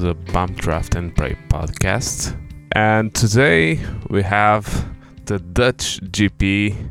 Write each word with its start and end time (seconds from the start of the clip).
Hello, 0.00 0.12
and 0.12 0.18
welcome 0.18 0.24
to 0.24 0.30
the 0.30 0.32
Bump 0.32 0.56
Draft 0.56 0.94
and 0.94 1.14
Pray 1.14 1.36
podcast. 1.48 2.36
And 2.72 3.14
today 3.14 3.78
we 4.08 4.22
have 4.22 4.88
the 5.26 5.38
Dutch 5.38 6.00
GP 6.00 6.90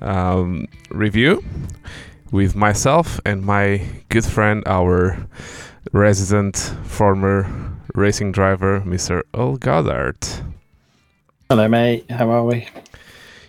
um, 0.00 0.66
review 0.90 1.44
with 2.30 2.54
myself 2.54 3.20
and 3.24 3.44
my 3.44 3.82
good 4.10 4.24
friend, 4.24 4.62
our 4.66 5.26
resident 5.92 6.56
former 6.84 7.50
racing 7.94 8.32
driver, 8.32 8.80
Mr. 8.80 9.22
Earl 9.34 9.56
Goddard. 9.56 10.18
Hello, 11.48 11.68
mate. 11.68 12.10
How 12.10 12.30
are 12.30 12.44
we? 12.44 12.68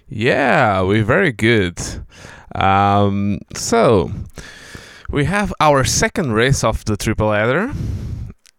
Yeah, 0.09 0.81
we're 0.81 1.03
very 1.03 1.31
good. 1.31 1.79
Um, 2.55 3.39
so, 3.53 4.11
we 5.09 5.25
have 5.25 5.53
our 5.59 5.83
second 5.83 6.33
race 6.33 6.63
of 6.63 6.85
the 6.85 6.97
triple 6.97 7.31
header, 7.31 7.73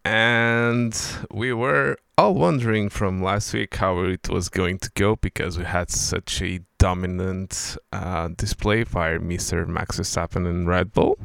and 0.09 0.99
we 1.29 1.53
were 1.53 1.95
all 2.17 2.33
wondering 2.33 2.89
from 2.89 3.21
last 3.21 3.53
week 3.53 3.75
how 3.75 3.99
it 3.99 4.27
was 4.27 4.49
going 4.49 4.79
to 4.79 4.89
go 4.95 5.15
because 5.15 5.55
we 5.55 5.65
had 5.65 5.91
such 5.91 6.41
a 6.41 6.61
dominant 6.79 7.77
uh, 7.93 8.29
display 8.29 8.83
by 8.83 9.19
Mr. 9.19 9.67
Max 9.67 9.99
Verstappen 9.99 10.49
and 10.49 10.67
Red 10.67 10.93
Bull, 10.93 11.19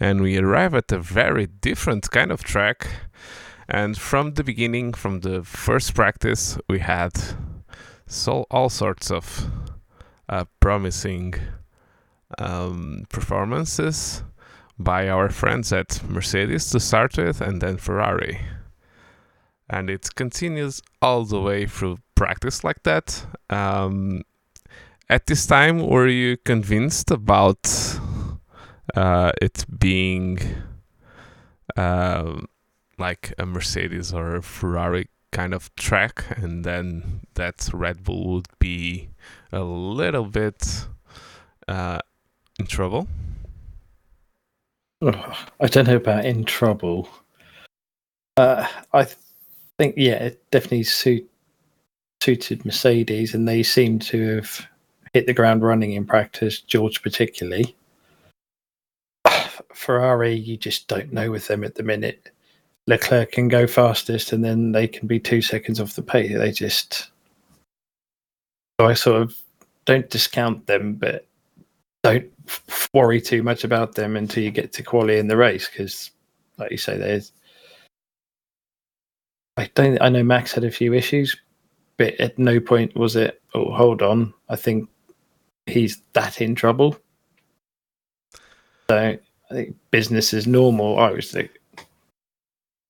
and 0.00 0.22
we 0.22 0.38
arrive 0.38 0.74
at 0.74 0.90
a 0.92 0.98
very 0.98 1.46
different 1.46 2.10
kind 2.10 2.32
of 2.32 2.42
track. 2.42 2.88
And 3.68 3.98
from 3.98 4.32
the 4.32 4.44
beginning, 4.44 4.94
from 4.94 5.20
the 5.20 5.44
first 5.44 5.94
practice, 5.94 6.56
we 6.70 6.78
had 6.78 7.12
so 8.06 8.46
all 8.50 8.70
sorts 8.70 9.10
of 9.10 9.50
uh, 10.30 10.46
promising 10.60 11.34
um, 12.38 13.04
performances 13.10 14.22
by 14.78 15.08
our 15.08 15.28
friends 15.28 15.72
at 15.72 16.02
Mercedes 16.08 16.70
to 16.70 16.80
start 16.80 17.16
with, 17.16 17.40
and 17.40 17.60
then 17.60 17.76
Ferrari. 17.76 18.40
And 19.68 19.90
it 19.90 20.14
continues 20.14 20.82
all 21.02 21.24
the 21.24 21.40
way 21.40 21.66
through 21.66 21.98
practice 22.14 22.62
like 22.62 22.82
that. 22.84 23.26
Um, 23.50 24.22
at 25.08 25.26
this 25.26 25.46
time, 25.46 25.86
were 25.86 26.08
you 26.08 26.36
convinced 26.36 27.10
about 27.10 27.66
uh, 28.94 29.32
it 29.40 29.64
being 29.78 30.38
uh, 31.76 32.40
like 32.98 33.32
a 33.38 33.46
Mercedes 33.46 34.12
or 34.12 34.36
a 34.36 34.42
Ferrari 34.42 35.08
kind 35.32 35.54
of 35.54 35.74
track, 35.76 36.24
and 36.36 36.64
then 36.64 37.20
that 37.34 37.68
Red 37.72 38.04
Bull 38.04 38.34
would 38.34 38.48
be 38.58 39.10
a 39.52 39.62
little 39.62 40.24
bit 40.24 40.86
uh, 41.68 42.00
in 42.58 42.66
trouble? 42.66 43.08
I 45.02 45.66
don't 45.66 45.86
know 45.86 45.96
about 45.96 46.24
in 46.24 46.44
trouble. 46.44 47.08
Uh, 48.36 48.66
I 48.92 49.04
th- 49.04 49.16
think, 49.78 49.94
yeah, 49.96 50.14
it 50.14 50.50
definitely 50.50 50.84
suit, 50.84 51.28
suited 52.22 52.64
Mercedes, 52.64 53.34
and 53.34 53.46
they 53.46 53.62
seem 53.62 53.98
to 54.00 54.36
have 54.36 54.66
hit 55.12 55.26
the 55.26 55.34
ground 55.34 55.62
running 55.62 55.92
in 55.92 56.06
practice, 56.06 56.60
George 56.60 57.02
particularly. 57.02 57.76
Ferrari, 59.74 60.34
you 60.34 60.56
just 60.56 60.88
don't 60.88 61.12
know 61.12 61.30
with 61.30 61.46
them 61.46 61.62
at 61.62 61.74
the 61.74 61.82
minute. 61.82 62.30
Leclerc 62.86 63.32
can 63.32 63.48
go 63.48 63.66
fastest, 63.66 64.32
and 64.32 64.44
then 64.44 64.72
they 64.72 64.86
can 64.88 65.06
be 65.06 65.18
two 65.18 65.42
seconds 65.42 65.80
off 65.80 65.94
the 65.94 66.02
pace. 66.02 66.36
They 66.36 66.52
just. 66.52 67.10
So 68.80 68.86
I 68.86 68.94
sort 68.94 69.22
of 69.22 69.36
don't 69.84 70.08
discount 70.08 70.66
them, 70.66 70.94
but 70.94 71.26
don't 72.02 72.30
worry 72.92 73.20
too 73.20 73.42
much 73.42 73.64
about 73.64 73.94
them 73.94 74.16
until 74.16 74.42
you 74.42 74.50
get 74.50 74.72
to 74.74 74.82
quali 74.82 75.18
in 75.18 75.28
the 75.28 75.36
race 75.36 75.68
because, 75.68 76.10
like 76.58 76.70
you 76.70 76.78
say, 76.78 76.96
there's. 76.96 77.32
I 79.56 79.70
don't. 79.74 80.00
I 80.00 80.08
know 80.08 80.22
Max 80.22 80.52
had 80.52 80.64
a 80.64 80.70
few 80.70 80.92
issues, 80.92 81.36
but 81.96 82.14
at 82.20 82.38
no 82.38 82.60
point 82.60 82.96
was 82.96 83.16
it. 83.16 83.40
Oh, 83.54 83.72
hold 83.72 84.02
on. 84.02 84.34
I 84.48 84.56
think 84.56 84.88
he's 85.66 86.02
that 86.12 86.40
in 86.40 86.54
trouble. 86.54 86.96
So 88.88 89.18
I 89.50 89.54
think 89.54 89.76
business 89.90 90.32
is 90.32 90.46
normal. 90.46 90.98
I 90.98 91.10
was 91.10 91.34
like, 91.34 91.58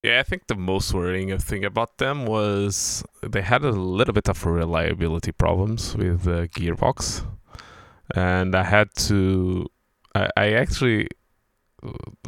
Yeah, 0.02 0.20
I 0.20 0.22
think 0.22 0.46
the 0.46 0.54
most 0.54 0.92
worrying 0.92 1.36
thing 1.38 1.64
about 1.64 1.98
them 1.98 2.26
was 2.26 3.04
they 3.22 3.42
had 3.42 3.64
a 3.64 3.70
little 3.70 4.12
bit 4.12 4.28
of 4.28 4.44
reliability 4.44 5.32
problems 5.32 5.96
with 5.96 6.22
the 6.22 6.48
gearbox, 6.48 7.24
and 8.14 8.54
I 8.54 8.62
had 8.64 8.94
to. 9.08 9.66
I, 10.14 10.30
I 10.36 10.52
actually 10.52 11.08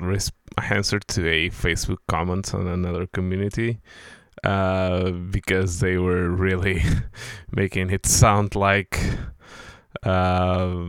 res- 0.00 0.32
answered 0.70 1.06
to 1.08 1.28
a 1.28 1.50
Facebook 1.50 1.98
comment 2.08 2.54
on 2.54 2.66
another 2.66 3.06
community 3.06 3.80
uh, 4.44 5.10
because 5.10 5.80
they 5.80 5.96
were 5.96 6.30
really 6.30 6.82
making 7.50 7.90
it 7.90 8.06
sound 8.06 8.54
like 8.54 9.00
uh, 10.02 10.86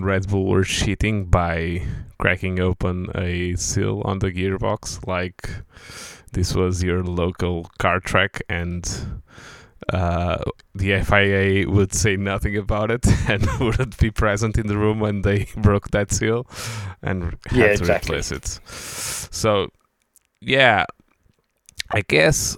Red 0.00 0.28
Bull 0.28 0.46
were 0.46 0.64
cheating 0.64 1.26
by 1.26 1.82
cracking 2.18 2.60
open 2.60 3.08
a 3.14 3.54
seal 3.56 4.02
on 4.04 4.18
the 4.18 4.32
gearbox 4.32 5.06
like 5.06 5.50
this 6.32 6.54
was 6.54 6.82
your 6.82 7.02
local 7.02 7.70
car 7.78 8.00
track 8.00 8.42
and 8.48 9.22
uh, 9.92 10.42
the 10.74 11.00
FIA 11.02 11.68
would 11.68 11.92
say 11.94 12.16
nothing 12.16 12.56
about 12.56 12.90
it 12.90 13.06
and 13.28 13.46
wouldn't 13.60 13.98
be 13.98 14.10
present 14.10 14.58
in 14.58 14.66
the 14.66 14.76
room 14.76 15.00
when 15.00 15.22
they 15.22 15.46
broke 15.56 15.90
that 15.90 16.10
seal 16.12 16.46
and 17.02 17.36
had 17.46 17.50
Yeah, 17.50 17.74
to 17.74 17.88
exactly. 17.88 18.18
replace 18.18 18.32
it. 18.32 18.46
So, 18.66 19.68
yeah, 20.40 20.84
I 21.90 22.02
guess 22.02 22.56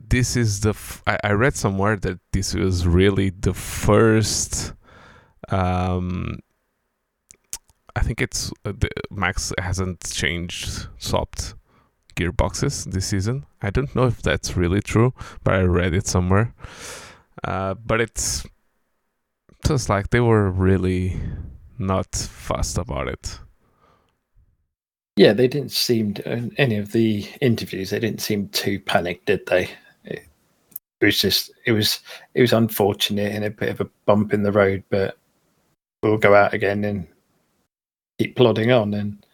this 0.00 0.36
is 0.36 0.60
the. 0.60 0.70
F- 0.70 1.02
I, 1.06 1.18
I 1.24 1.32
read 1.32 1.54
somewhere 1.56 1.96
that 1.96 2.18
this 2.32 2.54
was 2.54 2.86
really 2.86 3.30
the 3.30 3.54
first. 3.54 4.74
Um, 5.50 6.40
I 7.96 8.00
think 8.00 8.20
it's 8.20 8.50
uh, 8.64 8.72
the, 8.76 8.90
Max 9.10 9.52
hasn't 9.58 10.04
changed 10.12 10.88
swapped 10.98 11.54
gearboxes 12.14 12.84
this 12.90 13.06
season. 13.06 13.44
I 13.62 13.70
don't 13.70 13.94
know 13.94 14.06
if 14.06 14.22
that's 14.22 14.56
really 14.56 14.80
true, 14.80 15.12
but 15.42 15.54
I 15.54 15.62
read 15.62 15.94
it 15.94 16.06
somewhere. 16.06 16.54
Uh, 17.42 17.74
but 17.74 18.00
it's 18.00 18.46
just 19.66 19.88
like 19.88 20.10
they 20.10 20.20
were 20.20 20.50
really 20.50 21.20
not 21.78 22.14
fussed 22.14 22.78
about 22.78 23.08
it. 23.08 23.38
yeah, 25.16 25.32
they 25.32 25.46
didn't 25.46 25.70
seem 25.72 26.14
to, 26.14 26.32
in 26.32 26.54
any 26.58 26.76
of 26.76 26.92
the 26.92 27.26
interviews. 27.40 27.90
They 27.90 28.00
didn't 28.00 28.20
seem 28.20 28.48
too 28.48 28.80
panicked, 28.80 29.26
did 29.26 29.46
they? 29.46 29.70
It, 30.04 30.26
it 31.00 31.04
was 31.04 31.20
just, 31.20 31.52
it 31.66 31.72
was, 31.72 32.00
it 32.34 32.40
was 32.40 32.52
unfortunate 32.52 33.32
and 33.32 33.44
a 33.44 33.50
bit 33.50 33.68
of 33.68 33.80
a 33.80 33.90
bump 34.06 34.34
in 34.34 34.42
the 34.42 34.52
road, 34.52 34.82
but 34.90 35.16
we'll 36.02 36.18
go 36.18 36.34
out 36.34 36.52
again 36.52 36.84
and 36.84 37.06
keep 38.18 38.34
plodding 38.34 38.72
on. 38.72 38.94
And 38.94 39.26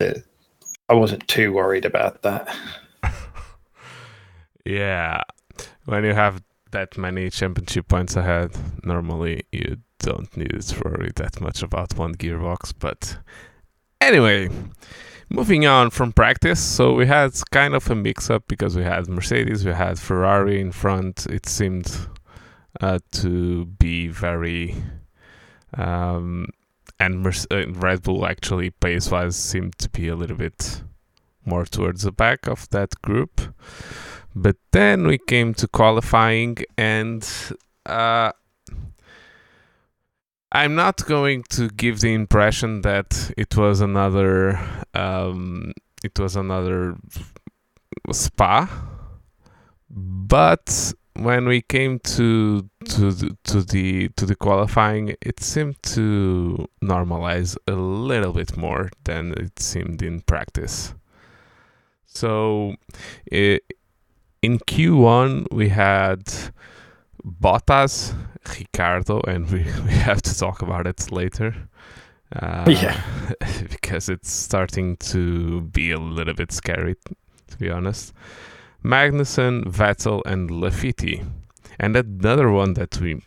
uh, 0.00 0.20
I 0.90 0.94
wasn't 0.94 1.28
too 1.28 1.52
worried 1.52 1.84
about 1.84 2.22
that. 2.22 2.52
yeah, 4.64 5.22
when 5.84 6.02
you 6.02 6.14
have 6.14 6.42
that 6.72 6.98
many 6.98 7.30
championship 7.30 7.86
points 7.86 8.16
ahead, 8.16 8.50
normally 8.82 9.44
you 9.52 9.76
don't 10.00 10.36
need 10.36 10.60
to 10.60 10.80
worry 10.84 11.12
that 11.14 11.40
much 11.40 11.62
about 11.62 11.96
one 11.96 12.16
gearbox. 12.16 12.74
But 12.76 13.18
anyway, 14.00 14.48
moving 15.28 15.64
on 15.64 15.90
from 15.90 16.12
practice, 16.12 16.60
so 16.60 16.94
we 16.94 17.06
had 17.06 17.30
kind 17.52 17.76
of 17.76 17.88
a 17.88 17.94
mix 17.94 18.28
up 18.28 18.48
because 18.48 18.76
we 18.76 18.82
had 18.82 19.06
Mercedes, 19.06 19.64
we 19.64 19.72
had 19.72 19.96
Ferrari 19.96 20.60
in 20.60 20.72
front. 20.72 21.24
It 21.26 21.46
seemed 21.46 21.88
uh, 22.80 22.98
to 23.12 23.66
be 23.66 24.08
very. 24.08 24.74
Um, 25.74 26.48
and 27.00 27.22
Merce- 27.22 27.46
uh, 27.50 27.66
Red 27.72 28.02
Bull 28.02 28.26
actually 28.26 28.70
pace 28.70 29.10
wise 29.10 29.34
seemed 29.34 29.78
to 29.78 29.88
be 29.88 30.06
a 30.06 30.14
little 30.14 30.36
bit 30.36 30.82
more 31.44 31.64
towards 31.64 32.02
the 32.02 32.12
back 32.12 32.46
of 32.46 32.68
that 32.70 33.00
group. 33.02 33.40
But 34.36 34.56
then 34.70 35.06
we 35.06 35.18
came 35.18 35.54
to 35.54 35.66
qualifying, 35.66 36.58
and 36.78 37.28
uh, 37.86 38.30
I'm 40.52 40.74
not 40.76 41.04
going 41.06 41.42
to 41.50 41.68
give 41.70 42.00
the 42.00 42.14
impression 42.14 42.82
that 42.82 43.32
it 43.36 43.56
was 43.56 43.80
another 43.80 44.60
um, 44.94 45.72
it 46.04 46.18
was 46.18 46.36
another 46.36 46.96
spa, 48.12 48.68
but 49.90 50.92
when 51.14 51.46
we 51.48 51.60
came 51.60 51.98
to 51.98 52.69
to 52.90 53.12
the, 53.12 53.36
to 53.44 53.62
the 53.62 54.08
to 54.16 54.26
the 54.26 54.34
qualifying, 54.34 55.14
it 55.20 55.40
seemed 55.40 55.82
to 55.82 56.68
normalize 56.82 57.56
a 57.66 57.72
little 57.72 58.32
bit 58.32 58.56
more 58.56 58.90
than 59.04 59.32
it 59.32 59.58
seemed 59.58 60.02
in 60.02 60.20
practice. 60.22 60.94
So, 62.06 62.74
i 63.32 63.60
in 64.42 64.58
Q1 64.58 65.52
we 65.52 65.68
had 65.68 66.24
Bottas, 67.24 68.14
Ricciardo, 68.48 69.20
and 69.20 69.50
we, 69.50 69.58
we 69.86 69.92
have 69.92 70.22
to 70.22 70.38
talk 70.38 70.62
about 70.62 70.86
it 70.86 71.12
later. 71.12 71.54
Uh, 72.34 72.64
Yeah. 72.66 73.00
because 73.70 74.08
it's 74.08 74.30
starting 74.30 74.96
to 75.12 75.60
be 75.62 75.90
a 75.90 75.98
little 75.98 76.34
bit 76.34 76.52
scary, 76.52 76.96
to 77.48 77.58
be 77.58 77.70
honest. 77.70 78.14
Magnussen, 78.82 79.64
Vettel, 79.64 80.22
and 80.24 80.48
Latifi. 80.48 81.24
And 81.80 81.96
another 81.96 82.50
one 82.50 82.74
that 82.74 83.00
we 83.00 83.22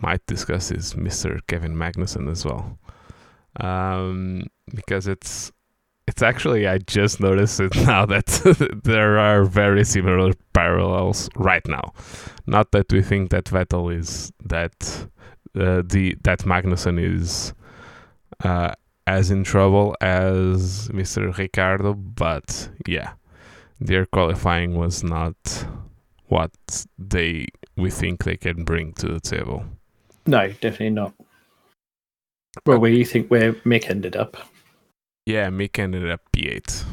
might 0.00 0.24
discuss 0.26 0.70
is 0.70 0.94
Mr. 0.94 1.40
Kevin 1.46 1.76
Magnussen 1.76 2.30
as 2.30 2.42
well. 2.42 2.78
Um, 3.60 4.44
because 4.74 5.06
it's 5.06 5.52
it's 6.06 6.22
actually 6.22 6.66
I 6.66 6.78
just 6.78 7.20
noticed 7.20 7.60
it 7.60 7.76
now 7.86 8.06
that 8.06 8.26
there 8.84 9.18
are 9.18 9.44
very 9.44 9.84
similar 9.84 10.32
parallels 10.54 11.28
right 11.36 11.66
now. 11.68 11.92
Not 12.46 12.72
that 12.72 12.90
we 12.90 13.02
think 13.02 13.28
that 13.30 13.44
Vettel 13.44 13.94
is 13.94 14.32
that 14.42 15.06
uh, 15.54 15.82
the 15.84 16.16
that 16.22 16.40
Magnussen 16.40 16.98
is 16.98 17.52
uh, 18.42 18.72
as 19.06 19.30
in 19.30 19.44
trouble 19.44 19.94
as 20.00 20.88
Mr. 20.88 21.36
Ricciardo, 21.36 21.92
but 21.92 22.70
yeah, 22.86 23.12
their 23.78 24.06
qualifying 24.06 24.78
was 24.78 25.04
not 25.04 25.36
what 26.28 26.52
they 26.98 27.48
we 27.78 27.90
think 27.90 28.24
they 28.24 28.36
can 28.36 28.64
bring 28.64 28.92
to 28.94 29.08
the 29.08 29.20
table. 29.20 29.64
No, 30.26 30.48
definitely 30.48 30.90
not. 30.90 31.14
Well, 32.66 32.78
where 32.80 32.90
do 32.90 32.96
you 32.96 33.04
think 33.04 33.28
where 33.30 33.52
Mick 33.64 33.88
ended 33.88 34.16
up? 34.16 34.36
Yeah, 35.26 35.48
Mick 35.48 35.78
ended 35.78 36.10
up 36.10 36.20
P8. 36.32 36.84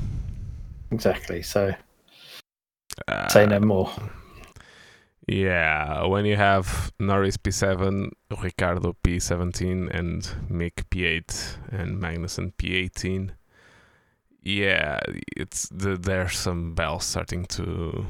Exactly. 0.92 1.42
So 1.42 1.74
Uh, 3.08 3.28
say 3.28 3.46
no 3.46 3.60
more. 3.60 3.92
Yeah, 5.28 6.06
when 6.06 6.26
you 6.26 6.36
have 6.36 6.94
Norris 7.00 7.36
P7, 7.36 8.12
Ricciardo 8.44 8.96
P17, 9.04 9.90
and 9.90 10.22
Mick 10.52 10.84
P8, 10.92 11.58
and 11.72 12.00
Magnussen 12.00 12.54
P18, 12.58 13.32
yeah, 14.44 15.00
it's 15.36 15.68
the, 15.70 15.98
there's 15.98 16.38
some 16.38 16.76
bells 16.76 17.06
starting 17.06 17.46
to 17.48 18.06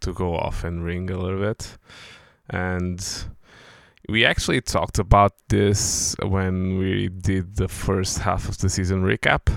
to 0.00 0.12
go 0.12 0.36
off 0.36 0.64
and 0.64 0.84
ring 0.84 1.10
a 1.10 1.18
little 1.18 1.40
bit, 1.40 1.78
and 2.48 3.24
we 4.08 4.24
actually 4.24 4.60
talked 4.60 4.98
about 4.98 5.32
this 5.48 6.16
when 6.22 6.78
we 6.78 7.08
did 7.08 7.56
the 7.56 7.68
first 7.68 8.18
half 8.18 8.48
of 8.48 8.58
the 8.58 8.68
season 8.68 9.02
recap. 9.02 9.54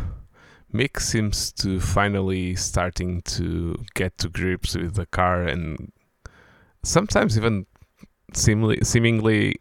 Mick 0.74 1.00
seems 1.00 1.52
to 1.54 1.80
finally 1.80 2.56
starting 2.56 3.22
to 3.22 3.76
get 3.94 4.18
to 4.18 4.30
grips 4.30 4.76
with 4.76 4.96
the 4.96 5.06
car 5.06 5.44
and 5.44 5.92
sometimes 6.84 7.38
even 7.38 7.66
seemingly, 8.34 8.80
seemingly 8.84 9.56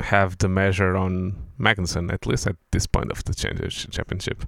have 0.00 0.38
the 0.38 0.48
measure 0.48 0.96
on 0.96 1.34
Magnussen, 1.58 2.12
at 2.12 2.26
least 2.26 2.46
at 2.46 2.56
this 2.72 2.86
point 2.86 3.10
of 3.10 3.24
the 3.24 3.34
championship- 3.34 3.90
championship. 3.90 4.44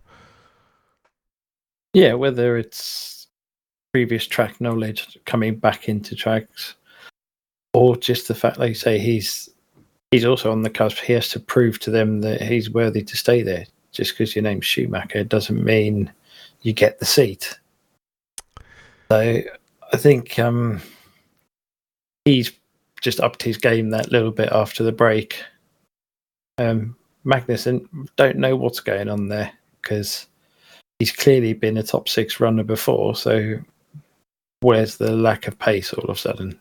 Yeah, 1.92 2.14
whether 2.14 2.56
it's 2.56 3.15
previous 3.96 4.26
track 4.26 4.60
knowledge 4.60 5.18
coming 5.24 5.56
back 5.56 5.88
into 5.88 6.14
tracks, 6.14 6.74
or 7.72 7.96
just 7.96 8.28
the 8.28 8.34
fact, 8.34 8.58
like 8.58 8.76
say, 8.76 8.98
he's 8.98 9.48
he's 10.10 10.26
also 10.26 10.52
on 10.52 10.60
the 10.60 10.68
cusp. 10.68 10.98
He 10.98 11.14
has 11.14 11.30
to 11.30 11.40
prove 11.40 11.78
to 11.78 11.90
them 11.90 12.20
that 12.20 12.42
he's 12.42 12.68
worthy 12.68 13.02
to 13.02 13.16
stay 13.16 13.40
there. 13.40 13.64
Just 13.92 14.12
because 14.12 14.36
your 14.36 14.42
name's 14.42 14.66
Schumacher 14.66 15.24
doesn't 15.24 15.64
mean 15.64 16.12
you 16.60 16.74
get 16.74 16.98
the 16.98 17.06
seat. 17.06 17.58
So 19.10 19.40
I 19.90 19.96
think 19.96 20.38
um, 20.38 20.82
he's 22.26 22.52
just 23.00 23.18
upped 23.20 23.42
his 23.42 23.56
game 23.56 23.88
that 23.88 24.12
little 24.12 24.30
bit 24.30 24.50
after 24.52 24.84
the 24.84 24.92
break. 24.92 25.42
Um, 26.58 26.96
Magnussen 27.24 27.86
don't 28.16 28.36
know 28.36 28.56
what's 28.56 28.80
going 28.80 29.08
on 29.08 29.28
there 29.28 29.50
because 29.80 30.26
he's 30.98 31.12
clearly 31.12 31.54
been 31.54 31.78
a 31.78 31.82
top 31.82 32.10
six 32.10 32.40
runner 32.40 32.62
before. 32.62 33.16
So 33.16 33.58
where's 34.60 34.96
the 34.96 35.12
lack 35.16 35.46
of 35.46 35.58
pace 35.58 35.92
all 35.92 36.04
of 36.04 36.16
a 36.16 36.18
sudden? 36.18 36.58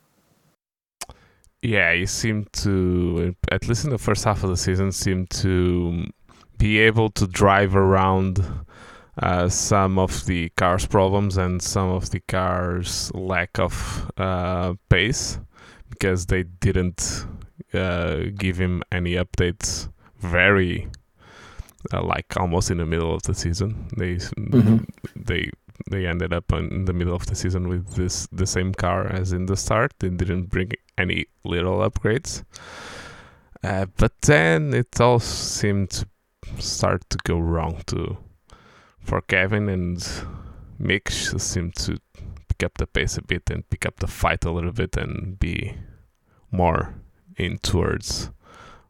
Yeah, 1.61 1.93
he 1.93 2.05
seemed 2.05 2.51
to, 2.53 3.35
at 3.51 3.67
least 3.67 3.85
in 3.85 3.89
the 3.89 3.97
first 3.97 4.23
half 4.23 4.43
of 4.43 4.49
the 4.49 4.57
season, 4.57 4.91
seemed 4.91 5.29
to 5.31 6.05
be 6.57 6.79
able 6.79 7.09
to 7.11 7.25
drive 7.27 7.75
around 7.75 8.43
uh, 9.21 9.49
some 9.49 9.97
of 9.97 10.25
the 10.25 10.49
car's 10.57 10.85
problems 10.85 11.37
and 11.37 11.61
some 11.61 11.89
of 11.89 12.11
the 12.11 12.19
car's 12.27 13.11
lack 13.15 13.57
of 13.59 14.11
uh, 14.17 14.73
pace 14.89 15.39
because 15.89 16.25
they 16.27 16.43
didn't 16.43 17.25
uh, 17.73 18.23
give 18.37 18.57
him 18.57 18.83
any 18.91 19.13
updates 19.13 19.89
very 20.19 20.87
uh, 21.93 22.03
like 22.03 22.25
almost 22.37 22.69
in 22.71 22.77
the 22.77 22.85
middle 22.85 23.13
of 23.13 23.21
the 23.23 23.33
season 23.33 23.87
they 23.95 24.15
Mhm. 24.15 24.85
they 25.15 25.49
they 25.89 26.05
ended 26.05 26.33
up 26.33 26.51
in 26.51 26.85
the 26.85 26.93
middle 26.93 27.15
of 27.15 27.25
the 27.25 27.35
season 27.35 27.67
with 27.67 27.95
this 27.95 28.27
the 28.31 28.47
same 28.47 28.73
car 28.73 29.07
as 29.07 29.33
in 29.33 29.45
the 29.45 29.57
start. 29.57 29.93
They 29.99 30.09
didn't 30.09 30.49
bring 30.49 30.71
any 30.97 31.25
little 31.43 31.79
upgrades. 31.79 32.43
Uh, 33.63 33.85
but 33.97 34.13
then 34.21 34.73
it 34.73 34.99
all 35.01 35.19
seemed 35.19 35.89
to 35.89 36.07
start 36.59 37.09
to 37.09 37.17
go 37.23 37.39
wrong 37.39 37.81
too. 37.85 38.17
For 38.99 39.21
Kevin 39.21 39.69
and 39.69 39.97
Mick 40.79 41.09
seemed 41.39 41.75
to 41.75 41.97
pick 42.47 42.63
up 42.63 42.77
the 42.77 42.87
pace 42.87 43.17
a 43.17 43.21
bit 43.21 43.49
and 43.49 43.69
pick 43.69 43.85
up 43.85 43.97
the 43.97 44.07
fight 44.07 44.45
a 44.45 44.51
little 44.51 44.71
bit 44.71 44.95
and 44.97 45.39
be 45.39 45.75
more 46.51 46.95
in 47.37 47.57
towards 47.57 48.29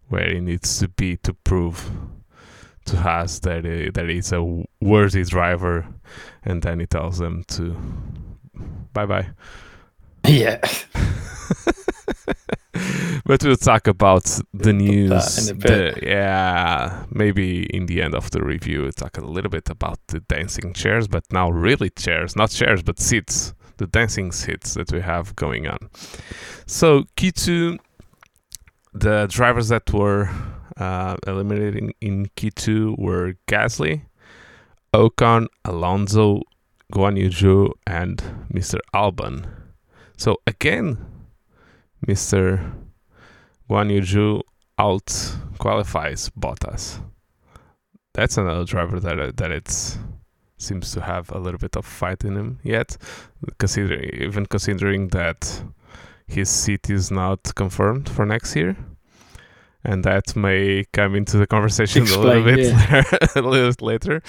where 0.08 0.34
he 0.34 0.40
needs 0.40 0.80
to 0.80 0.88
be 0.88 1.18
to 1.18 1.34
prove 1.34 1.90
to 2.86 2.98
Haas 2.98 3.40
that 3.40 3.66
he, 3.66 3.90
that 3.92 4.08
he's 4.10 4.32
a 4.32 4.64
worthy 4.82 5.24
driver, 5.24 5.86
and 6.44 6.62
then 6.62 6.80
he 6.80 6.86
tells 6.86 7.18
them 7.18 7.44
to 7.50 7.76
bye 8.94 9.06
bye. 9.06 9.28
Yeah, 10.28 10.60
but 13.26 13.44
we'll 13.44 13.56
talk 13.56 13.88
about 13.88 14.24
the 14.54 14.74
news. 14.74 15.50
in 15.50 15.56
a 15.56 15.60
bit. 15.60 15.96
the- 15.96 16.06
yeah, 16.08 17.06
maybe 17.12 17.64
in 17.76 17.86
the 17.86 18.02
end 18.02 18.16
of 18.16 18.32
the 18.32 18.42
review, 18.44 18.84
we'll 18.84 18.92
talk 18.92 19.18
a 19.18 19.22
little 19.26 19.50
bit 19.52 19.70
about 19.70 20.00
the 20.08 20.20
dancing 20.22 20.74
chairs, 20.74 21.08
but 21.08 21.24
now 21.32 21.50
really 21.50 21.90
chairs, 21.90 22.36
not 22.36 22.50
chairs, 22.52 22.82
but 22.84 23.00
seats, 23.00 23.54
the 23.78 23.88
dancing 23.88 24.32
seats 24.32 24.74
that 24.76 24.92
we 24.92 25.02
have 25.02 25.36
going 25.36 25.68
on. 25.68 25.78
So, 26.66 27.04
Q2, 27.18 27.78
the 28.94 29.28
drivers 29.30 29.70
that 29.70 29.92
were 29.94 30.30
uh, 30.78 31.16
eliminated 31.26 31.76
in, 31.76 31.94
in 32.02 32.26
Q2 32.38 32.98
were 32.98 33.36
Gasly, 33.48 34.04
Ocon, 34.94 35.48
Alonso, 35.64 36.42
Guan 36.94 37.18
Yu 37.18 37.74
and 37.88 38.22
Mr. 38.54 38.80
Albon. 38.94 39.48
So, 40.18 40.38
again, 40.48 40.98
Mr. 42.08 42.74
Guan 43.70 43.90
Yu 43.90 44.42
out 44.78 45.36
qualifies 45.58 46.30
Bottas. 46.30 47.02
That's 48.14 48.38
another 48.38 48.64
driver 48.64 49.00
that 49.00 49.20
uh, 49.20 49.32
that 49.36 49.52
it's 49.52 49.98
seems 50.58 50.92
to 50.94 51.02
have 51.02 51.30
a 51.32 51.38
little 51.38 51.58
bit 51.58 51.76
of 51.76 51.86
fight 51.86 52.24
in 52.24 52.36
him 52.36 52.60
yet, 52.64 52.98
considering 53.58 54.10
even 54.22 54.46
considering 54.46 55.10
that 55.10 55.64
his 56.28 56.50
seat 56.50 56.90
is 56.90 57.12
not 57.12 57.54
confirmed 57.56 58.08
for 58.08 58.26
next 58.26 58.56
year, 58.56 58.78
and 59.86 60.04
that 60.04 60.36
may 60.36 60.86
come 60.94 61.16
into 61.16 61.38
the 61.38 61.48
conversation 61.48 62.04
a 62.04 62.18
little 62.18 62.48
Explain, 62.48 63.04
bit 63.04 63.36
a 63.36 63.42
little 63.42 63.70
bit 63.70 63.82
later. 63.82 64.22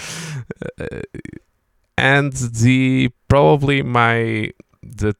Uh, 0.80 1.00
and 1.98 2.32
the 2.32 3.10
probably 3.28 3.82
my 3.82 4.50
the 4.82 5.14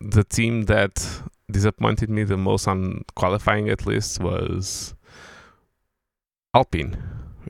the 0.00 0.24
team 0.24 0.64
that 0.64 1.22
disappointed 1.50 2.10
me 2.10 2.24
the 2.24 2.36
most 2.36 2.66
on 2.66 3.04
qualifying 3.14 3.68
at 3.68 3.86
least 3.86 4.20
was 4.20 4.94
Alpine. 6.54 7.02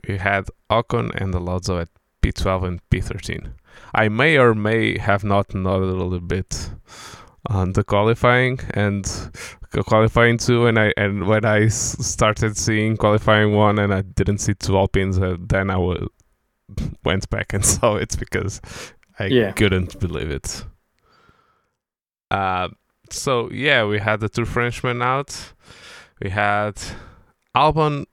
We 0.07 0.17
had 0.17 0.45
Ocon 0.69 1.11
and 1.15 1.33
Alonso 1.33 1.79
at 1.79 1.89
P12 2.21 2.63
and 2.63 2.89
P13. 2.89 3.53
I 3.93 4.09
may 4.09 4.37
or 4.37 4.53
may 4.53 4.97
have 4.97 5.23
not 5.23 5.53
nodded 5.53 5.89
a 5.89 5.93
little 5.93 6.19
bit 6.19 6.71
on 7.47 7.73
the 7.73 7.83
qualifying 7.83 8.59
and 8.71 9.05
qualifying 9.81 10.37
two, 10.37 10.67
and 10.67 10.77
I 10.77 10.93
and 10.97 11.25
when 11.27 11.45
I 11.45 11.67
started 11.69 12.55
seeing 12.57 12.97
qualifying 12.97 13.53
one 13.55 13.79
and 13.79 13.91
I 13.93 14.01
didn't 14.01 14.37
see 14.39 14.53
two 14.53 14.77
Alpines, 14.77 15.17
uh, 15.17 15.37
then 15.39 15.69
I 15.71 15.73
w- 15.75 16.07
went 17.03 17.29
back 17.29 17.53
and 17.53 17.65
saw 17.73 17.95
it 17.95 18.15
because 18.19 18.61
I 19.17 19.25
Yeah. 19.25 19.51
couldn't 19.53 19.99
believe 19.99 20.29
it. 20.29 20.65
Uh, 22.29 22.69
so 23.09 23.49
yeah, 23.51 23.85
we 23.85 23.99
had 23.99 24.19
the 24.19 24.29
two 24.29 24.45
Frenchmen 24.45 25.01
out. 25.01 25.53
We 26.21 26.29
had 26.29 26.75
Albon 27.55 28.05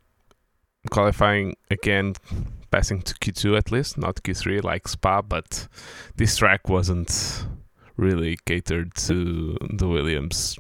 qualifying 0.91 1.57
again, 1.71 2.15
passing 2.71 3.03
to 3.03 3.15
Q2 3.15 3.57
at 3.57 3.71
least, 3.73 3.99
not 3.99 4.17
Q3 4.23 4.63
like 4.65 4.89
Spa, 4.89 5.23
but 5.23 5.69
this 6.17 6.37
track 6.37 6.69
wasn't 6.69 7.45
really 7.97 8.39
catered 8.47 8.95
to 8.95 9.57
the 9.71 9.87
Williams 9.89 10.59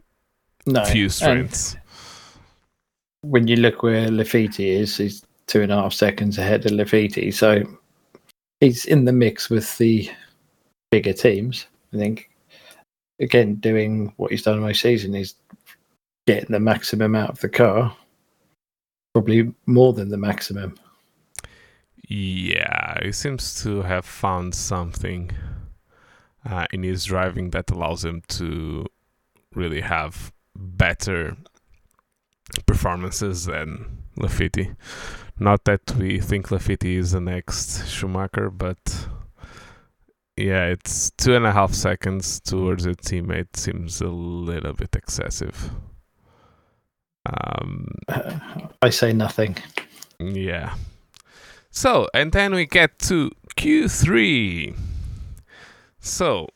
no. 0.72 0.84
few 0.84 1.08
strengths. 1.08 1.76
when 3.22 3.48
you 3.48 3.56
look 3.56 3.82
where 3.82 4.08
Latifi 4.08 4.66
is, 4.66 4.96
he's 4.96 5.22
two 5.46 5.62
and 5.62 5.72
a 5.72 5.76
half 5.76 5.92
seconds 5.92 6.38
ahead 6.38 6.64
of 6.66 6.72
Latifi. 6.72 7.32
So 7.32 7.62
he's 8.60 8.84
in 8.84 9.04
the 9.04 9.12
mix 9.12 9.50
with 9.50 9.76
the 9.78 10.10
bigger 10.90 11.12
teams. 11.12 11.66
I 11.92 11.96
think 11.96 12.30
again 13.20 13.56
doing 13.56 14.12
what 14.16 14.30
he's 14.30 14.42
done 14.42 14.60
most 14.60 14.80
season 14.80 15.14
is 15.14 15.34
getting 16.26 16.50
the 16.52 16.60
maximum 16.60 17.14
out 17.14 17.30
of 17.30 17.40
the 17.40 17.48
car, 17.48 17.94
probably 19.14 19.52
more 19.66 19.92
than 19.92 20.08
the 20.08 20.16
maximum. 20.16 20.78
Yeah, 22.08 22.98
he 23.02 23.12
seems 23.12 23.62
to 23.62 23.82
have 23.82 24.04
found 24.04 24.54
something 24.54 25.30
uh, 26.44 26.66
in 26.72 26.82
his 26.82 27.04
driving 27.04 27.50
that 27.50 27.70
allows 27.70 28.04
him 28.04 28.22
to 28.28 28.86
really 29.54 29.80
have 29.80 30.32
better 30.60 31.36
performances 32.66 33.46
than 33.46 34.04
Latifi. 34.18 34.76
Not 35.38 35.64
that 35.64 35.94
we 35.96 36.20
think 36.20 36.48
Latifi 36.48 36.98
is 36.98 37.12
the 37.12 37.20
next 37.20 37.88
Schumacher, 37.88 38.50
but 38.50 39.08
yeah, 40.36 40.66
it's 40.66 41.10
two 41.12 41.34
and 41.34 41.46
a 41.46 41.52
half 41.52 41.72
seconds 41.72 42.40
towards 42.40 42.86
a 42.86 42.94
teammate 42.94 43.56
seems 43.56 44.00
a 44.00 44.08
little 44.08 44.72
bit 44.72 44.94
excessive. 44.94 45.70
Um, 47.26 47.88
I 48.82 48.90
say 48.90 49.12
nothing. 49.12 49.56
Yeah. 50.18 50.74
So, 51.70 52.08
and 52.14 52.32
then 52.32 52.54
we 52.54 52.66
get 52.66 52.98
to 53.00 53.30
Q3. 53.56 54.76
So, 56.00 56.48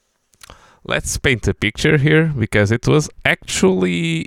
let's 0.85 1.17
paint 1.19 1.47
a 1.49 1.55
picture 1.55 1.97
here 1.99 2.27
because 2.39 2.71
it 2.71 2.87
was 2.87 3.09
actually 3.25 4.27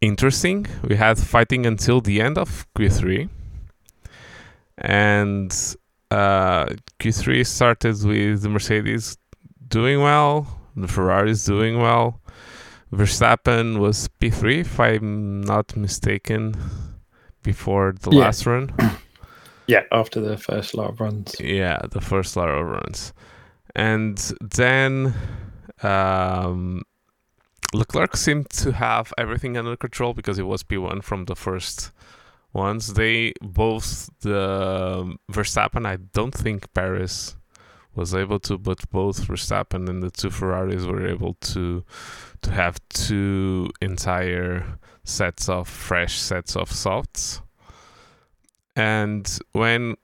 interesting. 0.00 0.66
We 0.82 0.96
had 0.96 1.18
fighting 1.18 1.66
until 1.66 2.00
the 2.00 2.20
end 2.20 2.38
of 2.38 2.66
Q3. 2.76 3.28
And 4.78 5.50
uh, 6.10 6.66
Q3 7.00 7.46
started 7.46 8.02
with 8.04 8.42
the 8.42 8.48
Mercedes 8.48 9.16
doing 9.68 10.00
well, 10.00 10.46
the 10.76 10.88
Ferraris 10.88 11.44
doing 11.44 11.78
well. 11.80 12.20
Verstappen 12.92 13.78
was 13.78 14.08
P3, 14.20 14.60
if 14.60 14.78
I'm 14.78 15.40
not 15.40 15.76
mistaken, 15.76 16.54
before 17.42 17.94
the 18.00 18.10
Yeah. 18.12 18.20
last 18.24 18.46
run. 18.46 18.72
Yeah, 19.68 19.82
after 19.90 20.20
the 20.20 20.36
first 20.36 20.74
lot 20.76 20.90
of 20.90 21.00
runs. 21.00 21.34
Yeah, 21.40 21.80
the 21.90 22.00
first 22.00 22.36
lot 22.36 22.48
of 22.48 22.64
runs. 22.64 23.12
And 23.74 24.16
then 24.40 25.12
um, 25.82 26.82
Leclerc 27.74 28.16
seemed 28.16 28.50
to 28.50 28.72
have 28.72 29.12
everything 29.18 29.56
under 29.56 29.76
control 29.76 30.14
because 30.14 30.38
it 30.38 30.46
was 30.46 30.62
P1 30.62 31.02
from 31.02 31.24
the 31.24 31.36
first 31.36 31.92
ones. 32.52 32.94
They 32.94 33.32
both, 33.42 34.10
the 34.20 35.16
Verstappen, 35.30 35.86
I 35.86 35.96
don't 35.96 36.34
think 36.34 36.72
Perez 36.72 37.36
was 37.94 38.14
able 38.14 38.38
to, 38.40 38.58
but 38.58 38.88
both 38.90 39.26
Verstappen 39.26 39.88
and 39.88 40.02
the 40.02 40.10
two 40.10 40.30
Ferraris 40.30 40.84
were 40.84 41.06
able 41.06 41.34
to 41.34 41.84
to 42.42 42.50
have 42.52 42.78
two 42.90 43.70
entire 43.80 44.78
sets 45.02 45.48
of 45.48 45.66
fresh 45.66 46.18
sets 46.18 46.54
of 46.54 46.70
softs. 46.70 47.40
And 48.76 49.26
when 49.52 49.96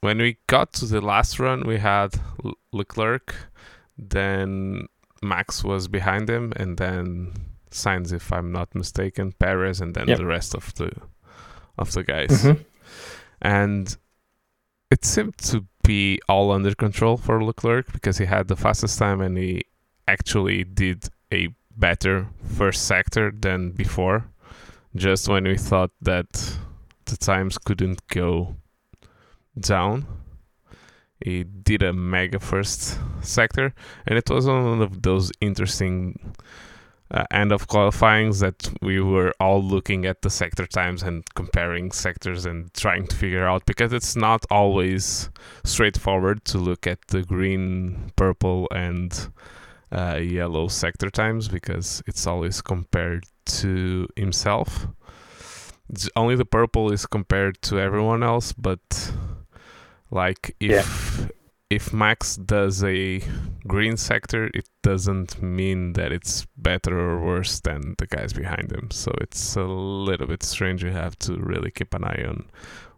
when 0.00 0.18
we 0.18 0.36
got 0.46 0.72
to 0.74 0.86
the 0.86 1.00
last 1.00 1.40
run, 1.40 1.66
we 1.66 1.78
had 1.78 2.20
Leclerc, 2.72 3.34
then 3.96 4.88
Max 5.22 5.64
was 5.64 5.88
behind 5.88 6.28
him, 6.30 6.52
and 6.56 6.76
then 6.78 7.32
Sainz, 7.70 8.12
if 8.12 8.32
I'm 8.32 8.52
not 8.52 8.74
mistaken, 8.74 9.32
Perez, 9.32 9.80
and 9.80 9.94
then 9.94 10.08
Yep. 10.08 10.18
the 10.18 10.26
rest 10.26 10.54
of 10.54 10.74
the 10.74 10.90
of 11.76 11.92
the 11.92 12.02
guys. 12.02 12.42
Mhm. 12.44 12.64
And 13.40 13.96
it 14.90 15.04
seemed 15.04 15.36
to 15.38 15.64
be 15.84 16.20
all 16.28 16.50
under 16.50 16.74
control 16.74 17.16
for 17.16 17.42
Leclerc 17.44 17.92
because 17.92 18.18
he 18.18 18.24
had 18.26 18.48
the 18.48 18.56
fastest 18.56 18.98
time 18.98 19.20
and 19.20 19.38
he 19.38 19.62
actually 20.08 20.64
did 20.64 21.08
a 21.32 21.48
better 21.76 22.26
first 22.56 22.86
sector 22.86 23.30
than 23.30 23.70
before. 23.70 24.24
Just 24.96 25.28
when 25.28 25.44
we 25.44 25.56
thought 25.56 25.92
that 26.00 26.58
the 27.04 27.16
times 27.16 27.58
couldn't 27.58 28.06
go 28.08 28.56
down, 29.58 30.06
he 31.20 31.44
did 31.44 31.82
a 31.82 31.92
mega 31.92 32.38
first 32.38 32.98
sector, 33.22 33.74
and 34.06 34.18
it 34.18 34.30
was 34.30 34.46
one 34.46 34.82
of 34.82 35.02
those 35.02 35.32
interesting 35.40 36.34
uh, 37.10 37.24
end 37.30 37.52
of 37.52 37.66
qualifyings 37.68 38.40
that 38.40 38.70
we 38.82 39.00
were 39.00 39.32
all 39.40 39.62
looking 39.62 40.04
at 40.04 40.22
the 40.22 40.30
sector 40.30 40.66
times 40.66 41.02
and 41.02 41.24
comparing 41.34 41.90
sectors 41.90 42.44
and 42.44 42.72
trying 42.74 43.06
to 43.06 43.16
figure 43.16 43.46
out 43.46 43.64
because 43.66 43.92
it's 43.92 44.14
not 44.14 44.44
always 44.50 45.30
straightforward 45.64 46.44
to 46.44 46.58
look 46.58 46.86
at 46.86 46.98
the 47.08 47.22
green, 47.22 48.12
purple, 48.16 48.68
and 48.72 49.30
uh, 49.90 50.16
yellow 50.16 50.68
sector 50.68 51.08
times 51.08 51.48
because 51.48 52.02
it's 52.06 52.26
always 52.26 52.60
compared 52.60 53.24
to 53.46 54.06
himself. 54.16 54.86
It's 55.88 56.10
only 56.14 56.36
the 56.36 56.44
purple 56.44 56.92
is 56.92 57.06
compared 57.06 57.62
to 57.62 57.80
everyone 57.80 58.22
else, 58.22 58.52
but 58.52 59.12
like 60.10 60.54
if 60.60 61.30
if 61.70 61.92
Max 61.92 62.36
does 62.36 62.82
a 62.82 63.22
green 63.66 63.96
sector, 63.96 64.50
it 64.54 64.68
doesn't 64.82 65.42
mean 65.42 65.92
that 65.92 66.12
it's 66.12 66.46
better 66.56 66.98
or 66.98 67.20
worse 67.20 67.60
than 67.60 67.94
the 67.98 68.06
guys 68.06 68.32
behind 68.32 68.72
him. 68.72 68.90
So 68.90 69.12
it's 69.20 69.54
a 69.56 69.64
little 69.64 70.26
bit 70.26 70.42
strange. 70.42 70.82
You 70.82 70.90
have 70.90 71.18
to 71.20 71.36
really 71.36 71.70
keep 71.70 71.92
an 71.92 72.04
eye 72.04 72.24
on 72.26 72.46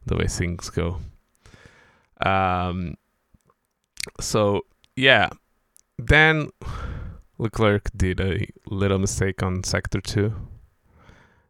the 0.06 0.16
way 0.16 0.26
things 0.26 0.70
go. 0.70 0.98
Um. 2.24 2.94
So 4.20 4.62
yeah, 4.96 5.30
then 5.98 6.50
Leclerc 7.38 7.90
did 7.96 8.20
a 8.20 8.46
little 8.66 8.98
mistake 8.98 9.42
on 9.42 9.64
sector 9.64 10.00
two, 10.00 10.32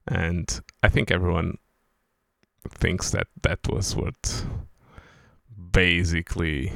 and 0.07 0.61
I 0.83 0.89
think 0.89 1.11
everyone 1.11 1.59
thinks 2.69 3.11
that 3.11 3.27
that 3.43 3.59
was 3.69 3.97
what 3.97 4.45
basically 5.73 6.73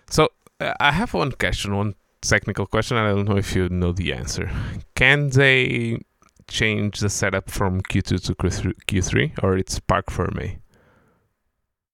So 0.08 0.28
uh, 0.60 0.72
I 0.78 0.92
have 0.92 1.14
one 1.14 1.32
question, 1.32 1.76
one 1.76 1.94
technical 2.22 2.66
question. 2.66 2.96
I 2.96 3.08
don't 3.08 3.28
know 3.28 3.36
if 3.38 3.56
you 3.56 3.68
know 3.68 3.90
the 3.90 4.12
answer. 4.12 4.48
Can 4.94 5.30
they 5.30 5.98
change 6.46 7.00
the 7.00 7.10
setup 7.10 7.50
from 7.50 7.80
Q2 7.82 8.24
to 8.24 8.34
Q3, 8.36 8.72
Q3 8.86 9.42
or 9.42 9.56
it's 9.58 9.80
Parc 9.80 10.06
Fermé 10.06 10.58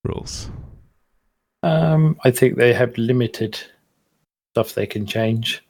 rules? 0.04 0.50
Um, 1.64 2.18
I 2.24 2.30
think 2.30 2.56
they 2.56 2.74
have 2.74 2.96
limited 2.98 3.58
stuff 4.52 4.74
they 4.74 4.86
can 4.86 5.06
change. 5.06 5.64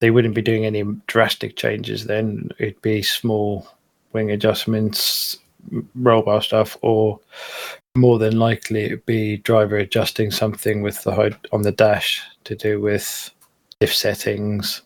They 0.00 0.10
wouldn't 0.10 0.34
be 0.34 0.42
doing 0.42 0.66
any 0.66 0.82
drastic 1.06 1.54
changes 1.54 2.06
then. 2.06 2.50
It'd 2.58 2.82
be 2.82 3.00
small 3.02 3.68
wing 4.12 4.32
adjustments, 4.32 5.38
roll 5.94 6.22
bar 6.22 6.42
stuff, 6.42 6.76
or 6.82 7.20
more 7.96 8.18
than 8.18 8.40
likely 8.40 8.86
it'd 8.86 9.06
be 9.06 9.36
driver 9.36 9.76
adjusting 9.76 10.32
something 10.32 10.82
with 10.82 11.04
the 11.04 11.14
HUD 11.14 11.38
on 11.52 11.62
the 11.62 11.70
dash 11.70 12.20
to 12.42 12.56
do 12.56 12.80
with 12.80 13.30
diff 13.78 13.94
settings. 13.94 14.82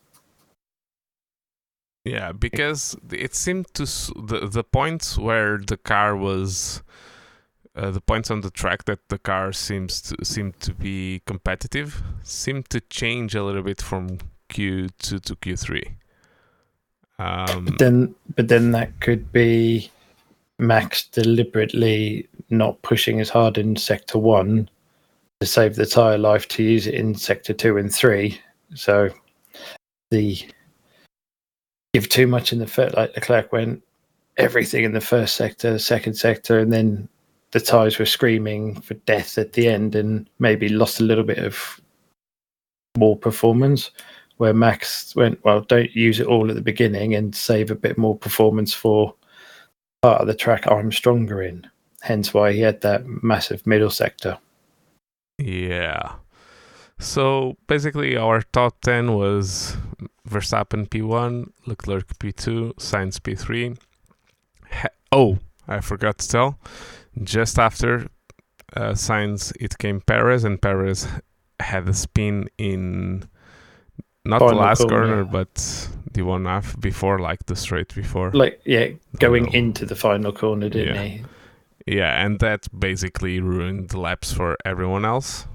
Yeah, 2.04 2.32
because 2.32 2.94
it 3.10 3.34
seemed 3.34 3.72
to 3.72 3.84
the 3.84 4.50
the 4.52 4.64
points 4.64 5.16
where 5.16 5.56
the 5.56 5.78
car 5.78 6.14
was 6.14 6.82
uh, 7.74 7.90
the 7.90 8.00
points 8.00 8.30
on 8.30 8.42
the 8.42 8.50
track 8.50 8.84
that 8.84 9.08
the 9.08 9.18
car 9.18 9.52
seems 9.52 10.00
to 10.02 10.16
seem 10.24 10.52
to 10.60 10.74
be 10.74 11.22
competitive 11.26 12.02
seem 12.22 12.62
to 12.64 12.80
change 12.80 13.34
a 13.34 13.42
little 13.42 13.62
bit 13.62 13.80
from 13.80 14.18
Q2 14.50 15.22
to 15.22 15.36
Q3. 15.36 15.94
Um, 17.18 17.64
But 17.64 17.78
then, 17.78 18.14
but 18.36 18.48
then 18.48 18.72
that 18.72 19.00
could 19.00 19.32
be 19.32 19.90
Max 20.58 21.06
deliberately 21.06 22.28
not 22.50 22.80
pushing 22.82 23.20
as 23.20 23.30
hard 23.30 23.56
in 23.56 23.76
sector 23.76 24.18
one 24.18 24.68
to 25.40 25.46
save 25.46 25.76
the 25.76 25.86
tire 25.86 26.18
life 26.18 26.46
to 26.48 26.62
use 26.62 26.86
it 26.86 26.94
in 26.94 27.14
sector 27.14 27.52
two 27.52 27.78
and 27.78 27.92
three. 27.92 28.40
So 28.74 29.10
the 30.10 30.38
give 31.94 32.08
too 32.08 32.26
much 32.26 32.52
in 32.52 32.58
the 32.58 32.66
first, 32.66 32.96
like 32.96 33.14
the 33.14 33.20
Leclerc 33.20 33.52
went 33.52 33.82
everything 34.36 34.84
in 34.84 34.92
the 34.92 35.00
first 35.00 35.36
sector, 35.36 35.78
second 35.78 36.14
sector, 36.14 36.58
and 36.58 36.72
then 36.72 37.08
the 37.52 37.60
tires 37.60 37.98
were 37.98 38.06
screaming 38.06 38.80
for 38.80 38.94
death 38.94 39.38
at 39.38 39.52
the 39.52 39.68
end, 39.68 39.94
and 39.94 40.28
maybe 40.38 40.68
lost 40.68 41.00
a 41.00 41.04
little 41.04 41.24
bit 41.24 41.38
of 41.38 41.80
more 42.96 43.16
performance. 43.16 43.90
Where 44.38 44.54
Max 44.54 45.14
went, 45.14 45.42
well, 45.44 45.60
don't 45.60 45.94
use 45.94 46.18
it 46.18 46.26
all 46.26 46.48
at 46.48 46.56
the 46.56 46.62
beginning 46.62 47.14
and 47.14 47.34
save 47.34 47.70
a 47.70 47.76
bit 47.76 47.96
more 47.96 48.16
performance 48.16 48.74
for 48.74 49.14
part 50.00 50.20
of 50.20 50.26
the 50.26 50.34
track 50.34 50.66
I'm 50.66 50.90
stronger 50.90 51.42
in. 51.42 51.66
Hence 52.00 52.34
why 52.34 52.52
he 52.52 52.60
had 52.60 52.80
that 52.80 53.06
massive 53.22 53.64
middle 53.66 53.90
sector. 53.90 54.38
Yeah. 55.38 56.14
So 56.98 57.56
basically, 57.68 58.16
our 58.16 58.42
top 58.52 58.80
10 58.80 59.14
was 59.14 59.76
Verstappen 60.28 60.88
P1, 60.88 61.50
Leclerc 61.66 62.18
P2, 62.18 62.74
Sainz 62.74 63.18
P3. 63.20 63.78
oh, 65.12 65.38
I 65.68 65.80
forgot 65.80 66.18
to 66.18 66.28
tell. 66.28 66.58
Just 67.22 67.58
after 67.58 68.08
uh, 68.74 68.92
Sainz, 68.92 69.52
it 69.60 69.76
came 69.78 70.00
Perez, 70.00 70.44
and 70.44 70.60
Perez 70.60 71.06
had 71.60 71.88
a 71.88 71.94
spin 71.94 72.48
in 72.58 73.28
not 74.24 74.38
Final 74.38 74.54
the 74.54 74.60
last 74.60 74.78
corner, 74.78 74.96
corner, 74.96 75.24
but 75.24 75.88
the 76.12 76.22
one 76.22 76.46
after 76.46 76.78
before, 76.78 77.18
like 77.18 77.44
the 77.46 77.56
straight 77.56 77.94
before. 77.94 78.30
Like 78.32 78.60
yeah, 78.64 78.88
going 79.18 79.52
into 79.52 79.84
the 79.84 79.96
final 79.96 80.32
corner, 80.32 80.68
didn't 80.68 80.94
yeah. 80.94 81.02
he? 81.02 81.24
Yeah, 81.86 82.24
and 82.24 82.38
that 82.40 82.68
basically 82.78 83.40
ruined 83.40 83.90
the 83.90 84.00
laps 84.00 84.32
for 84.32 84.56
everyone 84.64 85.04
else. 85.04 85.46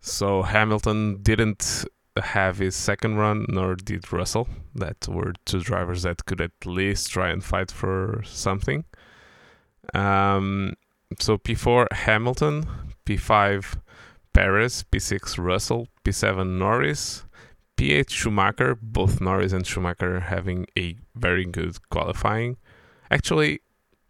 So 0.00 0.42
Hamilton 0.42 1.22
didn't 1.22 1.86
have 2.22 2.58
his 2.58 2.76
second 2.76 3.16
run, 3.16 3.46
nor 3.48 3.74
did 3.74 4.12
Russell. 4.12 4.48
That 4.74 5.08
were 5.08 5.32
two 5.44 5.60
drivers 5.60 6.02
that 6.02 6.26
could 6.26 6.40
at 6.40 6.52
least 6.64 7.10
try 7.10 7.30
and 7.30 7.42
fight 7.42 7.70
for 7.70 8.22
something. 8.24 8.84
Um, 9.94 10.74
so 11.18 11.38
P4 11.38 11.92
Hamilton, 11.92 12.66
P5 13.06 13.80
Perez, 14.32 14.84
P6 14.90 15.38
Russell, 15.42 15.88
P7 16.04 16.58
Norris, 16.58 17.24
P8 17.76 18.10
Schumacher. 18.10 18.76
Both 18.80 19.20
Norris 19.20 19.52
and 19.52 19.66
Schumacher 19.66 20.20
having 20.20 20.66
a 20.76 20.96
very 21.14 21.44
good 21.44 21.76
qualifying. 21.90 22.56
Actually, 23.10 23.60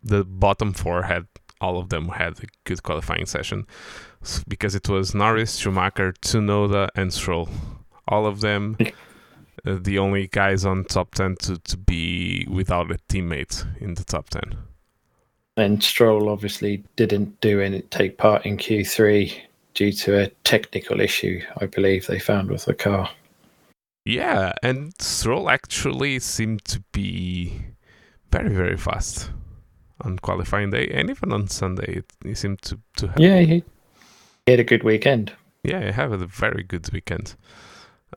the 0.02 0.24
bottom 0.24 0.72
four 0.72 1.02
had 1.02 1.26
all 1.60 1.78
of 1.78 1.88
them 1.88 2.08
had 2.08 2.38
a 2.38 2.46
good 2.64 2.82
qualifying 2.82 3.26
session 3.26 3.66
because 4.46 4.74
it 4.74 4.88
was 4.88 5.14
Norris, 5.14 5.56
Schumacher, 5.56 6.12
Tsunoda, 6.12 6.88
and 6.94 7.12
Stroll. 7.12 7.48
All 8.06 8.26
of 8.26 8.40
them, 8.40 8.76
uh, 9.66 9.76
the 9.80 9.98
only 9.98 10.28
guys 10.28 10.64
on 10.64 10.84
top 10.84 11.14
10 11.14 11.36
to, 11.42 11.58
to 11.58 11.76
be 11.76 12.46
without 12.48 12.90
a 12.90 12.98
teammate 13.08 13.66
in 13.80 13.94
the 13.94 14.04
top 14.04 14.30
10. 14.30 14.56
And 15.58 15.82
Stroll 15.82 16.28
obviously 16.28 16.84
didn't 16.94 17.40
do 17.40 17.60
any 17.60 17.82
take 17.82 18.16
part 18.16 18.46
in 18.46 18.58
Q3 18.58 19.36
due 19.74 19.90
to 19.90 20.20
a 20.20 20.28
technical 20.44 21.00
issue, 21.00 21.40
I 21.60 21.66
believe 21.66 22.06
they 22.06 22.20
found 22.20 22.48
with 22.48 22.64
the 22.66 22.74
car. 22.74 23.10
Yeah, 24.04 24.52
and 24.62 24.92
Stroll 25.02 25.50
actually 25.50 26.20
seemed 26.20 26.64
to 26.66 26.80
be 26.92 27.60
very, 28.30 28.50
very 28.50 28.76
fast 28.76 29.32
on 30.02 30.20
qualifying 30.20 30.70
day 30.70 30.88
and 30.94 31.10
even 31.10 31.32
on 31.32 31.48
Sunday. 31.48 32.02
he 32.24 32.34
seemed 32.36 32.62
to, 32.62 32.78
to 32.98 33.08
have. 33.08 33.18
Yeah, 33.18 33.40
he, 33.40 33.64
he 34.46 34.52
had 34.52 34.60
a 34.60 34.64
good 34.64 34.84
weekend. 34.84 35.32
Yeah, 35.64 35.84
he 35.86 35.90
had 35.90 36.12
a 36.12 36.18
very 36.26 36.62
good 36.62 36.88
weekend. 36.92 37.34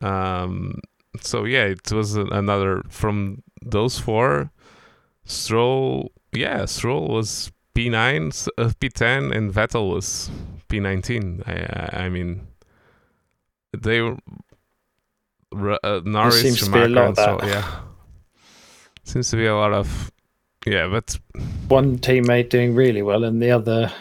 Um, 0.00 0.80
so 1.20 1.44
yeah, 1.44 1.64
it 1.64 1.90
was 1.90 2.14
another 2.14 2.82
from 2.88 3.42
those 3.60 3.98
four. 3.98 4.52
Stroll, 5.24 6.12
yeah, 6.32 6.64
Stroll 6.64 7.08
was 7.08 7.52
P9, 7.74 8.48
uh, 8.58 8.70
P10, 8.80 9.34
and 9.34 9.52
Vettel 9.52 9.92
was 9.92 10.30
P19. 10.68 11.46
I, 11.46 12.04
I 12.04 12.08
mean, 12.08 12.46
they 13.76 14.00
were 14.00 14.18
uh, 15.82 16.00
Norris, 16.04 16.40
seems 16.40 16.58
Schumacher, 16.58 16.82
to 16.82 16.88
be 16.88 16.94
a 16.94 17.00
lot 17.00 17.16
so, 17.16 17.38
yeah. 17.46 17.80
Seems 19.04 19.30
to 19.30 19.36
be 19.36 19.46
a 19.46 19.54
lot 19.54 19.72
of 19.72 20.10
yeah, 20.66 20.86
but 20.86 21.18
one 21.68 21.98
teammate 21.98 22.48
doing 22.50 22.74
really 22.74 23.02
well 23.02 23.24
and 23.24 23.42
the 23.42 23.50
other 23.50 23.92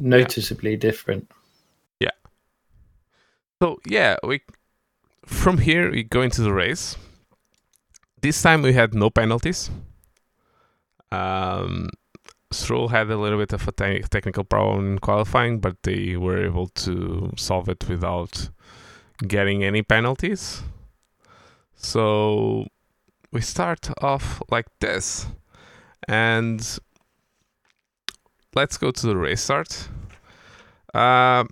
noticeably 0.00 0.72
yeah. 0.72 0.78
different. 0.78 1.30
Yeah. 2.00 2.10
So 3.62 3.78
yeah, 3.86 4.16
we 4.24 4.40
from 5.24 5.58
here 5.58 5.90
we 5.90 6.02
go 6.02 6.22
into 6.22 6.42
the 6.42 6.52
race. 6.52 6.96
This 8.20 8.42
time 8.42 8.62
we 8.62 8.72
had 8.72 8.92
no 8.92 9.08
penalties. 9.08 9.70
Um, 11.12 11.90
Stroll 12.52 12.88
had 12.88 13.10
a 13.10 13.16
little 13.16 13.38
bit 13.38 13.52
of 13.52 13.66
a 13.68 13.72
te- 13.72 14.02
technical 14.10 14.44
problem 14.44 14.92
in 14.92 14.98
qualifying, 14.98 15.60
but 15.60 15.82
they 15.82 16.16
were 16.16 16.44
able 16.44 16.68
to 16.68 17.32
solve 17.36 17.68
it 17.68 17.88
without 17.88 18.50
getting 19.26 19.62
any 19.62 19.82
penalties. 19.82 20.62
So 21.76 22.66
we 23.32 23.40
start 23.40 23.90
off 24.02 24.42
like 24.50 24.66
this. 24.80 25.26
And 26.08 26.78
let's 28.54 28.76
go 28.78 28.90
to 28.90 29.06
the 29.06 29.16
race 29.16 29.42
start. 29.42 29.88
Uh, 30.92 31.44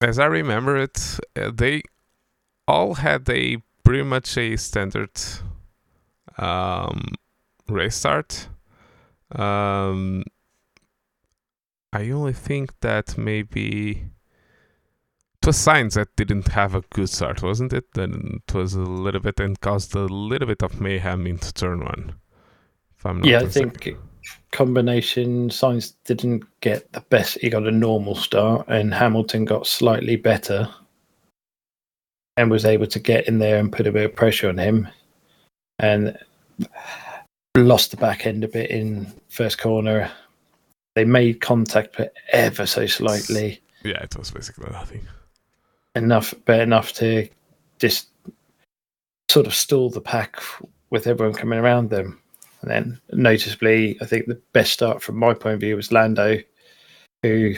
as 0.00 0.18
I 0.18 0.26
remember 0.26 0.76
it, 0.76 1.18
uh, 1.36 1.50
they 1.52 1.82
all 2.68 2.94
had 2.94 3.28
a 3.28 3.56
pretty 3.82 4.04
much 4.04 4.36
a 4.36 4.56
standard 4.56 5.10
um, 6.36 7.14
race 7.68 7.96
start. 7.96 8.48
Um, 9.32 10.24
I 11.92 12.10
only 12.10 12.32
think 12.32 12.78
that 12.80 13.16
maybe 13.16 14.10
it 15.42 15.46
was 15.46 15.56
Sainz 15.56 15.94
that 15.94 16.14
didn't 16.16 16.48
have 16.48 16.74
a 16.74 16.82
good 16.90 17.08
start, 17.08 17.42
wasn't 17.42 17.72
it? 17.72 17.92
Then 17.94 18.40
it 18.46 18.54
was 18.54 18.74
a 18.74 18.80
little 18.80 19.20
bit 19.20 19.40
and 19.40 19.60
caused 19.60 19.94
a 19.94 20.00
little 20.00 20.48
bit 20.48 20.62
of 20.62 20.80
mayhem 20.80 21.26
into 21.26 21.52
turn 21.52 21.84
one. 21.84 22.14
yeah, 23.22 23.40
I 23.40 23.46
think 23.46 23.96
combination 24.52 25.48
Sainz 25.48 25.94
didn't 26.04 26.44
get 26.60 26.92
the 26.92 27.00
best. 27.02 27.38
He 27.38 27.50
got 27.50 27.66
a 27.66 27.70
normal 27.70 28.14
start, 28.14 28.66
and 28.68 28.92
Hamilton 28.92 29.44
got 29.44 29.66
slightly 29.66 30.16
better, 30.16 30.68
and 32.36 32.50
was 32.50 32.64
able 32.64 32.86
to 32.88 32.98
get 32.98 33.28
in 33.28 33.38
there 33.38 33.58
and 33.58 33.72
put 33.72 33.86
a 33.86 33.92
bit 33.92 34.06
of 34.06 34.16
pressure 34.16 34.48
on 34.48 34.58
him, 34.58 34.88
and 35.78 36.18
lost 37.58 37.90
the 37.90 37.96
back 37.96 38.26
end 38.26 38.44
a 38.44 38.48
bit 38.48 38.70
in 38.70 39.12
first 39.28 39.58
corner. 39.58 40.10
They 40.94 41.04
made 41.04 41.40
contact, 41.40 41.96
but 41.96 42.12
ever 42.32 42.66
so 42.66 42.86
slightly. 42.86 43.60
Yeah, 43.84 44.02
it 44.02 44.16
was 44.16 44.30
basically 44.30 44.70
nothing. 44.70 45.06
Enough, 45.94 46.34
but 46.44 46.60
enough 46.60 46.92
to 46.94 47.28
just 47.78 48.08
sort 49.30 49.46
of 49.46 49.54
stall 49.54 49.90
the 49.90 50.00
pack 50.00 50.40
with 50.90 51.06
everyone 51.06 51.34
coming 51.34 51.58
around 51.58 51.90
them. 51.90 52.20
And 52.62 52.70
then, 52.70 53.00
noticeably, 53.12 53.96
I 54.00 54.06
think 54.06 54.26
the 54.26 54.40
best 54.52 54.72
start 54.72 55.02
from 55.02 55.16
my 55.16 55.34
point 55.34 55.54
of 55.54 55.60
view 55.60 55.76
was 55.76 55.92
Lando, 55.92 56.38
who 57.22 57.54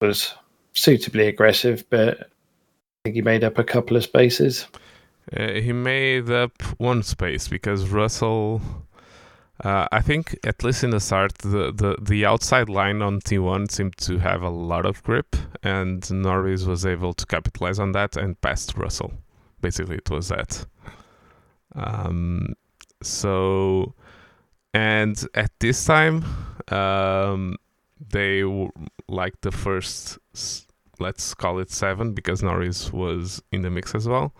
was 0.00 0.34
suitably 0.74 1.28
aggressive, 1.28 1.84
but 1.88 2.20
I 2.20 2.26
think 3.04 3.14
he 3.14 3.22
made 3.22 3.44
up 3.44 3.58
a 3.58 3.64
couple 3.64 3.96
of 3.96 4.04
spaces. 4.04 4.66
Uh, 5.30 5.52
he 5.52 5.72
made 5.72 6.30
up 6.30 6.60
one 6.78 7.02
space 7.02 7.46
because 7.48 7.88
Russell, 7.88 8.60
uh, 9.62 9.86
I 9.92 10.00
think 10.00 10.36
at 10.44 10.64
least 10.64 10.82
in 10.82 10.90
the 10.90 11.00
start, 11.00 11.34
the, 11.38 11.72
the, 11.72 11.96
the 12.00 12.26
outside 12.26 12.68
line 12.68 13.02
on 13.02 13.20
T1 13.20 13.70
seemed 13.70 13.96
to 13.98 14.18
have 14.18 14.42
a 14.42 14.50
lot 14.50 14.84
of 14.84 15.02
grip, 15.02 15.36
and 15.62 16.08
Norris 16.10 16.64
was 16.64 16.84
able 16.84 17.12
to 17.14 17.26
capitalize 17.26 17.78
on 17.78 17.92
that 17.92 18.16
and 18.16 18.40
passed 18.40 18.76
Russell. 18.76 19.12
Basically, 19.60 19.96
it 19.96 20.10
was 20.10 20.28
that. 20.28 20.66
Um, 21.74 22.54
so, 23.00 23.94
and 24.74 25.24
at 25.34 25.52
this 25.60 25.84
time, 25.84 26.24
um, 26.68 27.56
they 28.10 28.42
like 29.08 29.40
the 29.42 29.52
first, 29.52 30.18
let's 30.98 31.32
call 31.34 31.60
it 31.60 31.70
seven, 31.70 32.12
because 32.12 32.42
Norris 32.42 32.92
was 32.92 33.40
in 33.52 33.62
the 33.62 33.70
mix 33.70 33.94
as 33.94 34.08
well. 34.08 34.34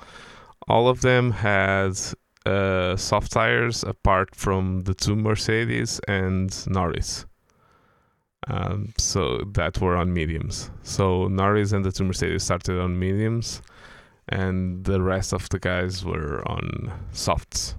All 0.69 0.89
of 0.89 1.01
them 1.01 1.31
had 1.33 1.99
uh, 2.47 2.97
soft 2.97 3.33
tires 3.33 3.83
apart 3.83 4.35
from 4.35 4.83
the 4.83 4.95
two 4.95 5.17
Mercedes 5.17 6.01
and 6.09 6.51
Norris. 6.69 7.27
Um, 8.49 8.93
so 8.99 9.39
that 9.55 9.81
were 9.81 9.97
on 9.97 10.13
mediums. 10.13 10.71
So 10.83 11.29
Norris 11.29 11.71
and 11.73 11.85
the 11.85 11.93
two 11.93 12.05
Mercedes 12.05 12.43
started 12.43 12.81
on 12.81 12.99
mediums, 12.99 13.63
and 14.29 14.85
the 14.85 15.01
rest 15.01 15.33
of 15.33 15.49
the 15.51 15.61
guys 15.61 16.05
were 16.05 16.43
on 16.49 16.93
softs. 17.13 17.77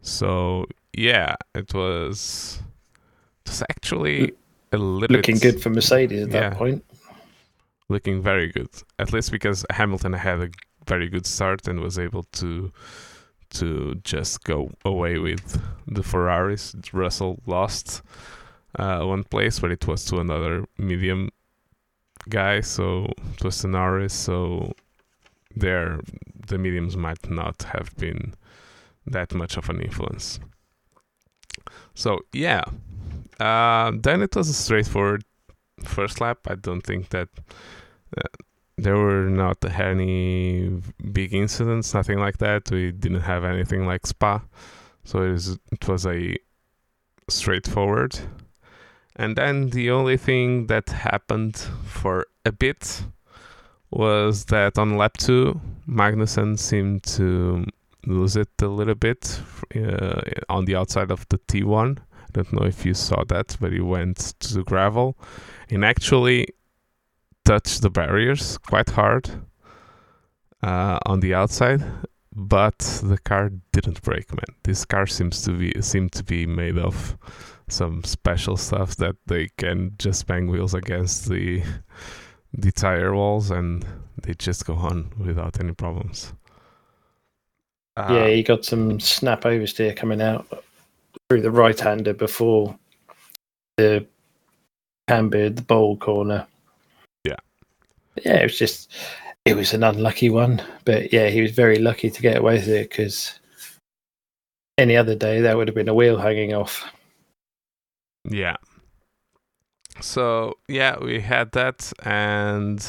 So 0.00 0.66
yeah, 0.96 1.34
it 1.54 1.74
was 1.74 2.62
was 3.46 3.62
actually 3.68 4.32
a 4.72 4.78
little 4.78 5.16
looking 5.16 5.36
bit, 5.36 5.42
good 5.42 5.62
for 5.62 5.70
Mercedes 5.70 6.22
at 6.22 6.30
that 6.30 6.54
point. 6.54 6.84
looking 7.88 8.22
very 8.22 8.48
good. 8.52 8.68
At 8.98 9.12
least 9.12 9.32
because 9.32 9.66
Hamilton 9.70 10.12
had 10.12 10.40
a 10.40 10.50
very 10.90 11.08
good 11.08 11.26
start 11.26 11.68
and 11.68 11.78
was 11.80 11.98
able 11.98 12.24
to 12.40 12.72
to 13.50 13.68
just 14.04 14.44
go 14.44 14.70
away 14.84 15.18
with 15.18 15.60
the 15.86 16.02
Ferraris. 16.02 16.74
Russell 16.92 17.38
lost 17.46 18.02
uh, 18.78 19.02
one 19.02 19.24
place, 19.24 19.60
but 19.60 19.70
it 19.70 19.86
was 19.86 20.04
to 20.06 20.18
another 20.18 20.64
medium 20.78 21.30
guy, 22.28 22.60
so 22.60 23.06
it 23.34 23.44
was 23.44 23.58
to 23.58 23.68
Norris. 23.68 24.14
So 24.14 24.72
there, 25.56 26.00
the 26.48 26.58
mediums 26.58 26.96
might 26.96 27.30
not 27.30 27.62
have 27.74 27.88
been 27.96 28.34
that 29.06 29.34
much 29.34 29.56
of 29.56 29.68
an 29.68 29.80
influence. 29.80 30.40
So 31.94 32.20
yeah, 32.32 32.64
uh, 33.40 33.92
then 33.94 34.22
it 34.22 34.36
was 34.36 34.48
a 34.48 34.54
straightforward 34.54 35.24
first 35.84 36.20
lap. 36.20 36.38
I 36.46 36.54
don't 36.54 36.82
think 36.82 37.08
that 37.10 37.28
uh, 38.16 38.28
there 38.82 38.96
were 38.96 39.28
not 39.28 39.64
any 39.64 40.70
big 41.12 41.34
incidents, 41.34 41.94
nothing 41.94 42.18
like 42.18 42.38
that. 42.38 42.70
We 42.70 42.92
didn't 42.92 43.20
have 43.20 43.44
anything 43.44 43.86
like 43.86 44.06
Spa, 44.06 44.42
so 45.04 45.22
it 45.22 45.32
was, 45.32 45.58
it 45.72 45.88
was 45.88 46.06
a 46.06 46.36
straightforward. 47.28 48.18
And 49.16 49.36
then 49.36 49.70
the 49.70 49.90
only 49.90 50.16
thing 50.16 50.66
that 50.68 50.88
happened 50.88 51.56
for 51.84 52.26
a 52.46 52.52
bit 52.52 53.02
was 53.90 54.46
that 54.46 54.78
on 54.78 54.96
lap 54.96 55.16
two, 55.18 55.60
Magnussen 55.86 56.58
seemed 56.58 57.02
to 57.02 57.66
lose 58.06 58.36
it 58.36 58.48
a 58.62 58.68
little 58.68 58.94
bit 58.94 59.40
uh, 59.76 60.20
on 60.48 60.64
the 60.64 60.76
outside 60.76 61.10
of 61.10 61.28
the 61.28 61.38
T1. 61.38 61.98
I 61.98 62.26
don't 62.32 62.52
know 62.52 62.66
if 62.66 62.86
you 62.86 62.94
saw 62.94 63.24
that, 63.24 63.56
but 63.60 63.72
he 63.72 63.80
went 63.80 64.34
to 64.40 64.62
gravel 64.64 65.18
and 65.68 65.84
actually 65.84 66.48
touched 67.44 67.82
the 67.82 67.90
barriers 67.90 68.58
quite 68.58 68.90
hard 68.90 69.30
uh, 70.62 70.98
on 71.06 71.20
the 71.20 71.34
outside, 71.34 71.82
but 72.32 72.78
the 73.02 73.18
car 73.18 73.50
didn't 73.72 74.02
break. 74.02 74.30
Man, 74.32 74.56
this 74.64 74.84
car 74.84 75.06
seems 75.06 75.42
to 75.42 75.52
be 75.52 75.72
seem 75.80 76.08
to 76.10 76.24
be 76.24 76.46
made 76.46 76.78
of 76.78 77.16
some 77.68 78.04
special 78.04 78.56
stuff 78.56 78.96
that 78.96 79.16
they 79.26 79.48
can 79.56 79.92
just 79.98 80.26
bang 80.26 80.48
wheels 80.48 80.74
against 80.74 81.28
the 81.28 81.62
the 82.52 82.72
tire 82.72 83.14
walls 83.14 83.50
and 83.50 83.86
they 84.22 84.34
just 84.34 84.66
go 84.66 84.74
on 84.74 85.12
without 85.18 85.60
any 85.60 85.72
problems. 85.72 86.32
Uh, 87.96 88.08
yeah, 88.10 88.28
he 88.28 88.42
got 88.42 88.64
some 88.64 88.98
snap 89.00 89.42
oversteer 89.42 89.94
coming 89.94 90.20
out 90.20 90.46
through 91.28 91.42
the 91.42 91.50
right 91.50 91.78
hander 91.78 92.12
before 92.12 92.76
the 93.76 94.06
cambered 95.08 95.56
the 95.56 95.62
bowl 95.62 95.96
corner. 95.96 96.46
Yeah. 98.24 98.40
It 98.40 98.44
was 98.44 98.58
just 98.58 98.92
it 99.44 99.56
was 99.56 99.72
an 99.72 99.82
unlucky 99.82 100.30
one, 100.30 100.62
but 100.84 101.12
yeah, 101.12 101.28
he 101.28 101.40
was 101.40 101.52
very 101.52 101.78
lucky 101.78 102.10
to 102.10 102.22
get 102.22 102.38
away 102.38 102.54
with 102.54 102.68
it 102.68 102.90
because 102.90 103.38
any 104.78 104.96
other 104.96 105.14
day 105.14 105.40
that 105.40 105.56
would 105.56 105.68
have 105.68 105.74
been 105.74 105.88
a 105.88 105.94
wheel 105.94 106.18
hanging 106.18 106.54
off. 106.54 106.84
Yeah. 108.24 108.56
So 110.00 110.58
yeah, 110.68 110.98
we 110.98 111.20
had 111.20 111.52
that, 111.52 111.92
and 112.02 112.86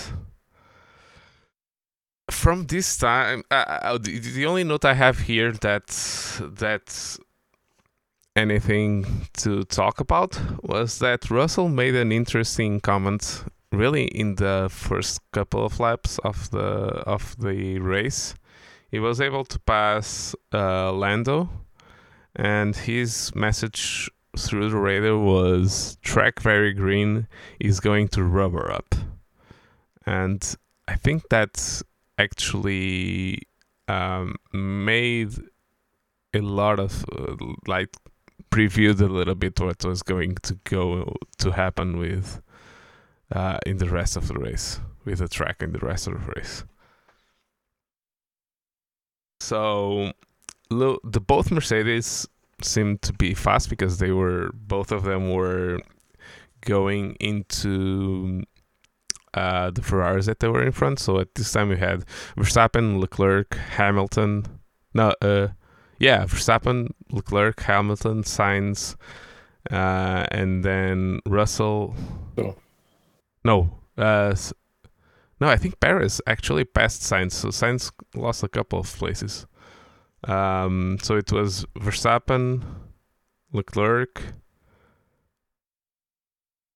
from 2.30 2.68
this 2.68 2.98
time, 2.98 3.44
uh, 3.52 3.80
uh, 3.84 3.98
the, 3.98 4.20
the 4.20 4.46
only 4.46 4.64
note 4.64 4.86
I 4.86 4.94
have 4.94 5.20
here 5.20 5.52
that 5.52 5.88
that 6.58 7.18
anything 8.36 9.28
to 9.34 9.64
talk 9.66 10.00
about 10.00 10.40
was 10.64 11.00
that 11.00 11.30
Russell 11.30 11.70
made 11.70 11.96
an 11.96 12.12
interesting 12.12 12.80
comment, 12.80 13.44
really 13.72 14.06
in 14.06 14.36
the 14.36 14.68
first 14.70 15.22
couple 15.32 15.66
of 15.66 15.80
laps 15.80 16.20
of 16.20 16.52
the 16.52 17.04
of 17.08 17.36
the 17.40 17.80
race. 17.80 18.36
He 18.90 19.00
was 19.00 19.22
able 19.22 19.46
to 19.46 19.60
pass 19.60 20.36
uh, 20.54 20.92
Lando, 20.92 21.50
and 22.36 22.76
his 22.76 23.34
message 23.36 24.10
through 24.38 24.70
the 24.70 24.78
radar 24.78 25.18
was 25.18 25.98
track 26.02 26.42
very 26.42 26.74
green 26.74 27.28
is 27.60 27.80
going 27.80 28.08
to 28.08 28.24
rubber 28.24 28.72
up 28.72 28.96
and 30.06 30.56
i 30.88 30.96
think 30.96 31.28
that 31.30 31.82
actually 32.18 33.42
um, 33.88 34.36
made 34.54 35.34
a 36.34 36.40
lot 36.40 36.80
of 36.80 37.04
uh, 37.12 37.36
like 37.68 37.90
previewed 38.52 39.02
a 39.02 39.06
little 39.06 39.36
bit 39.36 39.60
what 39.60 39.84
was 39.84 40.02
going 40.02 40.36
to 40.36 40.58
go 40.64 41.14
to 41.38 41.52
happen 41.52 41.98
with 41.98 42.42
uh, 43.32 43.58
in 43.66 43.78
the 43.78 43.90
rest 43.90 44.18
of 44.18 44.28
the 44.28 44.36
race 44.36 44.80
with 45.06 45.20
the 45.20 45.28
track 45.28 45.62
in 45.62 45.72
the 45.72 45.80
rest 45.80 46.08
of 46.08 46.14
the 46.14 46.34
race 46.36 46.64
so 49.40 50.12
the 50.70 51.22
both 51.22 51.52
mercedes 51.52 52.28
seemed 52.62 53.02
to 53.02 53.14
be 53.14 53.34
fast 53.34 53.70
because 53.70 53.98
they 53.98 54.12
were 54.12 54.52
both 54.54 54.92
of 54.92 55.04
them 55.04 55.32
were 55.32 55.80
going 56.62 57.16
into 57.20 58.44
uh, 59.34 59.72
the 59.72 59.82
Ferraris 59.82 60.26
that 60.26 60.40
they 60.40 60.48
were 60.48 60.64
in 60.64 60.72
front. 60.72 61.00
So 61.00 61.20
at 61.20 61.34
this 61.36 61.52
time 61.52 61.70
we 61.70 61.78
had 61.78 62.06
Verstappen, 62.38 63.00
Leclerc, 63.00 63.56
Hamilton. 63.56 64.46
No, 64.94 65.14
uh, 65.22 65.50
yeah, 66.00 66.26
Verstappen, 66.26 66.92
Leclerc, 67.12 67.62
Hamilton, 67.62 68.24
Sainz, 68.24 68.96
uh, 69.72 70.26
and 70.32 70.64
then 70.64 71.20
Russell. 71.26 71.96
Oh. 72.38 72.56
No, 73.44 73.80
uh, 73.98 74.36
no, 75.40 75.48
I 75.48 75.58
think 75.58 75.80
Perez 75.80 76.22
actually 76.28 76.66
passed 76.66 77.02
Sainz. 77.02 77.32
So 77.32 77.50
Sainz 77.50 77.92
lost 78.16 78.44
a 78.44 78.48
couple 78.48 78.80
of 78.80 78.96
places. 78.96 79.48
Um, 80.24 80.98
so 81.02 81.16
it 81.16 81.32
was 81.32 81.66
Verstappen, 81.80 82.64
Leclerc. 83.52 84.22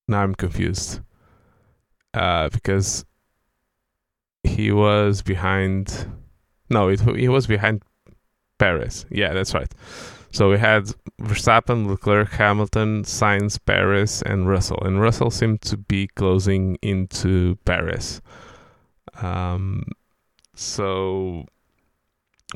Now 0.07 0.23
I'm 0.23 0.33
confused. 0.33 1.01
Uh, 2.13 2.49
because 2.49 3.05
he 4.43 4.71
was 4.71 5.21
behind. 5.21 6.09
No, 6.69 6.87
it, 6.87 7.01
he 7.01 7.27
was 7.27 7.45
behind 7.45 7.83
Perez. 8.57 9.05
Yeah, 9.11 9.33
that's 9.33 9.53
right. 9.53 9.71
So 10.35 10.49
we 10.49 10.57
had 10.57 10.93
Verstappen, 11.21 11.87
Leclerc, 11.87 12.27
Hamilton, 12.31 13.03
Sainz, 13.03 13.57
Perez, 13.65 14.21
and 14.21 14.49
Russell. 14.49 14.83
And 14.83 14.99
Russell 14.99 15.31
seemed 15.31 15.61
to 15.61 15.77
be 15.77 16.07
closing 16.07 16.77
into 16.81 17.55
Perez. 17.63 18.19
Um, 19.21 19.85
so 20.53 21.45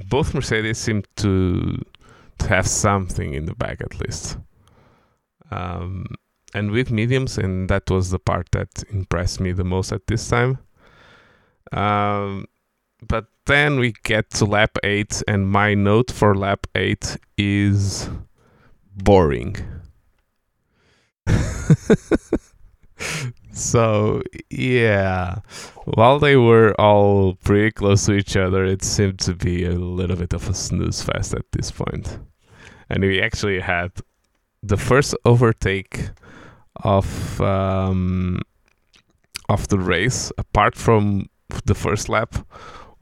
both 0.09 0.33
Mercedes 0.33 0.77
seemed 0.77 1.07
to 1.15 1.81
to 2.39 2.47
have 2.49 2.67
something 2.67 3.33
in 3.33 3.45
the 3.45 3.55
bag 3.55 3.77
at 3.79 3.97
least. 4.01 4.37
Um, 5.49 6.05
and 6.53 6.71
with 6.71 6.91
mediums, 6.91 7.37
and 7.37 7.69
that 7.69 7.89
was 7.89 8.09
the 8.09 8.19
part 8.19 8.49
that 8.51 8.83
impressed 8.89 9.39
me 9.39 9.53
the 9.53 9.63
most 9.63 9.93
at 9.93 10.05
this 10.07 10.27
time. 10.27 10.59
Um, 11.71 12.45
but 13.07 13.25
then 13.45 13.79
we 13.79 13.93
get 14.03 14.29
to 14.31 14.45
lap 14.45 14.77
eight, 14.83 15.23
and 15.27 15.49
my 15.49 15.73
note 15.73 16.11
for 16.11 16.35
lap 16.35 16.67
eight 16.75 17.17
is 17.37 18.09
boring. 18.95 19.55
so 23.53 24.21
yeah, 24.49 25.39
while 25.85 26.19
they 26.19 26.35
were 26.35 26.79
all 26.79 27.35
pretty 27.43 27.71
close 27.71 28.05
to 28.05 28.13
each 28.13 28.35
other, 28.35 28.65
it 28.65 28.83
seemed 28.83 29.19
to 29.19 29.33
be 29.33 29.65
a 29.65 29.71
little 29.71 30.15
bit 30.15 30.33
of 30.33 30.49
a 30.49 30.53
snooze 30.53 31.01
fest 31.01 31.33
at 31.33 31.51
this 31.51 31.71
point. 31.71 32.19
And 32.89 33.03
we 33.03 33.21
actually 33.21 33.59
had 33.59 33.91
the 34.61 34.77
first 34.77 35.15
overtake 35.25 36.09
of 36.83 37.39
um, 37.41 38.41
of 39.47 39.67
the 39.69 39.79
race, 39.79 40.31
apart 40.37 40.75
from 40.75 41.29
the 41.65 41.75
first 41.75 42.09
lap, 42.09 42.35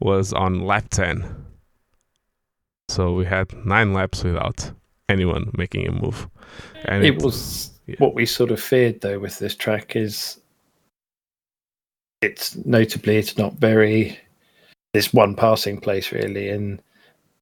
was 0.00 0.32
on 0.32 0.64
lap 0.64 0.88
ten. 0.90 1.44
So 2.88 3.12
we 3.14 3.24
had 3.24 3.52
nine 3.66 3.92
laps 3.92 4.24
without 4.24 4.70
anyone 5.08 5.50
making 5.56 5.86
a 5.86 5.92
move, 5.92 6.28
and 6.84 7.04
it 7.04 7.22
was 7.22 7.70
yeah. 7.86 7.96
what 7.98 8.14
we 8.14 8.26
sort 8.26 8.50
of 8.50 8.60
feared 8.60 9.00
though 9.00 9.18
with 9.18 9.38
this 9.38 9.54
track 9.54 9.96
is 9.96 10.40
it's 12.20 12.56
notably 12.64 13.16
it's 13.16 13.38
not 13.38 13.54
very 13.54 14.18
this 14.92 15.12
one 15.12 15.34
passing 15.34 15.80
place 15.80 16.12
really. 16.12 16.48
And 16.48 16.80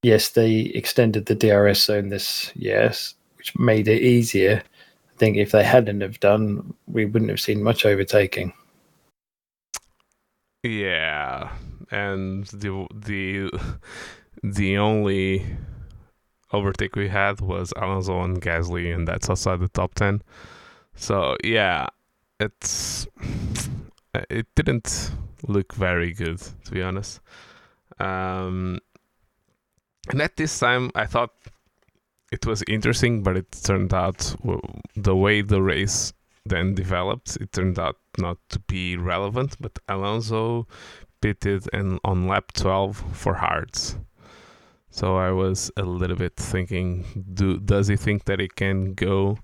yes 0.03 0.29
they 0.31 0.61
extended 0.75 1.27
the 1.27 1.35
drs 1.35 1.83
zone 1.83 2.11
this 2.11 2.53
yes 2.55 3.14
which 3.37 3.59
made 3.59 3.88
it 3.88 4.03
easier. 4.03 4.62
I 5.14 5.19
think 5.19 5.37
if 5.37 5.53
they 5.53 5.64
hadn't 5.64 6.01
have 6.01 6.21
done 6.21 6.75
we 6.87 7.05
wouldn't 7.05 7.31
have 7.31 7.40
seen 7.40 7.62
much 7.62 7.85
overtaking. 7.85 8.53
Yeah, 10.62 11.53
and 11.90 12.46
the 12.46 12.87
the 12.94 13.51
the 14.42 14.79
only 14.79 15.44
overtake 16.53 16.96
we 16.96 17.09
had 17.09 17.40
was 17.40 17.72
Alonso 17.77 18.22
and 18.22 18.40
Gasly, 18.40 18.94
and 18.94 19.07
that's 19.07 19.29
outside 19.31 19.61
the 19.61 19.68
top 19.68 19.94
ten. 19.94 20.22
So 20.94 21.37
yeah, 21.44 21.87
it's 22.40 23.07
it 24.31 24.46
didn't 24.55 25.12
look 25.46 25.75
very 25.75 26.12
good 26.12 26.40
to 26.64 26.70
be 26.70 26.83
honest. 26.83 27.20
Um, 27.99 28.81
and 30.11 30.20
at 30.22 30.37
this 30.37 30.59
time, 30.59 30.90
I 30.94 31.07
thought 31.07 31.33
it 32.31 32.46
was 32.46 32.62
interesting, 32.68 33.22
but 33.22 33.37
it 33.37 33.51
turned 33.53 33.94
out 33.94 34.37
the 34.94 35.16
way 35.16 35.40
the 35.42 35.62
race 35.62 36.12
then 36.49 36.75
developed, 36.75 37.37
it 37.40 37.53
turned 37.53 37.79
out 37.79 37.96
not 38.18 38.38
to 38.51 38.61
be 38.61 38.96
relevant. 38.96 39.57
But 39.61 39.79
Alonso 39.88 40.66
pitted 41.27 41.69
and 41.73 41.99
on 42.05 42.29
lap 42.29 42.53
12 42.53 43.03
for 43.12 43.35
hards. 43.35 43.97
So 44.91 45.17
I 45.17 45.33
was 45.33 45.73
a 45.77 45.83
little 45.83 46.17
bit 46.17 46.37
thinking, 46.37 47.05
do 47.35 47.59
does 47.59 47.89
he 47.89 47.97
think 47.97 48.27
that 48.27 48.39
he 48.39 48.47
can 48.47 48.95
go 48.95 49.39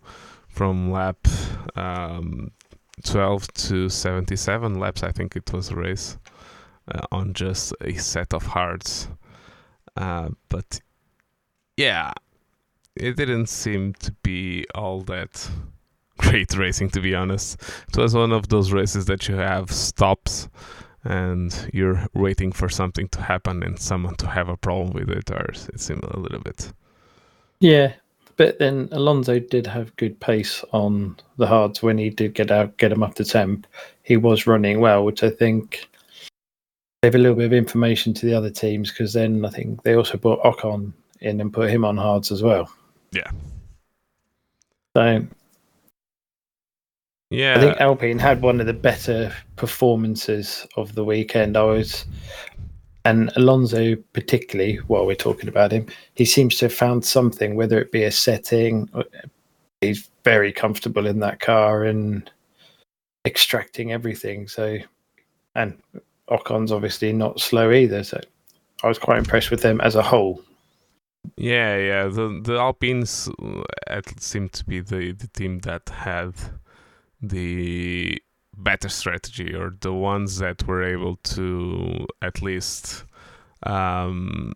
from 0.48 0.92
lap 0.92 1.26
um, 1.74 2.52
12 3.04 3.52
to 3.54 3.88
77 3.88 4.78
laps? 4.78 5.02
I 5.02 5.10
think 5.10 5.34
it 5.34 5.52
was 5.52 5.70
a 5.70 5.74
race 5.74 6.18
uh, 6.86 7.04
on 7.10 7.34
just 7.34 7.74
a 7.80 7.94
set 7.94 8.32
of 8.32 8.46
hards. 8.46 9.08
Uh, 9.96 10.28
but 10.48 10.80
yeah, 11.76 12.12
it 12.94 13.16
didn't 13.16 13.48
seem 13.48 13.94
to 13.94 14.12
be 14.22 14.66
all 14.76 15.00
that 15.02 15.50
great 16.18 16.56
racing, 16.56 16.90
to 16.90 17.00
be 17.00 17.16
honest. 17.16 17.60
It 17.88 17.96
was 17.96 18.14
one 18.14 18.30
of 18.30 18.48
those 18.50 18.72
races 18.72 19.06
that 19.06 19.28
you 19.28 19.34
have 19.34 19.72
stops 19.72 20.48
and 21.04 21.70
you're 21.72 22.06
waiting 22.14 22.52
for 22.52 22.68
something 22.68 23.08
to 23.08 23.20
happen 23.20 23.62
and 23.62 23.78
someone 23.78 24.14
to 24.16 24.26
have 24.26 24.48
a 24.48 24.56
problem 24.56 24.92
with 24.92 25.10
it, 25.10 25.30
or 25.30 25.50
it 25.52 25.80
seemed 25.80 26.04
a 26.04 26.18
little 26.18 26.40
bit. 26.40 26.72
Yeah, 27.60 27.92
but 28.36 28.58
then 28.58 28.88
Alonso 28.92 29.38
did 29.38 29.66
have 29.66 29.94
good 29.96 30.18
pace 30.20 30.64
on 30.72 31.16
the 31.36 31.46
hards 31.46 31.82
when 31.82 31.98
he 31.98 32.10
did 32.10 32.34
get 32.34 32.50
out, 32.50 32.76
get 32.76 32.92
him 32.92 33.02
up 33.02 33.14
to 33.14 33.24
temp. 33.24 33.66
He 34.02 34.16
was 34.16 34.46
running 34.46 34.80
well, 34.80 35.04
which 35.04 35.22
I 35.22 35.30
think 35.30 35.88
gave 37.02 37.14
a 37.14 37.18
little 37.18 37.36
bit 37.36 37.46
of 37.46 37.52
information 37.52 38.14
to 38.14 38.26
the 38.26 38.34
other 38.34 38.50
teams 38.50 38.90
because 38.90 39.12
then 39.12 39.44
I 39.44 39.50
think 39.50 39.82
they 39.82 39.94
also 39.94 40.16
brought 40.18 40.42
Ocon 40.42 40.92
in 41.20 41.40
and 41.40 41.52
put 41.52 41.70
him 41.70 41.84
on 41.84 41.96
hards 41.96 42.32
as 42.32 42.42
well. 42.42 42.70
Yeah. 43.12 43.30
So 44.96 45.26
yeah, 47.32 47.56
I 47.56 47.60
think 47.60 47.80
Alpine 47.80 48.18
had 48.18 48.42
one 48.42 48.60
of 48.60 48.66
the 48.66 48.72
better 48.72 49.34
performances 49.56 50.66
of 50.76 50.94
the 50.94 51.04
weekend. 51.04 51.56
I 51.56 51.62
was, 51.62 52.04
and 53.04 53.32
Alonso 53.36 53.96
particularly, 54.12 54.76
while 54.86 55.06
we're 55.06 55.16
talking 55.16 55.48
about 55.48 55.72
him, 55.72 55.86
he 56.14 56.24
seems 56.24 56.56
to 56.58 56.66
have 56.66 56.74
found 56.74 57.04
something, 57.04 57.54
whether 57.54 57.80
it 57.80 57.92
be 57.92 58.04
a 58.04 58.10
setting. 58.10 58.88
He's 59.80 60.08
very 60.24 60.52
comfortable 60.52 61.06
in 61.06 61.20
that 61.20 61.40
car 61.40 61.84
and 61.84 62.30
extracting 63.26 63.92
everything. 63.92 64.46
So, 64.46 64.78
and 65.54 65.76
Ocon's 66.28 66.70
obviously 66.70 67.12
not 67.12 67.40
slow 67.40 67.72
either. 67.72 68.04
So, 68.04 68.20
I 68.82 68.88
was 68.88 68.98
quite 68.98 69.18
impressed 69.18 69.50
with 69.50 69.62
them 69.62 69.80
as 69.80 69.94
a 69.94 70.02
whole. 70.02 70.42
Yeah, 71.36 71.76
yeah. 71.76 72.04
The 72.04 72.40
the 72.42 72.58
Alpines 72.58 73.28
uh, 73.88 74.00
seemed 74.18 74.52
to 74.54 74.64
be 74.64 74.80
the 74.80 75.12
the 75.12 75.28
team 75.28 75.60
that 75.60 75.88
had 75.88 76.34
the 77.22 78.20
better 78.56 78.88
strategy 78.88 79.54
or 79.54 79.74
the 79.80 79.92
ones 79.92 80.38
that 80.38 80.66
were 80.66 80.82
able 80.82 81.16
to 81.16 82.06
at 82.20 82.42
least 82.42 83.04
um, 83.62 84.52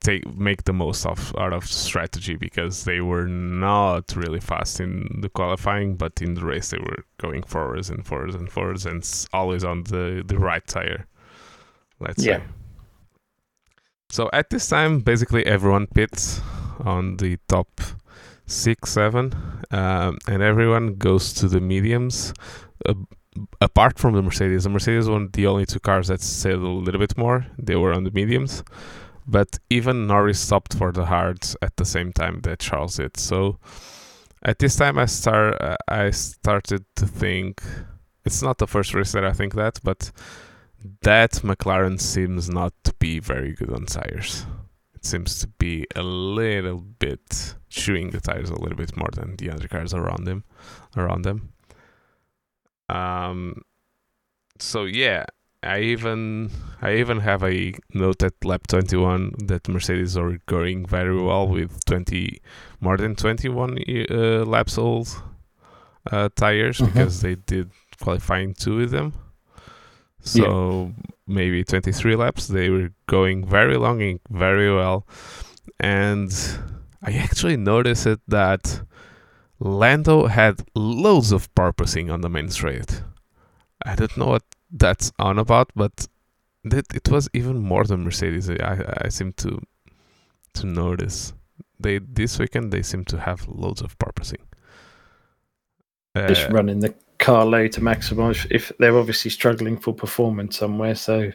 take 0.00 0.26
make 0.36 0.64
the 0.64 0.72
most 0.72 1.06
of 1.06 1.34
out 1.38 1.52
of 1.52 1.66
strategy 1.66 2.36
because 2.36 2.84
they 2.84 3.00
were 3.00 3.26
not 3.26 4.14
really 4.14 4.40
fast 4.40 4.78
in 4.80 5.20
the 5.20 5.28
qualifying, 5.28 5.96
but 5.96 6.20
in 6.20 6.34
the 6.34 6.44
race 6.44 6.70
they 6.70 6.78
were 6.78 7.04
going 7.18 7.42
forwards 7.42 7.90
and 7.90 8.06
forwards 8.06 8.34
and 8.34 8.50
forwards 8.50 8.86
and 8.86 9.26
always 9.32 9.64
on 9.64 9.84
the 9.84 10.22
the 10.26 10.38
right 10.38 10.66
tire. 10.66 11.06
Let's 11.98 12.24
yeah. 12.24 12.38
say. 12.38 12.44
So 14.10 14.30
at 14.32 14.50
this 14.50 14.68
time, 14.68 15.00
basically 15.00 15.44
everyone 15.46 15.86
pits 15.88 16.40
on 16.84 17.16
the 17.16 17.38
top 17.48 17.80
six, 18.46 18.90
seven, 18.90 19.32
um, 19.70 20.18
and 20.28 20.42
everyone 20.42 20.94
goes 20.94 21.32
to 21.34 21.48
the 21.48 21.60
mediums. 21.60 22.32
Uh, 22.86 22.94
apart 23.60 23.98
from 23.98 24.14
the 24.14 24.22
Mercedes, 24.22 24.64
the 24.64 24.70
Mercedes 24.70 25.08
were 25.08 25.26
the 25.32 25.46
only 25.46 25.66
two 25.66 25.80
cars 25.80 26.08
that 26.08 26.20
sailed 26.20 26.62
a 26.62 26.68
little 26.68 27.00
bit 27.00 27.16
more. 27.16 27.46
They 27.58 27.76
were 27.76 27.92
on 27.92 28.04
the 28.04 28.10
mediums, 28.10 28.62
but 29.26 29.58
even 29.70 30.06
Norris 30.06 30.40
stopped 30.40 30.74
for 30.74 30.92
the 30.92 31.06
hards 31.06 31.56
at 31.62 31.76
the 31.76 31.84
same 31.84 32.12
time 32.12 32.40
that 32.42 32.60
Charles 32.60 32.96
did. 32.96 33.16
So 33.16 33.58
at 34.42 34.58
this 34.58 34.76
time, 34.76 34.98
I 34.98 35.06
start 35.06 35.60
uh, 35.60 35.76
I 35.88 36.10
started 36.10 36.84
to 36.96 37.06
think 37.06 37.62
it's 38.24 38.42
not 38.42 38.58
the 38.58 38.66
first 38.66 38.94
race 38.94 39.12
that 39.12 39.24
I 39.24 39.32
think 39.32 39.54
that, 39.54 39.80
but 39.82 40.12
that 41.02 41.32
McLaren 41.42 41.98
seems 42.00 42.50
not 42.50 42.74
to 42.84 42.92
be 42.98 43.18
very 43.18 43.52
good 43.52 43.70
on 43.70 43.86
tires 43.86 44.44
seems 45.06 45.38
to 45.38 45.46
be 45.46 45.86
a 45.94 46.02
little 46.02 46.80
bit 46.80 47.54
chewing 47.68 48.10
the 48.10 48.20
tires 48.20 48.50
a 48.50 48.60
little 48.60 48.76
bit 48.76 48.96
more 48.96 49.10
than 49.12 49.36
the 49.36 49.50
other 49.50 49.68
cars 49.68 49.92
around 49.94 50.24
them 50.24 50.44
around 50.96 51.22
them 51.22 51.52
um 52.88 53.62
so 54.58 54.84
yeah 54.84 55.24
i 55.62 55.80
even 55.80 56.50
i 56.82 56.94
even 56.94 57.20
have 57.20 57.42
a 57.42 57.74
note 57.94 58.22
at 58.22 58.32
lap 58.44 58.66
21 58.66 59.32
that 59.46 59.68
mercedes 59.68 60.16
are 60.16 60.38
going 60.46 60.86
very 60.86 61.20
well 61.20 61.46
with 61.48 61.84
20 61.86 62.40
more 62.80 62.96
than 62.96 63.14
21 63.14 63.78
uh, 64.10 64.14
laps 64.44 64.78
old 64.78 65.22
uh, 66.12 66.28
tires 66.36 66.78
mm-hmm. 66.78 66.92
because 66.92 67.20
they 67.22 67.34
did 67.34 67.70
qualifying 68.00 68.52
two 68.52 68.76
with 68.76 68.90
them 68.90 69.12
so 70.24 70.92
yeah. 70.96 71.12
maybe 71.26 71.62
23 71.62 72.16
laps. 72.16 72.48
They 72.48 72.70
were 72.70 72.90
going 73.06 73.46
very 73.46 73.76
long 73.76 74.02
and 74.02 74.20
very 74.30 74.74
well. 74.74 75.06
And 75.78 76.32
I 77.02 77.12
actually 77.12 77.56
noticed 77.56 78.06
it 78.06 78.20
that 78.28 78.82
Lando 79.60 80.26
had 80.26 80.64
loads 80.74 81.30
of 81.30 81.54
porpoising 81.54 82.12
on 82.12 82.22
the 82.22 82.28
main 82.28 82.48
straight. 82.48 83.02
I 83.84 83.94
don't 83.94 84.16
know 84.16 84.26
what 84.26 84.44
that's 84.70 85.12
on 85.18 85.38
about, 85.38 85.70
but 85.76 86.06
it, 86.64 86.86
it 86.94 87.08
was 87.10 87.28
even 87.34 87.58
more 87.60 87.84
than 87.84 88.04
Mercedes. 88.04 88.48
I, 88.48 88.98
I 89.02 89.08
seem 89.08 89.32
to 89.34 89.60
to 90.54 90.66
notice. 90.66 91.34
They 91.78 91.98
this 91.98 92.38
weekend 92.38 92.72
they 92.72 92.82
seem 92.82 93.04
to 93.06 93.20
have 93.20 93.46
loads 93.48 93.82
of 93.82 93.98
porpoising. 93.98 94.42
Uh, 96.14 96.28
Just 96.28 96.48
running 96.50 96.80
the 96.80 96.94
car 97.18 97.44
low 97.44 97.68
to 97.68 97.80
maximize 97.80 98.46
if 98.50 98.72
they're 98.78 98.96
obviously 98.96 99.30
struggling 99.30 99.76
for 99.76 99.94
performance 99.94 100.58
somewhere. 100.58 100.94
So 100.94 101.32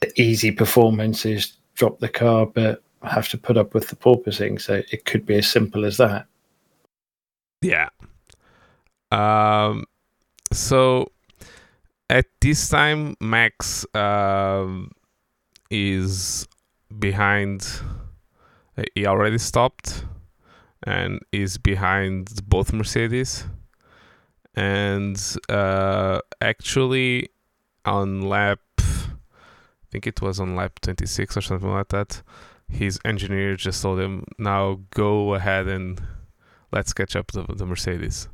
the 0.00 0.20
easy 0.20 0.50
performance 0.50 1.24
is 1.24 1.54
drop 1.74 1.98
the 1.98 2.08
car, 2.08 2.46
but 2.46 2.82
have 3.02 3.28
to 3.28 3.38
put 3.38 3.56
up 3.56 3.74
with 3.74 3.88
the 3.88 3.96
porpoising. 3.96 4.60
So 4.60 4.82
it 4.90 5.04
could 5.04 5.26
be 5.26 5.36
as 5.36 5.50
simple 5.50 5.84
as 5.84 5.96
that. 5.98 6.26
Yeah. 7.62 7.88
Um. 9.10 9.84
So 10.52 11.10
at 12.08 12.26
this 12.40 12.68
time, 12.68 13.16
Max 13.20 13.86
um, 13.94 14.90
is 15.70 16.46
behind. 16.98 17.66
He 18.94 19.06
already 19.06 19.38
stopped 19.38 20.04
and 20.82 21.20
is 21.32 21.56
behind 21.56 22.46
both 22.46 22.74
Mercedes 22.74 23.46
and 24.56 25.36
uh, 25.48 26.20
actually 26.40 27.28
on 27.84 28.22
lap 28.22 28.60
I 28.78 29.88
think 29.90 30.06
it 30.06 30.20
was 30.20 30.40
on 30.40 30.56
lap 30.56 30.80
26 30.80 31.36
or 31.36 31.40
something 31.40 31.70
like 31.70 31.88
that 31.88 32.22
his 32.68 32.98
engineer 33.04 33.56
just 33.56 33.82
told 33.82 34.00
him 34.00 34.24
now 34.38 34.80
go 34.90 35.34
ahead 35.34 35.68
and 35.68 36.00
let's 36.72 36.92
catch 36.92 37.16
up 37.16 37.32
the, 37.32 37.42
the 37.42 37.66
Mercedes. 37.66 38.28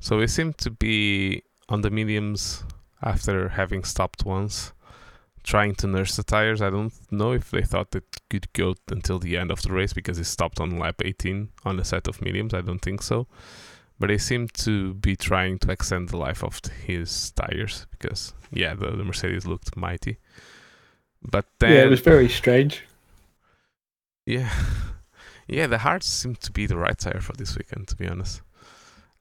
So 0.00 0.18
we 0.18 0.26
seem 0.26 0.52
to 0.54 0.70
be 0.70 1.42
on 1.68 1.80
the 1.82 1.90
mediums 1.90 2.64
after 3.02 3.50
having 3.50 3.84
stopped 3.84 4.24
once 4.24 4.72
trying 5.42 5.74
to 5.76 5.86
nurse 5.86 6.16
the 6.16 6.22
tires. 6.22 6.60
I 6.60 6.70
don't 6.70 6.92
know 7.10 7.32
if 7.32 7.50
they 7.50 7.62
thought 7.62 7.94
it 7.94 8.04
could 8.28 8.52
go 8.52 8.74
until 8.90 9.18
the 9.18 9.36
end 9.36 9.50
of 9.50 9.62
the 9.62 9.72
race 9.72 9.92
because 9.92 10.18
he 10.18 10.24
stopped 10.24 10.60
on 10.60 10.78
lap 10.78 11.00
18 11.02 11.48
on 11.64 11.80
a 11.80 11.84
set 11.84 12.06
of 12.08 12.20
mediums. 12.20 12.52
I 12.52 12.60
don't 12.60 12.80
think 12.80 13.02
so 13.02 13.26
but 13.98 14.08
they 14.08 14.18
seem 14.18 14.48
to 14.48 14.94
be 14.94 15.16
trying 15.16 15.58
to 15.58 15.70
extend 15.70 16.08
the 16.08 16.16
life 16.16 16.42
of 16.44 16.60
his 16.86 17.30
tires 17.32 17.86
because 17.90 18.32
yeah 18.52 18.74
the, 18.74 18.90
the 18.90 19.04
mercedes 19.04 19.46
looked 19.46 19.76
mighty 19.76 20.18
but 21.22 21.46
then 21.58 21.72
yeah 21.72 21.82
it 21.82 21.90
was 21.90 22.00
very 22.00 22.28
strange 22.28 22.84
yeah 24.26 24.50
yeah 25.48 25.66
the 25.66 25.78
hards 25.78 26.06
seem 26.06 26.34
to 26.34 26.52
be 26.52 26.66
the 26.66 26.76
right 26.76 26.98
tire 26.98 27.20
for 27.20 27.32
this 27.34 27.56
weekend 27.56 27.88
to 27.88 27.96
be 27.96 28.06
honest 28.06 28.42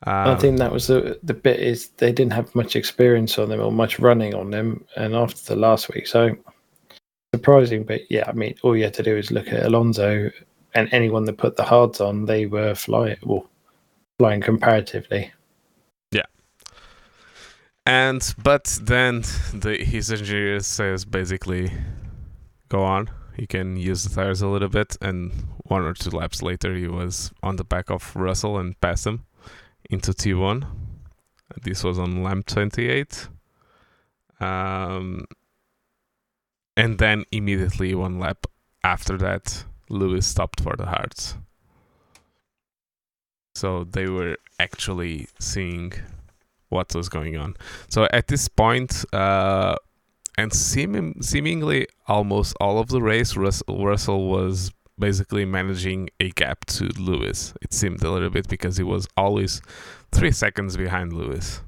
um, 0.06 0.28
I 0.28 0.36
think 0.36 0.60
that 0.60 0.72
was 0.72 0.88
the 0.88 1.20
the 1.24 1.34
bit 1.34 1.60
is 1.60 1.90
they 1.98 2.12
didn't 2.12 2.34
have 2.34 2.54
much 2.54 2.76
experience 2.76 3.40
on 3.40 3.50
them 3.50 3.60
or 3.60 3.72
much 3.72 3.98
running 3.98 4.36
on 4.36 4.52
them, 4.52 4.86
and 4.96 5.16
after 5.16 5.42
the 5.44 5.60
last 5.60 5.92
week, 5.92 6.06
so 6.06 6.38
surprising. 7.34 7.84
But 7.84 8.02
yeah, 8.12 8.26
I 8.28 8.34
mean, 8.34 8.54
all 8.62 8.78
you 8.78 8.84
had 8.84 8.94
to 8.94 9.02
do 9.02 9.18
is 9.18 9.32
look 9.32 9.48
at 9.48 9.66
Alonso 9.66 10.30
and 10.76 10.88
anyone 10.92 11.26
that 11.26 11.38
put 11.38 11.56
the 11.56 11.64
hards 11.64 12.00
on, 12.00 12.26
they 12.26 12.46
were 12.46 12.76
flying. 12.76 13.18
Well, 13.24 13.50
flying 14.18 14.42
comparatively. 14.42 15.32
Yeah. 16.12 16.26
And 17.86 18.34
but 18.42 18.80
then 18.82 19.22
the 19.54 19.78
his 19.80 20.12
engineer 20.12 20.60
says 20.60 21.06
basically, 21.06 21.72
go 22.70 22.84
on. 22.84 23.10
You 23.38 23.48
can 23.48 23.78
use 23.78 24.04
the 24.04 24.16
tires 24.16 24.42
a 24.42 24.48
little 24.48 24.70
bit, 24.70 24.98
and 25.00 25.32
one 25.66 25.84
or 25.84 25.94
two 25.94 26.10
laps 26.10 26.42
later, 26.42 26.74
he 26.76 26.88
was 26.88 27.32
on 27.44 27.58
the 27.58 27.64
back 27.64 27.90
of 27.90 28.16
Russell 28.16 28.58
and 28.58 28.80
passed 28.82 29.06
him 29.06 29.26
into 29.90 30.12
T1. 30.12 30.66
This 31.62 31.84
was 31.84 32.00
on 32.00 32.24
lap 32.24 32.46
28. 32.46 33.28
Um, 34.40 35.26
and 36.76 36.98
then 36.98 37.26
immediately 37.32 37.96
one 37.96 38.20
lap 38.20 38.46
after 38.84 39.18
that, 39.18 39.66
Lewis 39.90 40.26
stopped 40.26 40.62
for 40.62 40.76
the 40.76 40.86
hards. 40.86 41.36
So 43.58 43.86
they 43.86 44.08
were 44.08 44.38
actually 44.60 45.28
seeing 45.40 45.94
what 46.70 46.94
was 46.94 47.10
going 47.10 47.38
on. 47.38 47.56
So 47.90 48.08
at 48.14 48.28
this 48.28 48.48
point, 48.48 49.04
uh, 49.12 49.76
and 50.38 50.54
seem- 50.54 51.22
seemingly 51.22 51.88
almost 52.08 52.56
all 52.62 52.78
of 52.78 52.90
the 52.90 53.02
race, 53.02 53.36
Rus- 53.36 53.64
Russell 53.68 54.30
was 54.30 54.72
basically 55.00 55.46
managing 55.46 56.10
a 56.20 56.30
gap 56.30 56.66
to 56.66 56.86
Lewis. 57.00 57.56
It 57.64 57.74
seemed 57.74 58.04
a 58.04 58.12
little 58.12 58.30
bit 58.30 58.48
because 58.48 58.78
he 58.78 58.84
was 58.84 59.08
always 59.18 59.62
three 60.12 60.32
seconds 60.32 60.78
behind 60.78 61.14
Lewis. 61.14 61.62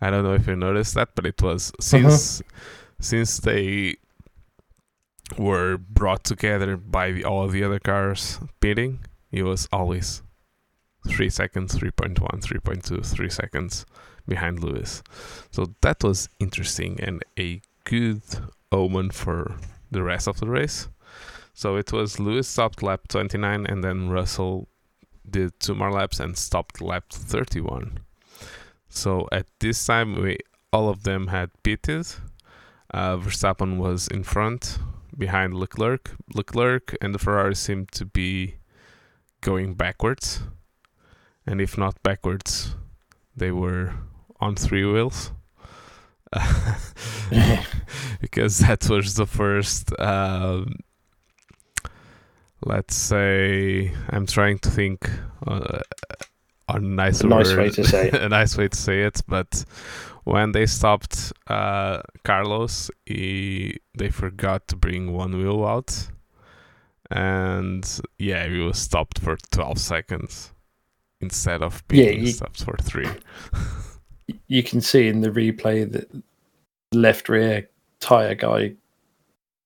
I 0.00 0.08
don't 0.10 0.24
know 0.24 0.34
if 0.34 0.46
you 0.46 0.56
noticed 0.56 0.94
that, 0.94 1.10
but 1.14 1.26
it 1.26 1.42
was 1.42 1.72
since 1.80 2.40
uh-huh. 2.40 2.50
since 3.00 3.38
they 3.38 3.96
were 5.36 5.76
brought 5.76 6.24
together 6.24 6.76
by 6.76 7.12
the, 7.12 7.24
all 7.24 7.48
the 7.48 7.64
other 7.64 7.78
cars 7.78 8.38
pitting, 8.60 9.00
he 9.30 9.42
was 9.42 9.68
always 9.72 10.22
three 11.06 11.30
seconds, 11.30 11.74
3.1, 11.76 12.16
3.2, 12.16 13.06
three 13.06 13.30
seconds 13.30 13.86
behind 14.26 14.62
Lewis. 14.62 15.02
So 15.50 15.74
that 15.80 16.02
was 16.02 16.28
interesting 16.40 16.98
and 17.00 17.22
a 17.38 17.60
good 17.84 18.22
omen 18.72 19.10
for 19.10 19.56
the 19.90 20.02
rest 20.02 20.26
of 20.28 20.40
the 20.40 20.48
race. 20.48 20.88
So 21.54 21.76
it 21.76 21.92
was 21.92 22.20
Lewis 22.20 22.48
stopped 22.48 22.82
lap 22.82 23.08
29 23.08 23.66
and 23.66 23.82
then 23.82 24.10
Russell 24.10 24.68
did 25.28 25.58
two 25.58 25.74
more 25.74 25.90
laps 25.90 26.20
and 26.20 26.36
stopped 26.36 26.80
lap 26.80 27.04
31. 27.10 27.98
So 28.88 29.28
at 29.32 29.46
this 29.60 29.84
time, 29.84 30.20
we 30.20 30.38
all 30.72 30.88
of 30.88 31.02
them 31.02 31.28
had 31.28 31.50
pitted. 31.62 32.06
Uh, 32.92 33.16
Verstappen 33.16 33.78
was 33.78 34.08
in 34.08 34.22
front, 34.22 34.78
behind 35.16 35.54
Leclerc. 35.54 36.12
Leclerc 36.34 36.96
and 37.00 37.14
the 37.14 37.18
Ferrari 37.18 37.54
seemed 37.54 37.90
to 37.92 38.04
be 38.04 38.56
going 39.40 39.74
backwards, 39.74 40.40
and 41.46 41.60
if 41.60 41.78
not 41.78 42.02
backwards, 42.02 42.74
they 43.36 43.50
were 43.50 43.94
on 44.40 44.56
three 44.56 44.84
wheels. 44.84 45.32
because 48.20 48.58
that 48.58 48.88
was 48.88 49.14
the 49.14 49.26
first 49.26 49.98
um, 50.00 50.74
let's 52.64 52.94
say 52.94 53.92
i'm 54.10 54.26
trying 54.26 54.58
to 54.58 54.70
think 54.70 55.10
uh, 55.46 55.78
a 56.68 56.80
nice, 56.80 57.20
a 57.20 57.26
nice 57.26 57.54
way 57.54 57.70
to 57.70 57.84
say 57.84 58.08
it. 58.08 58.14
a 58.22 58.28
nice 58.28 58.56
way 58.56 58.68
to 58.68 58.76
say 58.76 59.02
it 59.02 59.20
but 59.28 59.64
when 60.24 60.52
they 60.52 60.66
stopped 60.66 61.32
uh, 61.46 62.00
carlos 62.24 62.90
he, 63.04 63.78
they 63.96 64.10
forgot 64.10 64.66
to 64.68 64.76
bring 64.76 65.12
one 65.12 65.36
wheel 65.38 65.64
out 65.64 66.08
and 67.10 68.00
yeah 68.18 68.46
he 68.48 68.58
was 68.58 68.78
stopped 68.78 69.18
for 69.20 69.36
12 69.52 69.78
seconds 69.78 70.52
instead 71.26 71.62
of 71.62 71.86
being 71.88 72.20
yeah, 72.20 72.26
you, 72.26 72.32
stopped 72.32 72.62
for 72.62 72.76
three 72.82 73.08
you 74.46 74.62
can 74.62 74.80
see 74.80 75.08
in 75.08 75.20
the 75.20 75.30
replay 75.30 75.90
that 75.90 76.08
left 76.92 77.28
rear 77.28 77.68
tire 78.00 78.34
guy 78.34 78.72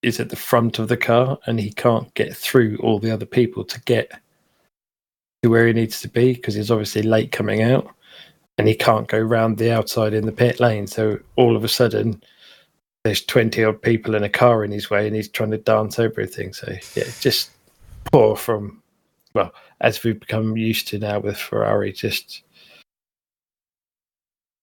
is 0.02 0.18
at 0.18 0.30
the 0.30 0.36
front 0.36 0.78
of 0.78 0.88
the 0.88 0.96
car 0.96 1.38
and 1.46 1.60
he 1.60 1.70
can't 1.70 2.12
get 2.14 2.34
through 2.34 2.78
all 2.82 2.98
the 2.98 3.10
other 3.10 3.26
people 3.26 3.64
to 3.64 3.80
get 3.82 4.10
to 5.42 5.50
where 5.50 5.66
he 5.66 5.72
needs 5.72 6.00
to 6.00 6.08
be 6.08 6.32
because 6.32 6.54
he's 6.54 6.70
obviously 6.70 7.02
late 7.02 7.32
coming 7.32 7.62
out 7.62 7.88
and 8.56 8.66
he 8.66 8.74
can't 8.74 9.08
go 9.08 9.18
round 9.18 9.58
the 9.58 9.70
outside 9.70 10.14
in 10.14 10.26
the 10.26 10.32
pit 10.32 10.60
lane. 10.60 10.86
So 10.86 11.18
all 11.36 11.56
of 11.56 11.64
a 11.64 11.68
sudden, 11.68 12.22
there's 13.04 13.24
20 13.24 13.64
odd 13.64 13.80
people 13.80 14.14
in 14.14 14.24
a 14.24 14.28
car 14.28 14.64
in 14.64 14.70
his 14.70 14.90
way 14.90 15.06
and 15.06 15.16
he's 15.16 15.28
trying 15.28 15.50
to 15.50 15.58
dance 15.58 15.98
over 15.98 16.20
everything. 16.20 16.52
So, 16.52 16.70
yeah, 16.94 17.04
just 17.20 17.50
poor 18.12 18.36
from, 18.36 18.82
well, 19.34 19.52
as 19.80 20.02
we've 20.04 20.20
become 20.20 20.56
used 20.56 20.88
to 20.88 20.98
now 20.98 21.18
with 21.20 21.36
Ferrari, 21.36 21.92
just 21.92 22.42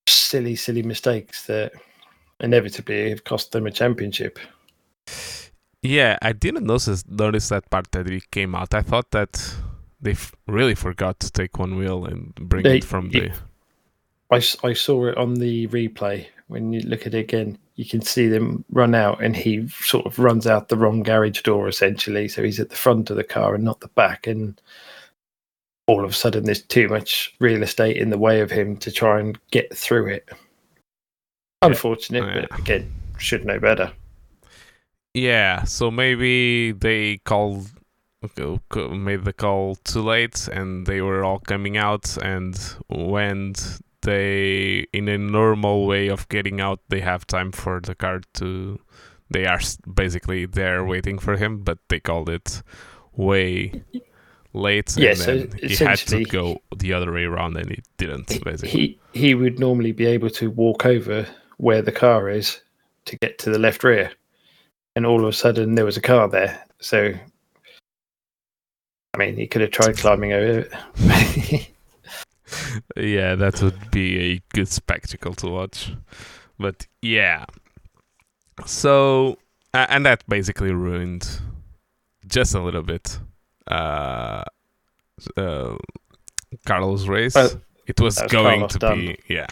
silly, 0.08 0.56
silly 0.56 0.84
mistakes 0.84 1.48
that 1.48 1.72
inevitably 2.40 3.10
have 3.10 3.24
cost 3.24 3.52
them 3.52 3.66
a 3.66 3.72
championship. 3.72 4.40
Yeah, 5.82 6.18
I 6.22 6.34
didn't 6.34 6.66
notice 6.66 7.04
notice 7.08 7.50
that 7.50 7.70
part 7.70 7.92
that 7.92 8.10
it 8.10 8.32
came 8.32 8.56
out. 8.56 8.74
I 8.74 8.82
thought 8.82 9.12
that 9.12 9.56
they 10.02 10.12
f- 10.12 10.36
really 10.48 10.76
forgot 10.76 11.20
to 11.22 11.32
take 11.32 11.58
one 11.58 11.78
wheel 11.78 12.06
and 12.06 12.34
bring 12.36 12.64
they, 12.64 12.78
it 12.78 12.84
from 12.84 13.10
the. 13.10 13.32
I, 14.32 14.38
I 14.64 14.74
saw 14.74 15.06
it 15.06 15.18
on 15.18 15.36
the 15.36 15.68
replay. 15.68 16.28
When 16.48 16.74
you 16.74 16.82
look 16.82 17.06
at 17.06 17.14
it 17.14 17.20
again, 17.20 17.58
you 17.76 17.86
can 17.86 18.02
see 18.02 18.28
them 18.28 18.66
run 18.72 18.96
out, 18.96 19.24
and 19.24 19.36
he 19.36 19.68
sort 19.68 20.06
of 20.06 20.20
runs 20.20 20.48
out 20.48 20.70
the 20.70 20.78
wrong 20.78 21.04
garage 21.04 21.42
door 21.42 21.68
essentially. 21.68 22.28
So 22.28 22.44
he's 22.44 22.60
at 22.60 22.70
the 22.70 22.76
front 22.76 23.10
of 23.10 23.16
the 23.16 23.24
car 23.24 23.56
and 23.56 23.64
not 23.64 23.80
the 23.80 23.90
back, 23.90 24.28
and 24.28 24.60
all 25.88 26.04
of 26.04 26.12
a 26.12 26.13
sudden 26.13 26.43
there's 26.43 26.62
too 26.62 26.88
much 26.89 27.36
real 27.39 27.63
estate 27.63 27.97
in 27.97 28.10
the 28.10 28.17
way 28.17 28.41
of 28.41 28.52
him 28.52 28.78
to 28.78 28.91
try 28.91 29.19
and 29.19 29.39
get 29.52 29.76
through 29.76 30.08
it. 30.08 30.30
Unfortunate, 31.62 32.23
oh, 32.23 32.28
yeah. 32.28 32.45
but 32.50 32.60
again, 32.60 32.93
should 33.17 33.45
know 33.45 33.60
better. 33.60 33.91
Yeah, 35.13 35.63
so 35.63 35.89
maybe 35.89 36.73
they 36.73 37.17
called 37.17 37.71
made 38.21 39.26
the 39.26 39.34
call 39.34 39.76
too 39.76 40.02
late 40.02 40.47
and 40.47 40.86
they 40.86 41.02
were 41.02 41.23
all 41.23 41.39
coming 41.39 41.78
out 41.78 42.17
and 42.17 42.58
when 42.89 43.54
they 44.02 44.86
in 44.91 45.08
a 45.08 45.17
normal 45.17 45.86
way 45.86 46.08
of 46.08 46.28
getting 46.30 46.60
out 46.60 46.80
they 46.89 47.00
have 47.00 47.28
time 47.28 47.52
for 47.52 47.80
the 47.80 47.93
car 47.93 48.21
to 48.34 48.80
they 49.30 49.45
are 49.45 49.60
basically 49.93 50.45
there 50.45 50.84
waiting 50.84 51.19
for 51.19 51.38
him 51.38 51.63
but 51.63 51.78
they 51.89 52.00
called 52.00 52.30
it 52.30 52.63
way 53.13 53.84
late 54.58 54.96
yeah, 54.98 55.12
and 55.12 55.20
so 55.20 55.48
he 55.62 55.76
had 55.76 55.98
to 56.00 56.24
go 56.26 56.62
the 56.78 56.93
other 56.93 57.12
way 57.12 57.24
around 57.24 57.56
and 57.58 57.70
he 57.70 57.82
didn't 57.98 58.28
basically 58.43 58.70
he 58.70 59.00
he 59.13 59.36
would 59.36 59.60
normally 59.60 59.91
be 59.91 60.06
able 60.06 60.30
to 60.30 60.50
walk 60.50 60.86
over 60.86 61.26
where 61.58 61.82
the 61.82 61.91
car 61.91 62.30
is 62.30 62.62
to 63.06 63.15
get 63.17 63.38
to 63.39 63.50
the 63.50 63.60
left 63.60 63.84
rear 63.84 64.12
and 64.96 65.06
all 65.06 65.22
of 65.22 65.28
a 65.28 65.34
sudden 65.34 65.76
there 65.76 65.86
was 65.86 65.98
a 65.98 66.02
car 66.02 66.28
there 66.28 66.63
so 66.80 67.13
I 69.17 69.20
mean, 69.20 69.36
he 69.36 69.48
could 69.48 69.62
have 69.62 69.72
tried 69.72 69.98
climbing 69.98 70.32
over 70.32 70.60
it. 70.60 70.72
yeah, 72.96 73.34
that 73.34 73.60
would 73.63 73.89
be 73.89 74.34
a 74.34 74.41
good 74.54 74.67
spectacle 74.67 75.34
to 75.36 75.48
watch. 75.48 75.92
But 76.60 76.86
yeah. 77.02 77.46
So, 78.67 79.40
uh, 79.73 79.88
and 79.90 80.06
that 80.06 80.23
basically 80.29 80.71
ruined 80.71 81.27
just 82.27 82.54
a 82.54 82.62
little 82.62 82.84
bit 82.84 83.19
uh, 83.68 84.44
uh, 85.36 85.78
Carlos' 86.65 87.08
race. 87.08 87.36
it 87.88 88.00
was 88.00 88.18
going 88.30 88.60
Carlos 88.60 88.74
to 88.74 88.80
done. 88.80 89.00
be, 89.00 89.20
yeah. 89.28 89.48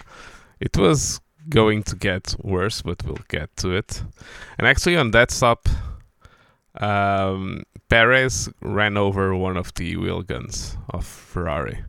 It 0.59 0.77
was 0.77 1.19
going 1.49 1.83
to 1.83 1.95
get 1.95 2.35
worse, 2.41 2.81
but 2.81 3.03
we'll 3.05 3.17
get 3.27 3.55
to 3.57 3.71
it. 3.71 4.03
And 4.57 4.67
actually, 4.67 4.97
on 4.97 5.11
that 5.11 5.31
stop, 5.31 5.67
um, 6.79 7.63
Perez 7.89 8.49
ran 8.61 8.97
over 8.97 9.35
one 9.35 9.57
of 9.57 9.73
the 9.75 9.95
wheel 9.97 10.21
guns 10.21 10.77
of 10.89 11.05
Ferrari. 11.05 11.83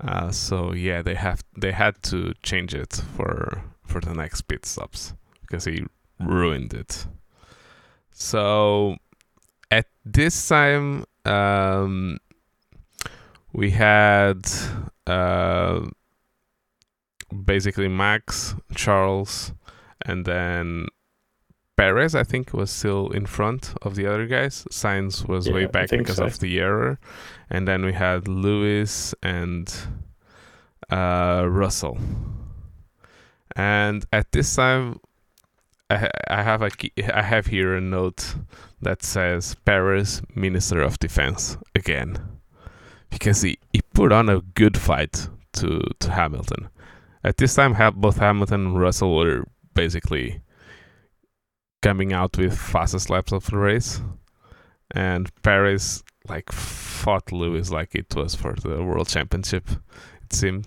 Uh, 0.00 0.30
so 0.30 0.72
yeah, 0.72 1.02
they 1.02 1.14
have 1.14 1.42
they 1.56 1.72
had 1.72 2.00
to 2.04 2.32
change 2.42 2.74
it 2.74 3.02
for 3.16 3.62
for 3.84 4.00
the 4.00 4.14
next 4.14 4.42
pit 4.42 4.64
stops 4.64 5.12
because 5.40 5.64
he 5.64 5.84
ruined 6.20 6.72
it. 6.72 7.06
So 8.12 8.96
at 9.70 9.86
this 10.04 10.48
time, 10.48 11.04
um, 11.28 12.18
we 13.52 13.70
had 13.70 14.46
uh, 15.06 15.86
basically 17.44 17.88
Max, 17.88 18.54
Charles, 18.74 19.52
and 20.04 20.24
then 20.24 20.86
Perez, 21.76 22.14
I 22.14 22.24
think, 22.24 22.52
was 22.52 22.70
still 22.70 23.10
in 23.10 23.26
front 23.26 23.74
of 23.82 23.94
the 23.94 24.06
other 24.06 24.26
guys. 24.26 24.64
Sainz 24.70 25.28
was 25.28 25.46
yeah, 25.46 25.54
way 25.54 25.66
back 25.66 25.90
because 25.90 26.16
so. 26.16 26.24
of 26.24 26.40
the 26.40 26.58
error. 26.58 26.98
And 27.50 27.68
then 27.68 27.84
we 27.84 27.92
had 27.92 28.26
Lewis 28.26 29.14
and 29.22 29.72
uh, 30.90 31.44
Russell. 31.48 31.98
And 33.54 34.04
at 34.12 34.32
this 34.32 34.56
time, 34.56 35.00
I, 35.90 36.10
I 36.28 36.42
have 36.42 36.62
a 36.62 36.70
key, 36.70 36.92
I 37.12 37.22
have 37.22 37.46
here 37.46 37.74
a 37.74 37.80
note 37.80 38.34
that 38.80 39.02
says 39.02 39.54
Perez 39.64 40.22
Minister 40.34 40.80
of 40.80 40.98
Defense, 40.98 41.56
again, 41.74 42.16
because 43.10 43.42
he, 43.42 43.58
he 43.72 43.80
put 43.94 44.12
on 44.12 44.28
a 44.28 44.40
good 44.54 44.76
fight 44.76 45.28
to 45.54 45.82
to 46.00 46.10
Hamilton. 46.10 46.68
At 47.24 47.36
this 47.36 47.54
time, 47.54 47.74
both 47.96 48.18
Hamilton 48.18 48.66
and 48.66 48.80
Russell 48.80 49.16
were 49.16 49.44
basically 49.74 50.40
coming 51.82 52.12
out 52.12 52.36
with 52.38 52.58
fastest 52.58 53.10
laps 53.10 53.32
of 53.32 53.46
the 53.46 53.56
race, 53.56 54.00
and 54.92 55.30
Perez 55.42 56.02
like 56.28 56.52
fought 56.52 57.32
Lewis 57.32 57.70
like 57.70 57.94
it 57.94 58.14
was 58.14 58.34
for 58.34 58.54
the 58.54 58.82
world 58.82 59.08
championship. 59.08 59.68
It 60.22 60.32
seemed 60.32 60.66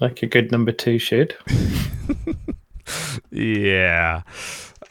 like 0.00 0.22
a 0.22 0.26
good 0.26 0.50
number 0.52 0.72
two 0.72 0.98
should. 0.98 1.36
yeah. 3.30 4.22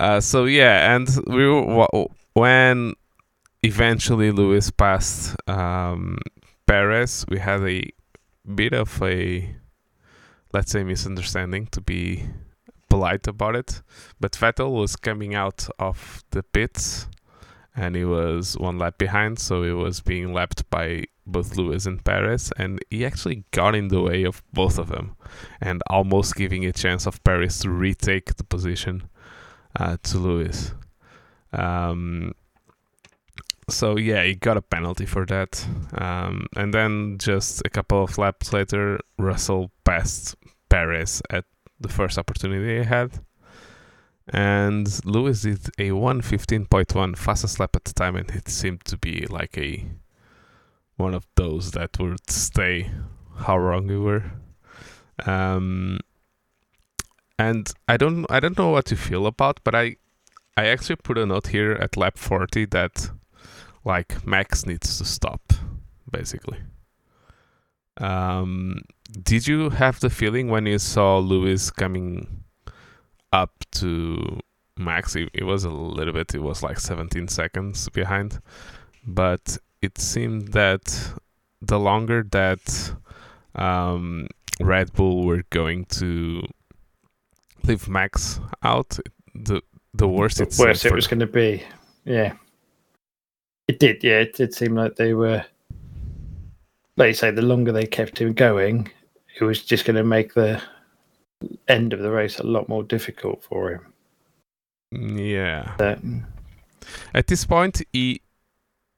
Uh, 0.01 0.19
so 0.19 0.45
yeah, 0.45 0.95
and 0.95 1.07
we 1.27 1.47
were, 1.47 1.87
when 2.33 2.95
eventually 3.61 4.31
Lewis 4.31 4.71
passed 4.71 5.35
um, 5.47 6.17
Perez, 6.65 7.23
we 7.29 7.37
had 7.37 7.61
a 7.61 7.87
bit 8.55 8.73
of 8.73 8.99
a 9.03 9.55
let's 10.53 10.71
say 10.71 10.83
misunderstanding 10.83 11.67
to 11.67 11.81
be 11.81 12.23
polite 12.89 13.27
about 13.27 13.55
it. 13.55 13.83
But 14.19 14.31
Vettel 14.31 14.71
was 14.71 14.95
coming 14.95 15.35
out 15.35 15.69
of 15.77 16.23
the 16.31 16.41
pits 16.41 17.05
and 17.75 17.95
he 17.95 18.03
was 18.03 18.57
one 18.57 18.79
lap 18.79 18.97
behind, 18.97 19.37
so 19.37 19.61
he 19.61 19.71
was 19.71 20.01
being 20.01 20.33
lapped 20.33 20.67
by 20.71 21.03
both 21.27 21.55
Lewis 21.55 21.85
and 21.85 22.03
Perez, 22.03 22.51
and 22.57 22.83
he 22.89 23.05
actually 23.05 23.43
got 23.51 23.75
in 23.75 23.89
the 23.89 24.01
way 24.01 24.23
of 24.23 24.41
both 24.51 24.79
of 24.79 24.89
them, 24.89 25.15
and 25.61 25.83
almost 25.91 26.35
giving 26.35 26.65
a 26.65 26.73
chance 26.73 27.05
of 27.05 27.23
Perez 27.23 27.59
to 27.59 27.69
retake 27.69 28.35
the 28.35 28.43
position 28.43 29.03
uh, 29.75 29.97
to 30.03 30.17
Lewis. 30.17 30.73
Um, 31.53 32.33
so 33.69 33.97
yeah, 33.97 34.23
he 34.23 34.35
got 34.35 34.57
a 34.57 34.61
penalty 34.61 35.05
for 35.05 35.25
that, 35.25 35.65
um, 35.97 36.47
and 36.55 36.73
then 36.73 37.17
just 37.19 37.61
a 37.65 37.69
couple 37.69 38.03
of 38.03 38.17
laps 38.17 38.53
later, 38.53 38.99
Russell 39.17 39.71
passed 39.83 40.35
Perez 40.69 41.21
at 41.29 41.45
the 41.79 41.89
first 41.89 42.17
opportunity 42.17 42.79
he 42.79 42.83
had 42.85 43.21
and 44.27 45.03
Lewis 45.05 45.41
did 45.41 45.67
a 45.77 45.89
115.1 45.89 47.17
fastest 47.17 47.59
lap 47.59 47.75
at 47.75 47.83
the 47.85 47.93
time, 47.93 48.15
and 48.15 48.29
it 48.31 48.47
seemed 48.47 48.85
to 48.85 48.97
be 48.97 49.25
like 49.29 49.57
a 49.57 49.85
one 50.95 51.13
of 51.13 51.25
those 51.35 51.71
that 51.71 51.97
would 51.99 52.29
stay 52.29 52.91
how 53.37 53.57
wrong 53.57 53.87
we 53.87 53.97
were. 53.97 54.23
Um, 55.25 55.99
and 57.47 57.71
I 57.87 57.97
don't 57.97 58.25
I 58.29 58.39
don't 58.39 58.57
know 58.57 58.69
what 58.69 58.85
to 58.85 58.95
feel 58.95 59.25
about, 59.25 59.59
but 59.63 59.73
I 59.75 59.95
I 60.57 60.67
actually 60.67 60.97
put 60.97 61.17
a 61.17 61.25
note 61.25 61.47
here 61.47 61.73
at 61.73 61.97
lap 61.97 62.17
40 62.17 62.65
that 62.65 63.11
like 63.83 64.25
Max 64.25 64.65
needs 64.65 64.97
to 64.97 65.05
stop, 65.05 65.53
basically. 66.09 66.59
Um, 67.97 68.81
did 69.23 69.47
you 69.47 69.69
have 69.69 69.99
the 69.99 70.09
feeling 70.09 70.49
when 70.49 70.65
you 70.65 70.79
saw 70.79 71.17
Lewis 71.17 71.71
coming 71.71 72.41
up 73.31 73.51
to 73.71 74.39
max. 74.77 75.15
It, 75.15 75.29
it, 75.33 75.43
was 75.43 75.63
a 75.63 75.69
little 75.69 76.13
bit, 76.13 76.33
it 76.35 76.41
was 76.41 76.63
like 76.63 76.79
17 76.79 77.27
seconds 77.27 77.89
behind. 77.89 78.39
But 79.05 79.57
it 79.81 79.97
seemed 79.97 80.49
that 80.49 81.13
the 81.61 81.79
longer 81.79 82.23
that 82.31 82.93
um, 83.55 84.27
Red 84.59 84.93
Bull 84.93 85.25
were 85.25 85.43
going 85.49 85.85
to 85.85 86.43
leave 87.65 87.87
Max 87.87 88.39
out, 88.63 88.97
the 89.35 89.61
the 89.93 90.07
worse 90.07 90.39
it 90.39 90.51
the 90.51 90.63
worse 90.63 90.85
it 90.85 90.93
was 90.93 91.07
going 91.07 91.19
to 91.19 91.27
be. 91.27 91.63
Yeah, 92.05 92.33
it 93.67 93.79
did. 93.79 94.03
Yeah, 94.03 94.19
it 94.19 94.35
did 94.35 94.53
seem 94.53 94.75
like 94.75 94.95
they 94.95 95.13
were. 95.13 95.45
Like 96.97 97.07
you 97.07 97.13
say, 97.13 97.31
the 97.31 97.41
longer 97.41 97.71
they 97.71 97.85
kept 97.85 98.19
him 98.19 98.33
going, 98.33 98.91
it 99.39 99.43
was 99.43 99.63
just 99.63 99.85
going 99.85 99.95
to 99.95 100.03
make 100.03 100.33
the 100.33 100.61
end 101.67 101.93
of 101.93 101.99
the 101.99 102.11
race 102.11 102.39
a 102.39 102.43
lot 102.43 102.67
more 102.69 102.83
difficult 102.83 103.43
for 103.43 103.71
him. 103.71 103.93
Yeah. 104.91 105.75
At 107.13 107.27
this 107.27 107.45
point, 107.45 107.81
he 107.93 108.21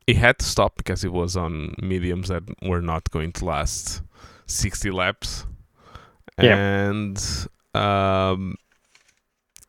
he 0.07 0.16
had 0.16 0.39
to 0.39 0.45
stop 0.45 0.76
because 0.76 1.01
he 1.01 1.07
was 1.07 1.38
on 1.38 1.76
mediums 1.82 2.30
that 2.30 2.43
were 2.61 2.82
not 2.82 3.09
going 3.11 3.32
to 3.34 3.45
last 3.45 4.01
60 4.47 4.91
laps. 4.91 5.45
Yeah. 6.38 6.55
And 6.55 7.47
um, 7.74 8.55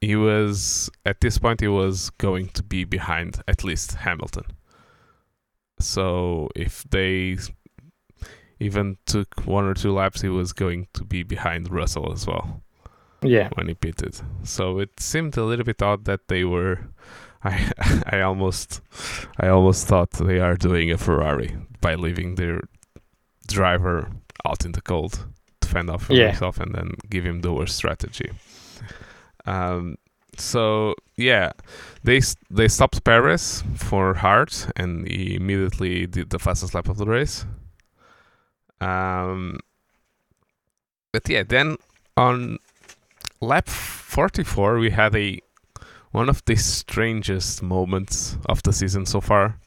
he 0.00 0.16
was 0.16 0.90
at 1.04 1.20
this 1.20 1.38
point 1.38 1.60
he 1.60 1.68
was 1.68 2.10
going 2.10 2.48
to 2.48 2.62
be 2.62 2.84
behind 2.84 3.42
at 3.48 3.64
least 3.64 3.94
Hamilton. 3.94 4.44
So 5.80 6.48
if 6.54 6.84
they 6.84 7.36
even 8.60 8.96
took 9.06 9.46
one 9.46 9.64
or 9.64 9.74
two 9.74 9.92
laps, 9.92 10.20
he 10.20 10.28
was 10.28 10.52
going 10.52 10.88
to 10.94 11.04
be 11.04 11.22
behind 11.22 11.70
Russell 11.70 12.12
as 12.12 12.26
well. 12.26 12.62
Yeah, 13.22 13.48
when 13.54 13.68
he 13.68 13.74
pitted. 13.74 14.20
So 14.42 14.78
it 14.78 15.00
seemed 15.00 15.36
a 15.36 15.44
little 15.44 15.64
bit 15.64 15.82
odd 15.82 16.04
that 16.04 16.28
they 16.28 16.44
were. 16.44 16.80
I 17.44 17.70
I 18.06 18.20
almost 18.20 18.80
I 19.38 19.48
almost 19.48 19.86
thought 19.86 20.10
they 20.12 20.40
are 20.40 20.56
doing 20.56 20.90
a 20.90 20.98
Ferrari 20.98 21.56
by 21.80 21.94
leaving 21.94 22.34
their 22.36 22.62
driver 23.46 24.10
out 24.46 24.64
in 24.64 24.72
the 24.72 24.80
cold 24.80 25.26
to 25.74 25.78
fend 25.78 25.90
off 25.90 26.08
yeah. 26.10 26.28
himself 26.28 26.58
and 26.58 26.74
then 26.74 26.94
give 27.10 27.24
him 27.24 27.40
the 27.40 27.52
worst 27.52 27.76
strategy. 27.76 28.30
Um, 29.46 29.96
so 30.38 30.94
yeah, 31.16 31.52
they 32.02 32.20
they 32.50 32.68
stopped 32.68 33.04
Perez 33.04 33.62
for 33.76 34.14
hard, 34.14 34.54
and 34.74 35.06
he 35.06 35.36
immediately 35.36 36.06
did 36.06 36.30
the 36.30 36.38
fastest 36.38 36.74
lap 36.74 36.88
of 36.88 36.96
the 36.96 37.04
race. 37.06 37.44
Um, 38.80 39.58
but 41.12 41.28
yeah, 41.28 41.42
then 41.42 41.76
on 42.16 42.58
lap 43.40 43.68
44 43.68 44.78
we 44.78 44.90
had 44.90 45.14
a 45.14 45.38
one 46.12 46.28
of 46.28 46.44
the 46.46 46.56
strangest 46.56 47.62
moments 47.62 48.38
of 48.46 48.62
the 48.62 48.72
season 48.72 49.04
so 49.04 49.20
far 49.20 49.58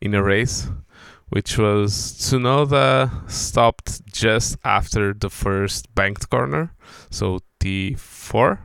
in 0.00 0.14
a 0.14 0.22
race 0.22 0.68
which 1.30 1.58
was 1.58 1.92
Tsunoda 1.94 3.28
stopped 3.30 4.04
just 4.06 4.56
after 4.64 5.14
the 5.14 5.30
first 5.30 5.92
banked 5.94 6.28
corner. 6.30 6.74
So 7.10 7.40
T4 7.60 8.58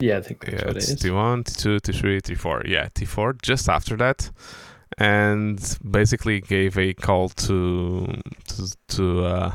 yeah 0.00 0.18
I 0.18 0.20
think 0.22 0.44
that's 0.44 0.62
yeah, 0.62 0.66
what 0.66 0.76
it's 0.76 0.90
it 0.90 1.04
is 1.04 1.10
T1 1.10 1.44
T2 1.44 1.80
T3 1.80 2.20
T4 2.20 2.68
yeah 2.68 2.88
T4 2.88 3.40
just 3.42 3.68
after 3.68 3.96
that. 3.96 4.30
And 4.98 5.58
basically 5.90 6.40
gave 6.40 6.78
a 6.78 6.94
call 6.94 7.28
to 7.28 8.06
to 8.48 8.76
to 8.88 9.24
uh, 9.24 9.52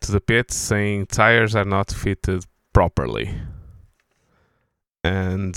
to 0.00 0.12
the 0.12 0.20
pit 0.20 0.50
saying 0.50 1.06
tires 1.06 1.54
are 1.54 1.64
not 1.64 1.90
fitted 1.90 2.44
properly. 2.72 3.34
And 5.02 5.56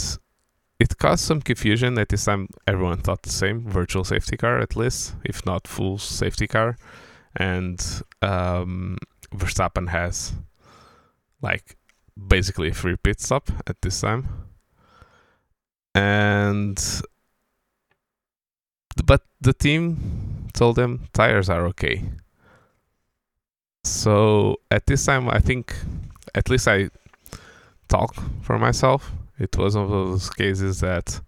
it 0.83 0.97
caused 0.97 1.23
some 1.23 1.41
confusion. 1.41 1.97
At 1.97 2.09
this 2.09 2.25
time, 2.25 2.49
everyone 2.67 2.99
thought 2.99 3.23
the 3.23 3.29
same 3.29 3.69
virtual 3.69 4.03
safety 4.03 4.35
car, 4.35 4.59
at 4.59 4.75
least, 4.75 5.15
if 5.23 5.45
not 5.45 5.65
full 5.65 5.97
safety 5.97 6.45
car. 6.45 6.75
And 7.37 7.79
um, 8.21 8.97
Verstappen 9.33 9.87
has 9.89 10.33
like 11.41 11.77
basically 12.27 12.67
a 12.67 12.73
free 12.73 12.97
pit 12.97 13.21
stop 13.21 13.49
at 13.65 13.81
this 13.81 14.01
time. 14.01 14.27
And 15.95 16.77
but 19.05 19.21
the 19.39 19.53
team 19.53 20.49
told 20.53 20.75
them 20.75 21.07
tires 21.13 21.49
are 21.49 21.65
okay. 21.67 22.03
So 23.85 24.57
at 24.69 24.85
this 24.85 25.05
time, 25.05 25.29
I 25.29 25.39
think, 25.39 25.75
at 26.35 26.49
least 26.49 26.67
I 26.67 26.89
talk 27.87 28.15
for 28.41 28.59
myself. 28.59 29.11
It 29.43 29.57
was 29.57 29.75
one 29.75 29.83
of 29.85 29.91
those 29.91 30.29
cases 30.29 30.79
that 30.79 31.19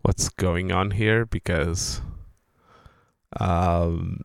what's 0.00 0.30
going 0.30 0.72
on 0.72 0.90
here 0.90 1.26
because 1.26 2.00
um, 3.38 4.22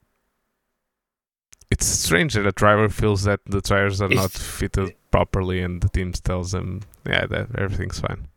it's 1.69 1.85
strange 1.85 2.35
that 2.35 2.47
a 2.47 2.53
driver 2.53 2.87
feels 2.87 3.23
that 3.23 3.41
the 3.45 3.59
tires 3.59 4.01
are 4.01 4.07
not 4.07 4.31
fitted 4.31 4.95
properly 5.11 5.61
and 5.61 5.81
the 5.81 5.89
team 5.89 6.13
tells 6.13 6.53
them, 6.53 6.83
yeah, 7.05 7.25
that 7.25 7.49
everything's 7.57 7.99
fine. 7.99 8.29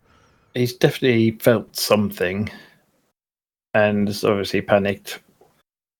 He's 0.54 0.74
definitely 0.74 1.30
felt 1.38 1.76
something 1.76 2.50
and 3.74 4.08
has 4.08 4.24
obviously 4.24 4.60
panicked. 4.60 5.20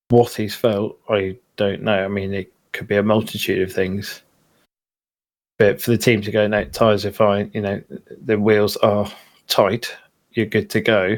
What 0.08 0.34
he's 0.34 0.56
felt, 0.56 0.98
I 1.08 1.36
don't 1.54 1.82
know. 1.82 2.04
I 2.04 2.08
mean, 2.08 2.34
it 2.34 2.52
could 2.72 2.88
be 2.88 2.96
a 2.96 3.04
multitude 3.04 3.62
of 3.62 3.72
things. 3.72 4.22
But 5.60 5.78
for 5.78 5.90
the 5.90 5.98
team 5.98 6.22
to 6.22 6.30
go, 6.30 6.46
no, 6.46 6.64
tyres 6.64 7.04
are 7.04 7.12
fine, 7.12 7.50
you 7.52 7.60
know, 7.60 7.82
the 8.24 8.38
wheels 8.38 8.78
are 8.78 9.06
tight, 9.46 9.94
you're 10.30 10.46
good 10.46 10.70
to 10.70 10.80
go. 10.80 11.16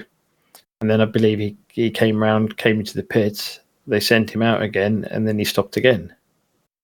And 0.80 0.90
then 0.90 1.00
I 1.00 1.04
believe 1.04 1.38
he, 1.38 1.56
he 1.68 1.92
came 1.92 2.20
round, 2.20 2.56
came 2.56 2.80
into 2.80 2.94
the 2.94 3.04
pits, 3.04 3.60
they 3.86 4.00
sent 4.00 4.30
him 4.30 4.42
out 4.42 4.60
again, 4.60 5.06
and 5.12 5.28
then 5.28 5.38
he 5.38 5.44
stopped 5.44 5.76
again, 5.76 6.12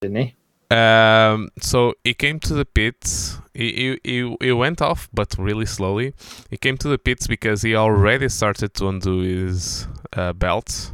didn't 0.00 0.18
he? 0.18 0.36
Um, 0.70 1.48
so 1.60 1.94
he 2.04 2.14
came 2.14 2.38
to 2.40 2.54
the 2.54 2.64
pits. 2.64 3.40
He, 3.54 3.98
he, 4.04 4.36
he 4.40 4.52
went 4.52 4.80
off, 4.80 5.08
but 5.12 5.34
really 5.36 5.66
slowly. 5.66 6.14
He 6.50 6.58
came 6.58 6.76
to 6.76 6.86
the 6.86 6.96
pits 6.96 7.26
because 7.26 7.62
he 7.62 7.74
already 7.74 8.28
started 8.28 8.72
to 8.74 8.86
undo 8.86 9.18
his 9.18 9.88
uh, 10.12 10.32
belts 10.32 10.92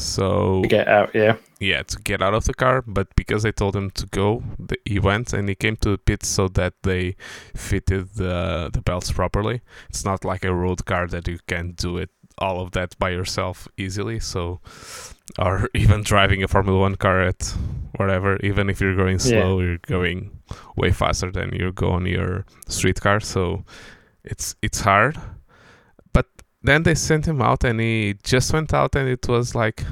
So 0.00 0.62
To 0.62 0.68
get 0.68 0.88
out, 0.88 1.14
yeah. 1.14 1.36
yeah, 1.60 1.82
to 1.82 1.98
get 1.98 2.22
out 2.22 2.34
of 2.34 2.44
the 2.44 2.54
car, 2.54 2.82
but 2.86 3.14
because 3.16 3.44
I 3.44 3.50
told 3.50 3.76
him 3.76 3.90
to 3.92 4.06
go, 4.06 4.42
the, 4.58 4.76
he 4.84 4.98
went 4.98 5.32
and 5.32 5.48
he 5.48 5.54
came 5.54 5.76
to 5.76 5.90
the 5.90 5.98
pits 5.98 6.28
so 6.28 6.48
that 6.48 6.74
they 6.82 7.16
fitted 7.54 8.14
the 8.14 8.70
the 8.72 8.80
belts 8.80 9.12
properly. 9.12 9.60
It's 9.88 10.04
not 10.04 10.24
like 10.24 10.44
a 10.44 10.54
road 10.54 10.84
car 10.84 11.06
that 11.08 11.28
you 11.28 11.38
can 11.46 11.72
do 11.72 11.98
it 11.98 12.10
all 12.38 12.60
of 12.60 12.72
that 12.72 12.98
by 12.98 13.10
yourself 13.10 13.68
easily. 13.76 14.18
So, 14.20 14.60
or 15.38 15.68
even 15.74 16.02
driving 16.02 16.42
a 16.42 16.48
Formula 16.48 16.78
One 16.80 16.96
car 16.96 17.20
at 17.22 17.54
whatever, 17.96 18.38
even 18.38 18.70
if 18.70 18.80
you're 18.80 18.96
going 18.96 19.18
slow, 19.18 19.60
you're 19.60 19.78
going 19.78 20.30
way 20.76 20.90
faster 20.90 21.30
than 21.30 21.54
you 21.54 21.72
go 21.72 21.90
on 21.90 22.06
your 22.06 22.46
street 22.68 23.00
car. 23.00 23.20
So, 23.20 23.64
it's 24.24 24.56
it's 24.62 24.80
hard. 24.80 25.18
Then 26.62 26.82
they 26.82 26.94
sent 26.94 27.26
him 27.26 27.40
out 27.40 27.64
and 27.64 27.80
he 27.80 28.16
just 28.22 28.52
went 28.52 28.74
out 28.74 28.94
and 28.94 29.08
it 29.08 29.26
was 29.28 29.54
like 29.54 29.84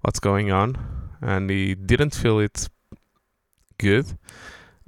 what's 0.00 0.20
going 0.20 0.50
on? 0.50 0.76
And 1.20 1.48
he 1.50 1.74
didn't 1.74 2.14
feel 2.14 2.38
it 2.38 2.68
good. 3.78 4.18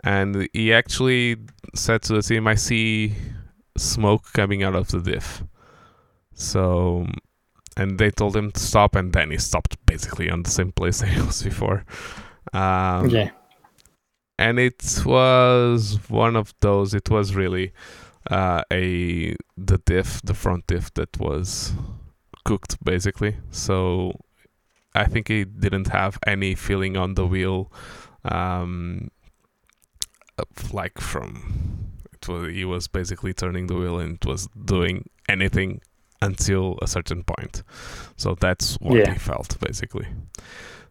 And 0.05 0.49
he 0.53 0.73
actually 0.73 1.37
said 1.75 2.03
to 2.03 2.15
the 2.15 2.23
team 2.23 2.47
i 2.47 2.55
see 2.55 3.15
smoke 3.77 4.33
coming 4.33 4.63
out 4.63 4.75
of 4.75 4.89
the 4.89 5.01
diff. 5.01 5.43
So 6.35 7.07
and 7.77 7.99
they 7.99 8.11
told 8.11 8.37
him 8.37 8.53
to 8.53 8.61
stop 8.61 8.95
and 8.95 9.13
then 9.13 9.31
he 9.31 9.39
stopped 9.39 9.85
basically 9.87 10.31
on 10.31 10.43
the 10.43 10.51
same 10.51 10.73
place 10.73 11.01
that 11.01 11.09
he 11.15 11.21
was 11.21 11.43
before. 11.43 11.85
Um, 12.53 13.11
yeah. 13.11 13.31
and 14.39 14.59
it 14.59 15.03
was 15.05 15.99
one 16.09 16.37
of 16.37 16.55
those 16.61 16.95
it 16.95 17.11
was 17.11 17.35
really 17.35 17.73
uh, 18.31 18.63
a 18.73 19.35
the 19.57 19.79
diff 19.87 20.21
the 20.23 20.35
front 20.35 20.67
diff 20.67 20.93
that 20.95 21.19
was 21.19 21.73
cooked 22.45 22.83
basically. 22.85 23.37
So 23.51 24.13
i 24.95 25.05
think 25.05 25.29
he 25.29 25.45
didn't 25.45 25.89
have 25.89 26.19
any 26.27 26.55
feeling 26.55 26.97
on 26.97 27.15
the 27.17 27.27
wheel 27.27 27.71
um, 28.25 29.11
like 30.73 30.99
from 31.01 31.93
it 32.15 32.29
was 32.29 32.51
he 32.55 32.65
was 32.65 32.89
basically 32.89 33.33
turning 33.35 33.67
the 33.67 33.75
wheel 33.75 33.99
and 33.99 34.15
it 34.15 34.27
was 34.27 34.49
doing 34.65 35.09
anything 35.29 35.81
until 36.23 36.79
a 36.81 36.87
certain 36.87 37.23
point. 37.23 37.63
So 38.17 38.35
that's 38.35 38.77
what 38.81 38.97
Yeah. 38.97 39.13
he 39.13 39.19
felt 39.19 39.59
basically. 39.61 40.07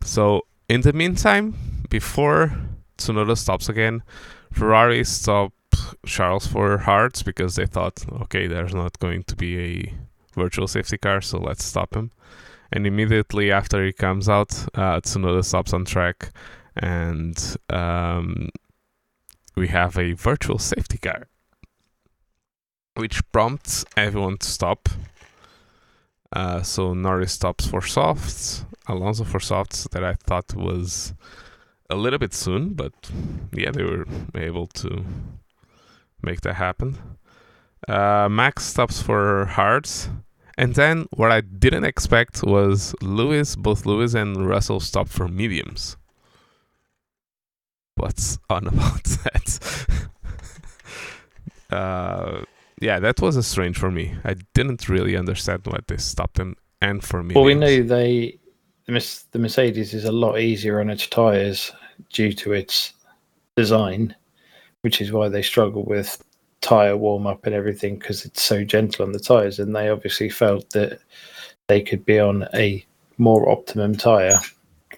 So 0.02 0.42
in 0.70 0.82
the 0.82 0.94
meantime 0.94 1.56
before 1.90 2.52
Tsunoda 2.98 3.36
stops 3.38 3.68
again 3.70 4.04
Ferrari 4.52 5.04
stopped 5.04 5.64
Charles 6.05 6.47
for 6.47 6.78
hards 6.80 7.23
because 7.23 7.55
they 7.55 7.65
thought, 7.65 8.05
okay, 8.23 8.47
there's 8.47 8.73
not 8.73 8.99
going 8.99 9.23
to 9.23 9.36
be 9.36 9.59
a 9.59 9.93
virtual 10.34 10.67
safety 10.67 10.97
car, 10.97 11.21
so 11.21 11.39
let's 11.39 11.63
stop 11.63 11.95
him. 11.95 12.11
And 12.71 12.86
immediately 12.86 13.51
after 13.51 13.86
he 13.86 13.93
comes 13.93 14.28
out, 14.28 14.51
uh, 14.76 14.99
Tsunoda 15.01 15.43
stops 15.43 15.73
on 15.73 15.86
track, 15.86 16.32
and 16.76 17.57
um, 17.69 18.49
we 19.55 19.67
have 19.69 19.97
a 19.97 20.13
virtual 20.13 20.59
safety 20.59 20.97
car, 20.97 21.28
which 22.95 23.21
prompts 23.32 23.86
everyone 23.95 24.38
to 24.38 24.47
stop. 24.47 24.89
Uh, 26.34 26.61
so 26.61 26.93
Norris 26.93 27.34
stops 27.34 27.65
for 27.65 27.82
softs, 27.82 28.65
Alonso 28.88 29.23
for 29.23 29.39
softs 29.39 29.88
that 29.91 30.03
I 30.03 30.13
thought 30.13 30.55
was 30.55 31.13
a 31.89 31.95
little 31.95 32.19
bit 32.19 32.34
soon, 32.34 32.73
but 32.73 32.93
yeah, 33.53 33.71
they 33.71 33.84
were 33.84 34.05
able 34.36 34.67
to 34.67 35.05
make 36.26 36.41
that 36.41 36.55
happen. 36.55 36.97
Uh, 37.88 38.28
Max 38.30 38.65
stops 38.65 39.01
for 39.01 39.45
hards. 39.45 40.09
And 40.57 40.73
then 40.76 41.07
what 41.11 41.32
I 41.32 41.41
didn't 41.41 41.84
expect 41.84 42.43
was 42.43 42.95
Lewis, 43.01 43.55
both 43.55 43.86
Lewis 43.86 44.13
and 44.13 44.47
Russell 44.47 44.80
stopped 44.80 45.11
for 45.11 45.28
mediums. 45.28 45.97
What's 47.95 48.39
on 48.49 48.67
about 48.67 49.03
that? 49.23 49.97
uh, 51.71 52.41
yeah, 52.82 52.99
that 52.99 53.21
was 53.21 53.36
a 53.36 53.43
strange 53.43 53.78
for 53.78 53.91
me. 53.91 54.15
I 54.23 54.36
didn't 54.53 54.89
really 54.89 55.15
understand 55.15 55.61
why 55.65 55.80
they 55.88 55.97
stopped 55.97 56.36
them 56.36 56.55
and 56.82 57.03
for 57.03 57.21
mediums. 57.21 57.36
Well, 57.36 57.45
we 57.45 57.53
know 57.55 57.84
they 57.84 58.39
the 58.88 59.39
Mercedes 59.39 59.93
is 59.93 60.05
a 60.05 60.11
lot 60.11 60.39
easier 60.39 60.80
on 60.80 60.89
its 60.89 61.07
tyres 61.07 61.71
due 62.11 62.34
to 62.34 62.53
its 62.53 62.93
design, 63.55 64.15
which 64.86 65.02
is 65.02 65.12
why 65.12 65.28
they 65.28 65.42
struggle 65.42 65.84
with 65.84 66.24
tyre 66.62 66.96
warm 66.96 67.26
up 67.26 67.48
and 67.48 67.56
everything 67.56 67.98
because 67.98 68.24
it's 68.24 68.44
so 68.44 68.64
gentle 68.64 69.04
on 69.04 69.14
the 69.14 69.20
tyres. 69.20 69.58
And 69.58 69.76
they 69.76 69.90
obviously 69.90 70.30
felt 70.30 70.70
that 70.74 71.00
they 71.68 71.82
could 71.82 72.06
be 72.06 72.20
on 72.20 72.48
a 72.54 72.86
more 73.18 73.50
optimum 73.50 73.96
tyre 73.96 74.40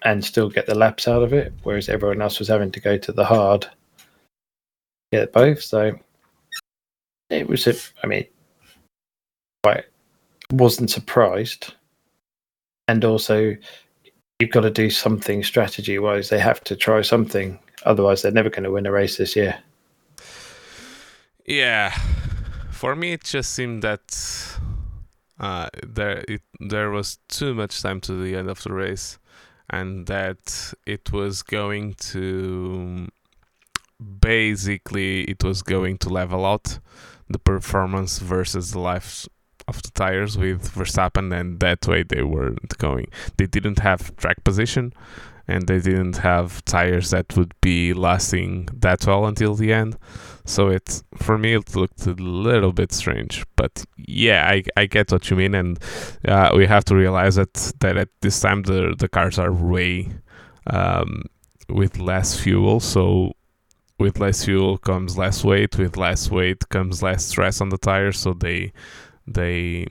and 0.04 0.22
still 0.22 0.50
get 0.50 0.66
the 0.66 0.74
laps 0.74 1.08
out 1.08 1.22
of 1.22 1.32
it, 1.32 1.54
whereas 1.62 1.88
everyone 1.88 2.20
else 2.20 2.38
was 2.38 2.48
having 2.48 2.70
to 2.72 2.80
go 2.80 2.98
to 2.98 3.12
the 3.12 3.24
hard 3.24 3.66
get 5.10 5.32
both. 5.32 5.62
So 5.62 5.98
it 7.30 7.48
was 7.48 7.66
a, 7.66 7.72
I 8.04 8.08
mean, 8.08 8.26
quite 9.62 9.86
wasn't 10.52 10.90
surprised 10.90 11.72
and 12.88 13.06
also 13.06 13.56
you've 14.38 14.50
got 14.50 14.60
to 14.60 14.70
do 14.70 14.90
something 14.90 15.42
strategy 15.42 15.98
wise 15.98 16.28
they 16.28 16.38
have 16.38 16.62
to 16.64 16.76
try 16.76 17.00
something 17.00 17.58
otherwise 17.84 18.20
they're 18.20 18.32
never 18.32 18.50
going 18.50 18.64
to 18.64 18.70
win 18.70 18.84
a 18.84 18.92
race 18.92 19.16
this 19.16 19.34
year 19.34 19.58
Yeah, 21.48 21.96
for 22.70 22.94
me 22.94 23.12
it 23.12 23.24
just 23.24 23.54
seemed 23.54 23.82
that 23.82 24.58
uh, 25.40 25.70
there 25.82 26.22
it, 26.28 26.42
there 26.60 26.90
was 26.90 27.18
too 27.28 27.54
much 27.54 27.80
time 27.80 28.02
to 28.02 28.22
the 28.22 28.36
end 28.36 28.50
of 28.50 28.62
the 28.62 28.72
race, 28.74 29.18
and 29.70 30.06
that 30.08 30.74
it 30.84 31.10
was 31.10 31.42
going 31.42 31.94
to 32.12 33.08
basically 34.20 35.22
it 35.22 35.42
was 35.42 35.62
going 35.62 35.96
to 35.98 36.10
level 36.10 36.44
out 36.44 36.80
the 37.30 37.38
performance 37.38 38.18
versus 38.18 38.72
the 38.72 38.78
life 38.78 39.26
of 39.66 39.82
the 39.82 39.90
tires 39.92 40.36
with 40.36 40.70
Verstappen, 40.74 41.32
and 41.34 41.60
that 41.60 41.88
way 41.88 42.02
they 42.02 42.22
weren't 42.22 42.76
going. 42.76 43.06
They 43.38 43.46
didn't 43.46 43.78
have 43.78 44.14
track 44.16 44.44
position, 44.44 44.92
and 45.46 45.66
they 45.66 45.78
didn't 45.80 46.18
have 46.18 46.62
tires 46.66 47.08
that 47.08 47.34
would 47.38 47.54
be 47.62 47.94
lasting 47.94 48.68
that 48.80 49.06
well 49.06 49.24
until 49.24 49.54
the 49.54 49.72
end. 49.72 49.96
So 50.48 50.68
it 50.68 51.02
for 51.16 51.36
me 51.36 51.52
it 51.54 51.76
looked 51.76 52.06
a 52.06 52.14
little 52.14 52.72
bit 52.72 52.90
strange, 52.90 53.44
but 53.54 53.84
yeah, 53.98 54.48
I, 54.48 54.62
I 54.78 54.86
get 54.86 55.12
what 55.12 55.28
you 55.28 55.36
mean, 55.36 55.54
and 55.54 55.78
uh, 56.26 56.52
we 56.56 56.66
have 56.66 56.86
to 56.86 56.96
realize 56.96 57.34
that 57.34 57.52
that 57.80 57.98
at 57.98 58.08
this 58.22 58.40
time 58.40 58.62
the 58.62 58.94
the 58.98 59.08
cars 59.08 59.38
are 59.38 59.52
way 59.52 60.08
um, 60.66 61.24
with 61.68 61.98
less 61.98 62.40
fuel, 62.40 62.80
so 62.80 63.34
with 63.98 64.20
less 64.20 64.46
fuel 64.46 64.78
comes 64.78 65.18
less 65.18 65.44
weight, 65.44 65.76
with 65.76 65.98
less 65.98 66.30
weight 66.30 66.66
comes 66.70 67.02
less 67.02 67.26
stress 67.26 67.60
on 67.60 67.68
the 67.68 67.78
tires, 67.78 68.18
so 68.18 68.32
they 68.32 68.72
they 69.26 69.86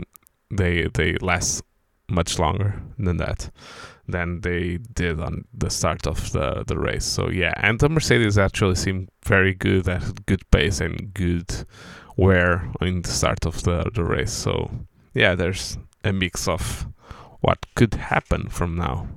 they 0.49 0.87
they 0.95 1.17
last 1.21 1.63
much 2.09 2.39
longer 2.39 2.81
than 2.97 3.17
that 3.17 3.51
than 4.07 4.41
they 4.41 4.77
did 4.93 5.19
on 5.19 5.45
the 5.53 5.69
start 5.69 6.07
of 6.07 6.31
the, 6.31 6.63
the 6.65 6.77
race. 6.77 7.05
So 7.05 7.29
yeah, 7.29 7.53
and 7.57 7.79
the 7.79 7.89
Mercedes 7.89 8.37
actually 8.37 8.75
seemed 8.75 9.09
very 9.25 9.53
good 9.53 9.87
at 9.87 10.25
good 10.25 10.49
pace 10.51 10.79
and 10.79 11.13
good 11.13 11.65
wear 12.15 12.69
in 12.81 13.01
the 13.01 13.09
start 13.09 13.45
of 13.45 13.63
the, 13.63 13.89
the 13.93 14.03
race. 14.03 14.33
So 14.33 14.71
yeah, 15.13 15.35
there's 15.35 15.77
a 16.03 16.13
mix 16.13 16.47
of 16.47 16.87
what 17.41 17.65
could 17.75 17.95
happen 17.95 18.49
from 18.49 18.75
now. 18.75 19.07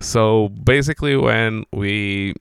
So 0.00 0.48
basically, 0.48 1.16
when 1.16 1.64
we 1.72 2.34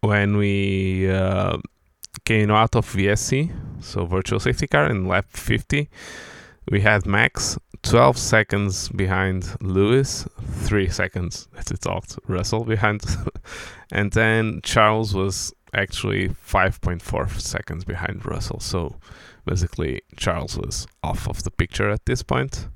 when 0.00 0.36
we 0.36 1.10
uh, 1.10 1.58
came 2.24 2.50
out 2.50 2.76
of 2.76 2.86
VSC, 2.92 3.50
so 3.80 4.04
virtual 4.04 4.38
safety 4.38 4.66
car 4.66 4.88
in 4.90 5.06
lap 5.06 5.26
50, 5.30 5.88
we 6.70 6.80
had 6.82 7.06
Max 7.06 7.58
12 7.90 8.18
seconds 8.18 8.88
behind 8.90 9.56
Lewis, 9.60 10.26
3 10.66 10.88
seconds, 10.88 11.48
as 11.56 11.70
it 11.70 11.80
talked, 11.80 12.18
Russell 12.26 12.64
behind, 12.64 13.02
and 13.92 14.12
then 14.12 14.60
Charles 14.62 15.14
was 15.14 15.52
actually 15.74 16.28
5.4 16.28 17.40
seconds 17.40 17.84
behind 17.84 18.24
Russell. 18.26 18.60
So 18.60 18.96
basically, 19.46 20.02
Charles 20.16 20.56
was 20.58 20.86
off 21.02 21.28
of 21.28 21.42
the 21.44 21.50
picture 21.50 21.90
at 21.90 22.04
this 22.06 22.22
point, 22.22 22.68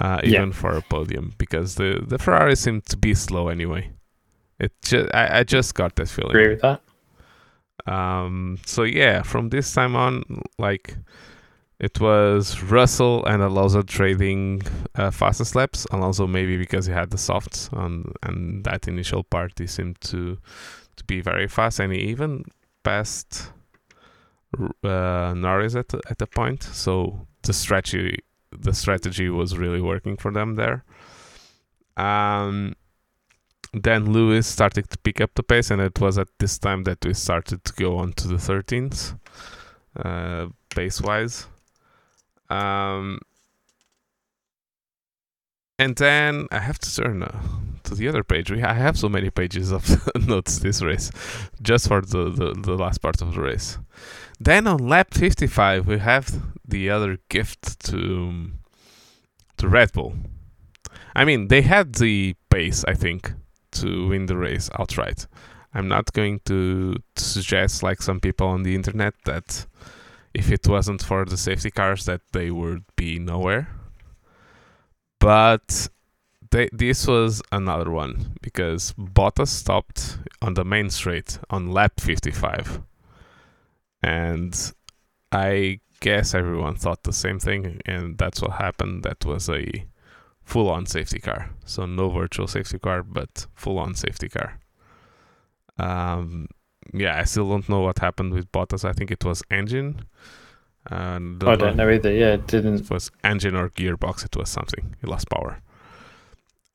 uh, 0.00 0.20
Yeah. 0.24 0.38
even 0.40 0.52
for 0.52 0.76
a 0.76 0.82
podium, 0.82 1.32
because 1.38 1.76
the, 1.76 2.02
the 2.06 2.18
Ferrari 2.18 2.56
seemed 2.56 2.84
to 2.86 2.96
be 2.96 3.14
slow 3.14 3.48
anyway. 3.48 3.90
It 4.58 4.72
I, 5.14 5.40
I 5.40 5.44
just 5.44 5.74
got 5.74 5.94
that 5.96 6.08
feeling. 6.08 6.30
agree 6.30 6.48
with 6.48 6.62
that 6.62 6.80
Um, 7.86 8.58
so 8.66 8.82
yeah, 8.84 9.22
from 9.22 9.50
this 9.50 9.72
time 9.72 9.94
on, 9.94 10.22
like 10.58 10.96
it 11.78 12.00
was 12.00 12.62
Russell 12.62 13.24
and 13.26 13.42
Alonso 13.42 13.82
trading 13.82 14.62
uh, 14.94 15.10
fastest 15.10 15.54
laps. 15.54 15.86
Alonso 15.90 16.26
maybe 16.26 16.56
because 16.56 16.86
he 16.86 16.92
had 16.92 17.10
the 17.10 17.18
softs 17.18 17.68
on 17.72 18.12
and 18.22 18.64
that 18.64 18.88
initial 18.88 19.22
part 19.22 19.58
he 19.58 19.66
seemed 19.66 20.00
to 20.02 20.38
to 20.96 21.04
be 21.04 21.20
very 21.20 21.46
fast, 21.46 21.78
and 21.80 21.92
he 21.92 22.00
even 22.00 22.44
passed 22.82 23.52
uh, 24.82 25.34
Norris 25.36 25.74
at 25.74 25.92
at 26.10 26.18
the 26.18 26.26
point. 26.26 26.62
So 26.62 27.26
the 27.42 27.52
strategy 27.52 28.20
the 28.50 28.72
strategy 28.72 29.28
was 29.28 29.58
really 29.58 29.82
working 29.82 30.16
for 30.16 30.30
them 30.32 30.54
there. 30.54 30.82
Um, 31.96 32.74
then 33.74 34.12
Lewis 34.12 34.46
started 34.46 34.88
to 34.90 34.98
pick 34.98 35.20
up 35.20 35.34
the 35.34 35.42
pace, 35.42 35.70
and 35.70 35.82
it 35.82 36.00
was 36.00 36.16
at 36.16 36.28
this 36.38 36.58
time 36.58 36.84
that 36.84 37.04
we 37.04 37.12
started 37.12 37.64
to 37.64 37.72
go 37.74 37.98
on 37.98 38.12
to 38.14 38.28
the 38.28 38.36
13th, 38.36 39.18
uh, 40.02 40.46
pace 40.70 41.00
wise. 41.02 41.46
Um, 42.48 43.20
and 45.78 45.96
then 45.96 46.46
I 46.50 46.58
have 46.58 46.78
to 46.78 46.94
turn 46.94 47.22
uh, 47.22 47.42
to 47.84 47.94
the 47.94 48.08
other 48.08 48.24
page. 48.24 48.50
We 48.50 48.62
I 48.62 48.74
have 48.74 48.98
so 48.98 49.08
many 49.08 49.30
pages 49.30 49.72
of 49.72 49.84
notes 50.26 50.58
this 50.58 50.82
race, 50.82 51.10
just 51.60 51.88
for 51.88 52.00
the, 52.00 52.30
the, 52.30 52.54
the 52.54 52.76
last 52.76 53.02
part 53.02 53.20
of 53.20 53.34
the 53.34 53.40
race. 53.40 53.78
Then 54.40 54.66
on 54.66 54.88
lap 54.88 55.14
55, 55.14 55.86
we 55.86 55.98
have 55.98 56.42
the 56.66 56.90
other 56.90 57.18
gift 57.28 57.80
to 57.86 58.50
to 59.58 59.68
Red 59.68 59.92
Bull. 59.92 60.14
I 61.14 61.24
mean, 61.24 61.48
they 61.48 61.62
had 61.62 61.94
the 61.94 62.34
pace, 62.50 62.84
I 62.86 62.94
think, 62.94 63.32
to 63.72 64.08
win 64.08 64.26
the 64.26 64.36
race 64.36 64.68
outright. 64.78 65.26
I'm 65.72 65.88
not 65.88 66.12
going 66.12 66.40
to, 66.44 66.94
to 67.14 67.24
suggest, 67.24 67.82
like 67.82 68.02
some 68.02 68.20
people 68.20 68.46
on 68.48 68.62
the 68.62 68.74
internet, 68.74 69.14
that 69.24 69.66
if 70.36 70.52
it 70.52 70.68
wasn't 70.68 71.02
for 71.02 71.24
the 71.24 71.38
safety 71.38 71.70
cars, 71.70 72.04
that 72.04 72.20
they 72.32 72.50
would 72.50 72.84
be 72.94 73.18
nowhere. 73.18 73.68
But 75.18 75.88
they, 76.50 76.68
this 76.72 77.06
was 77.06 77.40
another 77.50 77.90
one 77.90 78.36
because 78.42 78.92
Bottas 78.98 79.48
stopped 79.48 80.18
on 80.42 80.52
the 80.52 80.64
main 80.64 80.90
straight 80.90 81.38
on 81.48 81.72
lap 81.72 82.00
55. 82.00 82.82
And 84.02 84.72
I 85.32 85.80
guess 86.00 86.34
everyone 86.34 86.76
thought 86.76 87.04
the 87.04 87.14
same 87.14 87.40
thing, 87.40 87.80
and 87.86 88.18
that's 88.18 88.42
what 88.42 88.52
happened. 88.52 89.04
That 89.04 89.24
was 89.24 89.48
a 89.48 89.86
full 90.44 90.68
on 90.68 90.84
safety 90.84 91.18
car. 91.18 91.50
So 91.64 91.86
no 91.86 92.10
virtual 92.10 92.46
safety 92.46 92.78
car, 92.78 93.02
but 93.02 93.46
full 93.54 93.78
on 93.78 93.94
safety 93.94 94.28
car. 94.28 94.60
Um, 95.78 96.48
yeah, 96.96 97.18
I 97.18 97.24
still 97.24 97.48
don't 97.48 97.68
know 97.68 97.80
what 97.80 97.98
happened 97.98 98.32
with 98.32 98.50
Bottas. 98.52 98.84
I 98.84 98.92
think 98.92 99.10
it 99.10 99.24
was 99.24 99.42
engine. 99.50 100.06
And 100.88 101.42
I 101.42 101.56
don't 101.56 101.76
know 101.76 101.90
either. 101.90 102.12
Yeah, 102.12 102.34
it 102.34 102.46
didn't. 102.46 102.80
It 102.82 102.90
was 102.90 103.10
engine 103.24 103.56
or 103.56 103.70
gearbox. 103.70 104.24
It 104.24 104.36
was 104.36 104.48
something. 104.48 104.94
It 105.02 105.08
lost 105.08 105.28
power. 105.28 105.60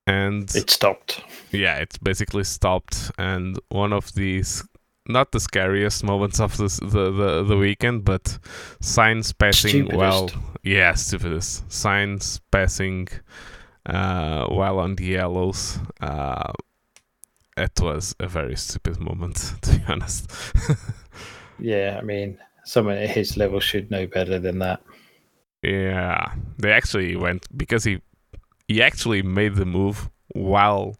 And 0.06 0.54
it 0.56 0.70
stopped. 0.70 1.24
Yeah, 1.52 1.78
it 1.78 1.98
basically 2.04 2.44
stopped. 2.44 3.12
And 3.18 3.58
one 3.70 3.94
of 3.94 4.14
these, 4.14 4.64
not 5.08 5.32
the 5.32 5.40
scariest 5.40 6.04
moments 6.04 6.40
of 6.40 6.58
this, 6.58 6.78
the, 6.78 7.12
the, 7.12 7.44
the 7.44 7.58
weekend, 7.58 8.04
but 8.04 8.38
Sainz 8.82 9.38
passing 9.38 9.70
stupidest. 9.70 9.98
well. 9.98 10.30
Yeah, 10.64 10.94
stupidest. 10.96 11.68
Sainz 11.70 12.42
passing 12.52 13.08
uh, 13.86 14.48
while 14.48 14.80
on 14.80 14.96
the 14.96 15.06
yellows. 15.06 15.80
Uh, 16.02 16.52
it 17.58 17.80
was 17.82 18.16
a 18.20 18.28
very 18.28 18.56
stupid 18.56 19.00
moment, 19.00 19.54
to 19.62 19.78
be 19.78 19.84
honest. 19.88 20.32
yeah, 21.60 21.98
I 22.00 22.04
mean, 22.04 22.38
someone 22.64 22.98
at 22.98 23.10
his 23.10 23.38
level 23.38 23.60
should 23.60 23.92
know 23.92 24.08
better 24.08 24.40
than 24.40 24.60
that. 24.60 24.82
Yeah, 25.62 26.34
they 26.58 26.72
actually 26.72 27.16
went 27.16 27.46
because 27.56 27.84
he 27.84 28.02
he 28.68 28.82
actually 28.82 29.22
made 29.22 29.56
the 29.56 29.66
move 29.66 30.10
while 30.30 30.96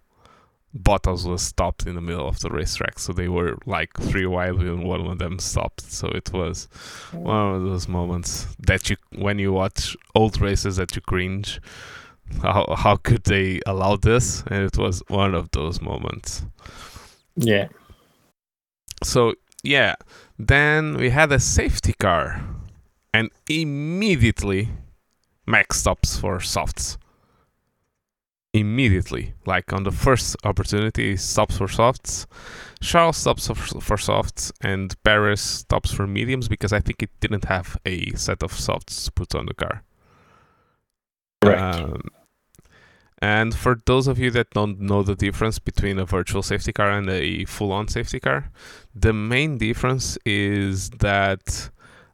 Bottas 0.78 1.28
was 1.28 1.42
stopped 1.42 1.86
in 1.86 1.96
the 1.96 2.02
middle 2.02 2.28
of 2.28 2.40
the 2.40 2.50
racetrack. 2.50 3.00
So 3.00 3.12
they 3.12 3.28
were 3.28 3.58
like 3.66 3.92
three 4.00 4.26
wide 4.26 4.56
and 4.56 4.86
one 4.86 5.06
of 5.06 5.20
them 5.20 5.40
stopped. 5.40 5.82
So 5.82 6.08
it 6.10 6.32
was 6.32 6.68
one 7.12 7.56
of 7.56 7.64
those 7.64 7.88
moments 7.88 8.48
that 8.60 8.90
you, 8.90 8.96
when 9.16 9.40
you 9.40 9.52
watch 9.52 9.98
old 10.16 10.40
races, 10.40 10.78
that 10.78 10.96
you 10.96 11.02
cringe. 11.02 11.60
How 12.42 12.76
how 12.78 12.96
could 12.96 13.24
they 13.24 13.62
allow 13.66 13.96
this? 13.96 14.44
And 14.48 14.64
it 14.64 14.78
was 14.78 15.04
one 15.08 15.36
of 15.36 15.52
those 15.52 15.82
moments. 15.82 16.46
Yeah. 17.36 17.68
So 19.04 19.34
yeah, 19.64 19.96
then 20.38 20.98
we 20.98 21.10
had 21.10 21.32
a 21.32 21.40
safety 21.40 21.94
car, 21.94 22.44
and 23.14 23.30
immediately 23.48 24.70
Max 25.46 25.80
stops 25.80 26.18
for 26.18 26.40
softs. 26.40 26.98
Immediately, 28.54 29.34
like 29.46 29.72
on 29.72 29.84
the 29.84 29.92
first 29.92 30.36
opportunity, 30.44 31.16
stops 31.16 31.58
for 31.58 31.70
softs. 31.70 32.28
Charles 32.82 33.18
stops 33.18 33.48
for, 33.48 33.98
softs, 33.98 34.52
and 34.60 35.02
Perez 35.04 35.40
stops 35.40 35.94
for 35.94 36.06
mediums 36.06 36.50
because 36.50 36.74
I 36.74 36.80
think 36.80 37.02
it 37.02 37.12
didn't 37.22 37.46
have 37.46 37.78
a 37.86 38.12
set 38.16 38.44
of 38.44 38.52
softs 38.52 39.06
to 39.06 39.12
put 39.12 39.36
on 39.36 39.46
the 39.46 39.54
car. 39.54 39.84
Right. 41.44 41.58
Um, 41.58 42.02
and 43.22 43.54
for 43.54 43.78
those 43.86 44.08
of 44.08 44.18
you 44.18 44.32
that 44.32 44.50
don't 44.52 44.80
know 44.80 45.04
the 45.04 45.16
difference 45.16 45.60
between 45.60 46.00
a 46.00 46.06
virtual 46.06 46.42
safety 46.42 46.74
car 46.74 46.90
and 46.90 47.10
a 47.10 47.46
full 47.46 47.72
on 47.72 47.88
safety 47.88 48.20
car, 48.20 48.50
the 48.96 49.14
main 49.14 49.58
difference 49.60 50.18
is 50.26 50.90
that 50.90 51.70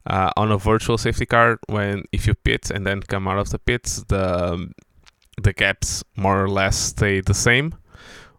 uh, 0.06 0.32
on 0.36 0.52
a 0.52 0.58
virtual 0.58 0.98
safety 0.98 1.26
car, 1.26 1.60
when 1.68 2.04
if 2.12 2.28
you 2.28 2.34
pit 2.34 2.70
and 2.70 2.86
then 2.86 3.02
come 3.02 3.28
out 3.28 3.38
of 3.38 3.52
the 3.52 3.60
pits, 3.60 4.04
the 4.10 4.70
the 5.42 5.54
gaps 5.54 6.04
more 6.16 6.44
or 6.44 6.50
less 6.50 6.76
stay 6.78 7.22
the 7.22 7.34
same. 7.34 7.76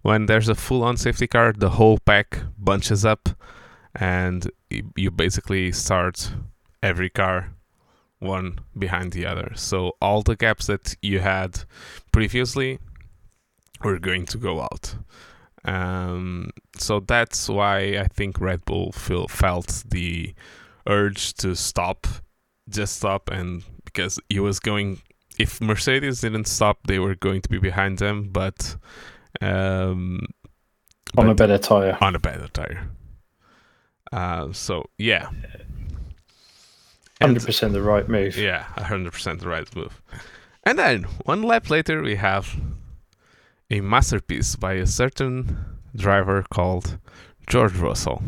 When 0.03 0.27
there's 0.27 0.49
a 0.49 0.55
full 0.55 0.83
on 0.83 0.97
safety 0.97 1.27
car, 1.27 1.53
the 1.53 1.71
whole 1.71 1.99
pack 1.99 2.41
bunches 2.59 3.05
up 3.05 3.31
and 3.95 4.51
you 4.97 5.11
basically 5.11 5.73
start 5.73 6.33
every 6.83 7.09
car 7.09 7.55
one 8.19 8.59
behind 8.77 9.12
the 9.12 9.27
other. 9.27 9.53
So 9.55 9.97
all 10.01 10.23
the 10.23 10.37
gaps 10.37 10.66
that 10.66 10.97
you 11.03 11.21
had 11.21 11.64
previously 12.19 12.81
were 13.85 14.01
going 14.01 14.27
to 14.27 14.39
go 14.39 14.61
out. 14.61 14.97
Um, 15.64 16.51
so 16.77 16.99
that's 16.99 17.49
why 17.49 17.79
I 17.97 18.09
think 18.09 18.41
Red 18.41 18.64
Bull 18.64 18.91
feel, 18.91 19.29
felt 19.29 19.85
the 19.89 20.35
urge 20.89 21.35
to 21.35 21.55
stop, 21.55 22.09
just 22.69 22.97
stop, 22.97 23.31
and 23.31 23.62
because 23.85 24.19
he 24.29 24.41
was 24.41 24.59
going. 24.59 25.01
If 25.39 25.61
Mercedes 25.61 26.21
didn't 26.21 26.49
stop, 26.49 26.79
they 26.89 26.99
were 26.99 27.14
going 27.14 27.41
to 27.43 27.49
be 27.49 27.59
behind 27.59 27.99
them, 27.99 28.31
but 28.33 28.75
um, 29.41 30.27
on 31.16 31.27
but 31.27 31.31
a 31.31 31.35
better 31.35 31.59
tire. 31.59 31.97
On 32.01 32.16
a 32.16 32.19
better 32.19 32.49
tire. 32.49 32.91
Uh, 34.11 34.53
so 34.53 34.91
yeah, 34.99 35.31
Hundred 37.21 37.45
percent 37.45 37.73
the 37.73 37.83
right 37.83 38.09
move. 38.09 38.37
Yeah, 38.37 38.62
hundred 38.62 39.12
percent 39.12 39.41
the 39.41 39.49
right 39.49 39.77
move. 39.77 40.03
And 40.69 40.79
then 40.79 41.05
one 41.25 41.41
lap 41.41 41.71
later, 41.71 42.03
we 42.03 42.16
have 42.16 42.61
a 43.71 43.81
masterpiece 43.81 44.55
by 44.55 44.75
a 44.75 44.87
certain 44.87 45.57
driver 45.97 46.45
called 46.51 46.99
George 47.47 47.75
Russell, 47.75 48.23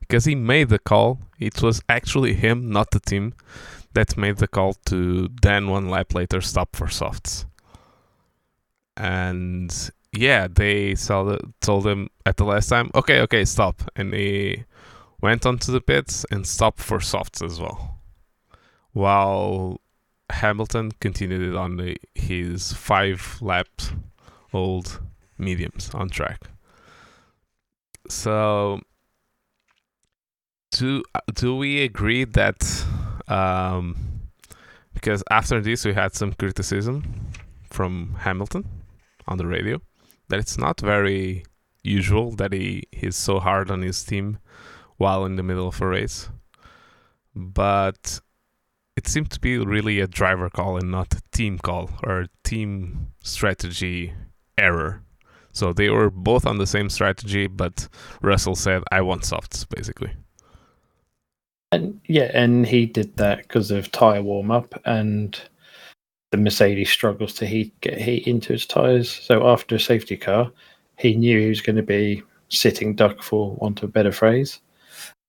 because 0.00 0.24
he 0.24 0.34
made 0.34 0.70
the 0.70 0.78
call. 0.78 1.18
It 1.38 1.60
was 1.60 1.82
actually 1.86 2.32
him, 2.32 2.70
not 2.70 2.92
the 2.92 3.00
team, 3.00 3.34
that 3.92 4.16
made 4.16 4.38
the 4.38 4.48
call 4.48 4.78
to 4.86 5.28
then 5.42 5.68
one 5.68 5.90
lap 5.90 6.14
later 6.14 6.40
stop 6.40 6.74
for 6.74 6.88
softs. 6.88 7.44
And 8.96 9.70
yeah, 10.10 10.48
they 10.50 10.94
the, 10.94 11.52
told 11.60 11.86
him 11.86 12.08
at 12.24 12.38
the 12.38 12.46
last 12.46 12.68
time, 12.68 12.92
okay, 12.94 13.20
okay, 13.20 13.44
stop, 13.44 13.82
and 13.94 14.14
he 14.14 14.64
went 15.20 15.44
onto 15.44 15.70
the 15.70 15.82
pits 15.82 16.24
and 16.30 16.46
stopped 16.46 16.80
for 16.80 16.98
softs 16.98 17.42
as 17.42 17.60
well 17.60 17.94
while 18.94 19.80
Hamilton 20.30 20.92
continued 21.00 21.54
on 21.54 21.76
the, 21.76 21.96
his 22.14 22.72
five 22.72 23.38
lap 23.40 23.68
old 24.52 25.00
mediums 25.38 25.90
on 25.94 26.08
track. 26.08 26.40
So, 28.08 28.80
do 30.70 31.02
do 31.34 31.56
we 31.56 31.82
agree 31.82 32.24
that 32.24 32.84
um, 33.28 33.96
because 34.92 35.22
after 35.30 35.60
this 35.60 35.84
we 35.84 35.94
had 35.94 36.14
some 36.14 36.32
criticism 36.32 37.30
from 37.70 38.16
Hamilton 38.20 38.68
on 39.26 39.38
the 39.38 39.46
radio 39.46 39.80
that 40.28 40.38
it's 40.38 40.58
not 40.58 40.80
very 40.80 41.44
usual 41.82 42.32
that 42.32 42.52
he 42.52 42.84
he's 42.92 43.16
so 43.16 43.40
hard 43.40 43.70
on 43.70 43.82
his 43.82 44.02
team 44.04 44.38
while 44.96 45.24
in 45.24 45.36
the 45.36 45.42
middle 45.42 45.68
of 45.68 45.80
a 45.80 45.86
race, 45.86 46.28
but 47.34 48.20
it 48.96 49.08
seemed 49.08 49.30
to 49.30 49.40
be 49.40 49.58
really 49.58 50.00
a 50.00 50.06
driver 50.06 50.48
call 50.48 50.76
and 50.76 50.90
not 50.90 51.14
a 51.14 51.22
team 51.32 51.58
call 51.58 51.90
or 52.02 52.26
team 52.44 53.08
strategy 53.22 54.12
error. 54.56 55.02
So 55.52 55.72
they 55.72 55.88
were 55.88 56.10
both 56.10 56.46
on 56.46 56.58
the 56.58 56.66
same 56.66 56.90
strategy, 56.90 57.46
but 57.46 57.88
Russell 58.22 58.56
said, 58.56 58.82
"I 58.90 59.00
want 59.02 59.24
softs," 59.24 59.64
basically. 59.64 60.12
And 61.72 62.00
yeah, 62.06 62.30
and 62.34 62.66
he 62.66 62.86
did 62.86 63.16
that 63.16 63.38
because 63.42 63.70
of 63.70 63.90
tire 63.90 64.22
warm 64.22 64.50
up, 64.50 64.80
and 64.84 65.40
the 66.30 66.38
Mercedes 66.38 66.90
struggles 66.90 67.34
to 67.34 67.46
heat 67.46 67.72
get 67.80 68.00
heat 68.00 68.26
into 68.26 68.52
its 68.52 68.66
tires. 68.66 69.10
So 69.10 69.46
after 69.48 69.76
a 69.76 69.80
safety 69.80 70.16
car, 70.16 70.50
he 70.98 71.14
knew 71.14 71.40
he 71.40 71.48
was 71.48 71.60
going 71.60 71.76
to 71.76 71.82
be 71.82 72.22
sitting 72.48 72.94
duck, 72.94 73.22
for 73.22 73.54
want 73.56 73.82
of 73.82 73.88
a 73.88 73.92
better 73.92 74.12
phrase. 74.12 74.60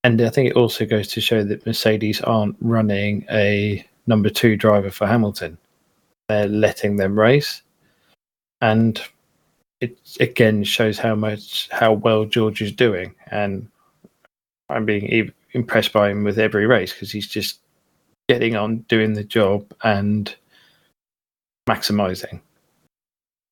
And 0.06 0.22
I 0.22 0.28
think 0.28 0.48
it 0.48 0.54
also 0.54 0.86
goes 0.86 1.08
to 1.08 1.20
show 1.20 1.42
that 1.42 1.66
Mercedes 1.66 2.20
aren't 2.20 2.54
running 2.60 3.26
a 3.28 3.84
number 4.06 4.30
two 4.30 4.56
driver 4.56 4.92
for 4.92 5.04
Hamilton. 5.04 5.58
they're 6.28 6.46
letting 6.46 6.94
them 6.94 7.18
race, 7.18 7.62
and 8.60 9.02
it 9.80 9.98
again 10.20 10.62
shows 10.62 10.96
how 10.96 11.16
much 11.16 11.68
how 11.72 11.92
well 11.92 12.24
George 12.24 12.62
is 12.62 12.70
doing, 12.70 13.16
and 13.32 13.68
I'm 14.68 14.84
being 14.84 15.32
impressed 15.54 15.92
by 15.92 16.10
him 16.10 16.22
with 16.22 16.38
every 16.38 16.66
race 16.66 16.92
because 16.92 17.10
he's 17.10 17.26
just 17.26 17.58
getting 18.28 18.54
on, 18.54 18.84
doing 18.86 19.14
the 19.14 19.24
job, 19.24 19.66
and 19.82 20.32
maximizing 21.68 22.40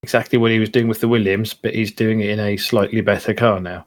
exactly 0.04 0.38
what 0.38 0.52
he 0.52 0.60
was 0.60 0.70
doing 0.70 0.86
with 0.86 1.00
the 1.00 1.08
Williams, 1.08 1.52
but 1.52 1.74
he's 1.74 1.90
doing 1.90 2.20
it 2.20 2.28
in 2.28 2.38
a 2.38 2.56
slightly 2.58 3.00
better 3.00 3.34
car 3.34 3.58
now. 3.58 3.84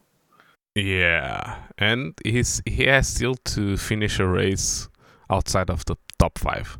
Yeah, 0.75 1.55
and 1.77 2.13
he's 2.23 2.61
he 2.65 2.85
has 2.85 3.07
still 3.07 3.35
to 3.35 3.77
finish 3.77 4.19
a 4.19 4.27
race 4.27 4.89
outside 5.29 5.69
of 5.69 5.85
the 5.85 5.95
top 6.17 6.37
five. 6.39 6.77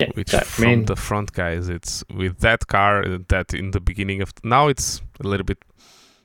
Yeah, 0.00 0.08
which 0.14 0.32
that, 0.32 0.46
from 0.46 0.64
I 0.64 0.68
mean, 0.68 0.84
the 0.86 0.96
front 0.96 1.32
guys, 1.32 1.68
it's 1.68 2.02
with 2.14 2.38
that 2.38 2.66
car 2.68 3.04
uh, 3.04 3.18
that 3.28 3.52
in 3.52 3.72
the 3.72 3.80
beginning 3.80 4.22
of 4.22 4.32
now 4.42 4.68
it's 4.68 5.02
a 5.22 5.28
little 5.28 5.44
bit 5.44 5.62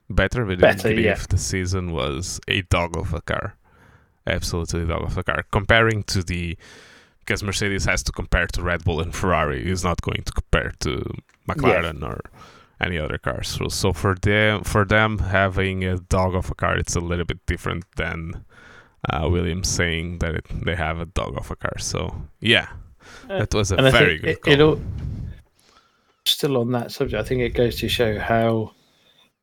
better, 0.10 0.46
but 0.46 0.60
Better, 0.60 0.72
in 0.72 0.78
the 0.78 0.84
beginning 0.84 1.06
yeah. 1.06 1.26
the 1.30 1.38
season 1.38 1.92
was 1.92 2.40
a 2.48 2.62
dog 2.64 2.96
of 2.98 3.14
a 3.14 3.22
car, 3.22 3.58
absolutely 4.28 4.86
dog 4.86 5.04
of 5.04 5.18
a 5.18 5.24
car. 5.24 5.44
Comparing 5.52 6.04
to 6.04 6.24
the 6.24 6.58
because 7.20 7.44
Mercedes 7.44 7.86
has 7.86 8.04
to 8.04 8.12
compare 8.12 8.48
to 8.48 8.62
Red 8.62 8.84
Bull 8.84 9.02
and 9.02 9.14
Ferrari 9.14 9.70
is 9.70 9.84
not 9.84 10.02
going 10.02 10.22
to 10.24 10.32
compare 10.32 10.72
to 10.82 11.04
McLaren 11.50 12.04
or 12.04 12.22
any 12.82 12.98
other 12.98 13.18
cars. 13.18 13.48
So, 13.48 13.68
so 13.68 13.94
for 13.94 14.16
them, 14.16 14.64
for 14.64 14.86
them 14.86 15.20
having 15.20 15.84
a 15.84 15.98
dog 15.98 16.36
of 16.36 16.50
a 16.52 16.56
car, 16.56 16.78
it's 16.78 16.96
a 16.96 17.00
little 17.00 17.26
bit 17.26 17.46
different 17.46 17.86
than 17.96 18.46
uh, 19.10 19.28
Williams 19.30 19.70
saying 19.70 20.20
that 20.20 20.36
it, 20.36 20.46
they 20.66 20.76
have 20.76 21.00
a 21.00 21.06
dog 21.06 21.38
of 21.38 21.52
a 21.52 21.56
car. 21.56 21.78
So 21.78 22.16
yeah, 22.40 22.68
that 23.28 23.54
was 23.54 23.72
a 23.72 23.78
and 23.78 23.92
very 23.92 24.18
good 24.18 24.30
it, 24.30 24.42
call. 24.42 24.54
it 24.54 24.62
all, 24.62 24.82
still 26.26 26.58
on 26.58 26.72
that 26.72 26.92
subject. 26.92 27.24
I 27.24 27.28
think 27.28 27.42
it 27.42 27.54
goes 27.54 27.78
to 27.78 27.88
show 27.88 28.20
how 28.20 28.72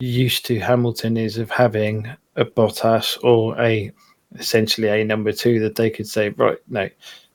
used 0.00 0.44
to 0.46 0.58
Hamilton 0.58 1.16
is 1.16 1.38
of 1.38 1.50
having 1.50 2.10
a 2.36 2.44
Bottas 2.44 3.22
or 3.22 3.58
a 3.60 3.92
essentially 4.38 4.88
a 4.88 5.04
number 5.04 5.32
two 5.32 5.60
that 5.60 5.76
they 5.76 5.90
could 5.90 6.08
say, 6.08 6.30
right, 6.30 6.58
no, 6.68 6.88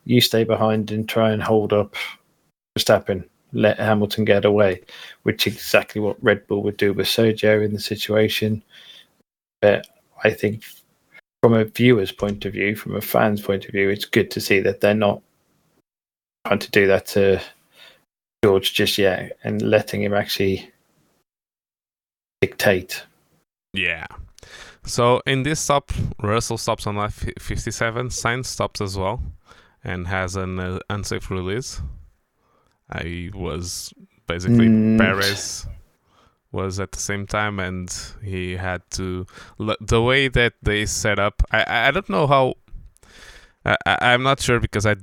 you 0.05 0.19
stay 0.21 0.43
behind 0.43 0.91
and 0.91 1.07
try 1.07 1.31
and 1.31 1.41
hold 1.41 1.71
up 1.73 1.95
Verstappen, 2.77 3.23
let 3.53 3.79
Hamilton 3.79 4.25
get 4.25 4.45
away, 4.45 4.81
which 5.23 5.47
is 5.47 5.55
exactly 5.55 6.01
what 6.01 6.21
Red 6.23 6.45
Bull 6.47 6.63
would 6.63 6.77
do 6.77 6.93
with 6.93 7.07
Sergio 7.07 7.63
in 7.63 7.73
the 7.73 7.79
situation. 7.79 8.63
But 9.61 9.87
I 10.23 10.31
think 10.31 10.63
from 11.41 11.53
a 11.53 11.65
viewer's 11.65 12.11
point 12.11 12.45
of 12.45 12.53
view, 12.53 12.75
from 12.75 12.95
a 12.95 13.01
fan's 13.01 13.41
point 13.41 13.65
of 13.65 13.71
view, 13.71 13.89
it's 13.89 14.05
good 14.05 14.31
to 14.31 14.41
see 14.41 14.59
that 14.61 14.81
they're 14.81 14.93
not 14.93 15.21
trying 16.45 16.59
to 16.59 16.71
do 16.71 16.87
that 16.87 17.05
to 17.07 17.41
George 18.43 18.73
just 18.73 18.97
yet 18.97 19.37
and 19.43 19.61
letting 19.61 20.01
him 20.01 20.13
actually 20.13 20.71
dictate. 22.41 23.03
Yeah. 23.73 24.07
So 24.85 25.21
in 25.25 25.43
this 25.43 25.59
stop, 25.59 25.91
Russell 26.21 26.57
stops 26.57 26.87
on 26.87 26.95
lap 26.95 27.11
57. 27.11 28.07
Sainz 28.07 28.45
stops 28.45 28.79
as 28.79 28.97
well, 28.97 29.21
and 29.83 30.07
has 30.07 30.35
an 30.35 30.59
uh, 30.59 30.79
unsafe 30.89 31.29
release. 31.29 31.81
I 32.89 33.29
was 33.33 33.93
basically 34.27 34.67
Mm. 34.67 34.97
Perez 34.97 35.67
was 36.51 36.79
at 36.79 36.91
the 36.91 36.99
same 36.99 37.27
time, 37.27 37.59
and 37.59 37.93
he 38.23 38.55
had 38.55 38.81
to 38.91 39.25
the 39.79 40.01
way 40.01 40.27
that 40.29 40.53
they 40.61 40.85
set 40.85 41.19
up. 41.19 41.43
I 41.51 41.87
I 41.87 41.91
don't 41.91 42.09
know 42.09 42.27
how. 42.27 42.55
I, 43.65 43.75
I 43.85 43.97
I'm 44.13 44.23
not 44.23 44.39
sure 44.41 44.59
because 44.59 44.85
I 44.85 44.95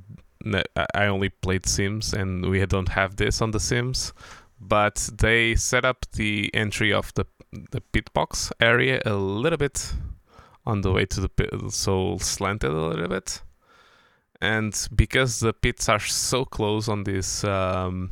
I 0.93 1.07
only 1.07 1.29
played 1.29 1.65
Sims 1.65 2.13
and 2.13 2.45
we 2.49 2.65
don't 2.65 2.89
have 2.89 3.15
this 3.15 3.41
on 3.41 3.51
the 3.51 3.59
Sims, 3.59 4.13
but 4.59 5.09
they 5.17 5.55
set 5.55 5.85
up 5.85 6.05
the 6.13 6.49
entry 6.53 6.93
of 6.93 7.13
the 7.13 7.25
the 7.71 7.81
pit 7.81 8.11
box 8.13 8.51
area 8.59 9.01
a 9.05 9.13
little 9.13 9.57
bit 9.57 9.93
on 10.65 10.81
the 10.81 10.91
way 10.91 11.05
to 11.05 11.21
the 11.21 11.29
pit, 11.29 11.49
so 11.69 12.17
slanted 12.19 12.71
a 12.71 12.73
little 12.87 13.07
bit. 13.07 13.41
And 14.45 14.73
because 14.95 15.39
the 15.39 15.53
pits 15.53 15.89
are 15.89 15.99
so 15.99 16.45
close 16.45 16.87
on 16.91 17.03
this 17.03 17.43
um, 17.43 18.11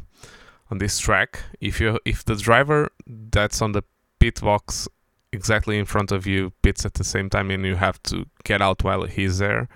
on 0.72 0.78
this 0.80 0.98
track, 1.00 1.40
if 1.62 1.80
you 1.82 2.00
if 2.06 2.24
the 2.26 2.36
driver 2.36 2.90
that's 3.08 3.62
on 3.62 3.72
the 3.74 3.84
pit 4.20 4.42
box 4.42 4.88
exactly 5.32 5.78
in 5.78 5.86
front 5.86 6.12
of 6.12 6.26
you 6.28 6.52
pits 6.62 6.86
at 6.86 6.94
the 6.94 7.04
same 7.04 7.30
time 7.30 7.52
and 7.54 7.66
you 7.66 7.76
have 7.76 8.02
to 8.04 8.26
get 8.44 8.62
out 8.62 8.84
while 8.84 9.04
he's 9.04 9.38
there, 9.38 9.68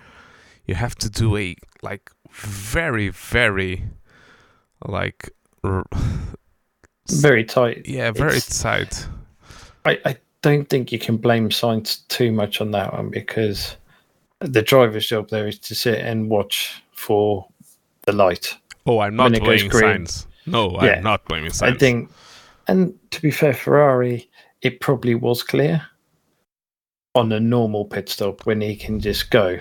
you 0.66 0.74
have 0.74 0.94
to 0.96 1.08
do 1.10 1.36
a 1.36 1.54
like 1.82 2.10
very 2.32 3.08
very 3.10 3.84
like 4.86 5.30
r- 5.64 5.86
Very 7.10 7.44
tight. 7.44 7.86
yeah 7.86 8.10
very 8.12 8.36
It's- 8.36 8.62
tight. 8.62 9.06
I, 9.84 9.98
I 10.04 10.16
don't 10.42 10.68
think 10.68 10.92
you 10.92 10.98
can 10.98 11.16
blame 11.16 11.48
Sainz 11.50 12.06
too 12.08 12.30
much 12.32 12.60
on 12.60 12.70
that 12.72 12.92
one 12.92 13.08
because 13.10 13.76
the 14.40 14.62
driver's 14.62 15.06
job 15.06 15.28
there 15.30 15.48
is 15.48 15.58
to 15.60 15.74
sit 15.74 15.98
and 15.98 16.30
watch 16.30 16.82
for 16.92 17.46
the 18.02 18.12
light. 18.12 18.56
Oh, 18.86 19.00
I'm 19.00 19.16
not 19.16 19.32
blaming 19.32 19.70
Sainz. 19.70 20.26
No, 20.46 20.70
Yeah. 20.82 20.96
I'm 20.96 21.02
not 21.02 21.24
blaming 21.26 21.50
Sainz. 21.50 21.74
I 21.74 21.76
think, 21.76 22.10
and 22.68 22.98
to 23.10 23.20
be 23.20 23.30
fair, 23.30 23.52
Ferrari, 23.52 24.28
it 24.62 24.80
probably 24.80 25.14
was 25.14 25.42
clear 25.42 25.86
on 27.14 27.32
a 27.32 27.40
normal 27.40 27.84
pit 27.84 28.08
stop 28.08 28.46
when 28.46 28.60
he 28.60 28.76
can 28.76 29.00
just 29.00 29.30
go. 29.30 29.58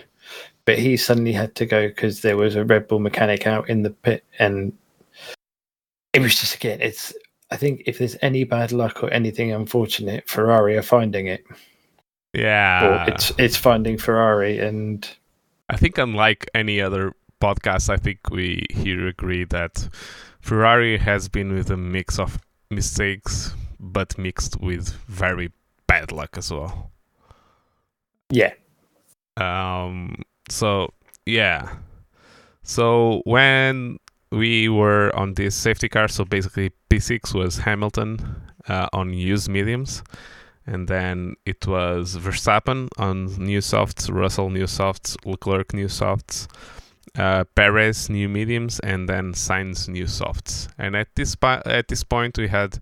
But 0.65 0.77
he 0.77 0.97
suddenly 0.97 1.31
had 1.31 1.55
to 1.55 1.65
go 1.65 1.87
because 1.87 2.21
there 2.21 2.37
was 2.37 2.55
a 2.55 2.65
Red 2.65 2.87
Bull 2.87 2.99
mechanic 2.99 3.47
out 3.47 3.69
in 3.69 3.83
the 3.83 3.89
pit, 3.89 4.23
and 4.37 4.73
it 6.13 6.21
was 6.21 6.35
just 6.35 6.55
again. 6.55 6.79
It's 6.81 7.13
I 7.51 7.55
think 7.57 7.83
if 7.85 7.97
there's 7.97 8.17
any 8.21 8.43
bad 8.43 8.73
luck 8.73 9.01
or 9.01 9.09
anything 9.11 9.53
unfortunate, 9.53 10.27
Ferrari 10.27 10.75
are 10.77 10.81
finding 10.81 11.27
it, 11.27 11.45
yeah. 12.33 13.05
or 13.07 13.13
it's 13.13 13.31
it's 13.37 13.57
finding 13.57 13.97
Ferrari, 13.97 14.59
and 14.59 15.09
I 15.69 15.77
think 15.77 15.97
unlike 15.97 16.49
any 16.53 16.81
other 16.81 17.13
podcast, 17.41 17.89
I 17.89 17.97
think 17.97 18.29
we 18.29 18.65
here 18.69 19.07
agree 19.07 19.43
that 19.45 19.89
Ferrari 20.39 20.97
has 20.97 21.27
been 21.27 21.53
with 21.53 21.69
a 21.69 21.77
mix 21.77 22.19
of 22.19 22.39
mistakes, 22.69 23.53
but 23.79 24.17
mixed 24.17 24.59
with 24.61 24.93
very 25.07 25.51
bad 25.87 26.11
luck 26.11 26.37
as 26.37 26.51
well. 26.51 26.91
yeah, 28.29 28.53
Um, 29.37 30.21
so 30.49 30.93
yeah. 31.25 31.69
So 32.63 33.21
when 33.25 33.99
we 34.31 34.67
were 34.67 35.15
on 35.15 35.35
this 35.35 35.55
safety 35.55 35.87
car, 35.87 36.07
so 36.07 36.25
basically 36.25 36.71
P6 36.89 37.33
was 37.33 37.59
Hamilton 37.59 38.19
uh, 38.67 38.89
on 38.91 39.13
used 39.13 39.49
mediums, 39.49 40.03
and 40.67 40.87
then 40.87 41.35
it 41.45 41.65
was 41.65 42.17
Verstappen 42.17 42.89
on 42.97 43.25
new 43.37 43.61
softs, 43.61 44.09
Russell 44.09 44.49
new 44.49 44.67
softs, 44.67 45.15
Leclerc 45.25 45.73
new 45.73 45.87
softs, 45.87 46.47
uh, 47.17 47.45
Perez 47.55 48.09
new 48.09 48.27
mediums, 48.27 48.79
and 48.81 49.07
then 49.07 49.33
Sainz 49.33 49.87
new 49.87 50.05
softs. 50.07 50.67
And 50.77 50.95
at 50.95 51.07
this 51.15 51.35
po- 51.35 51.61
at 51.65 51.87
this 51.87 52.03
point, 52.03 52.37
we 52.37 52.49
had 52.49 52.79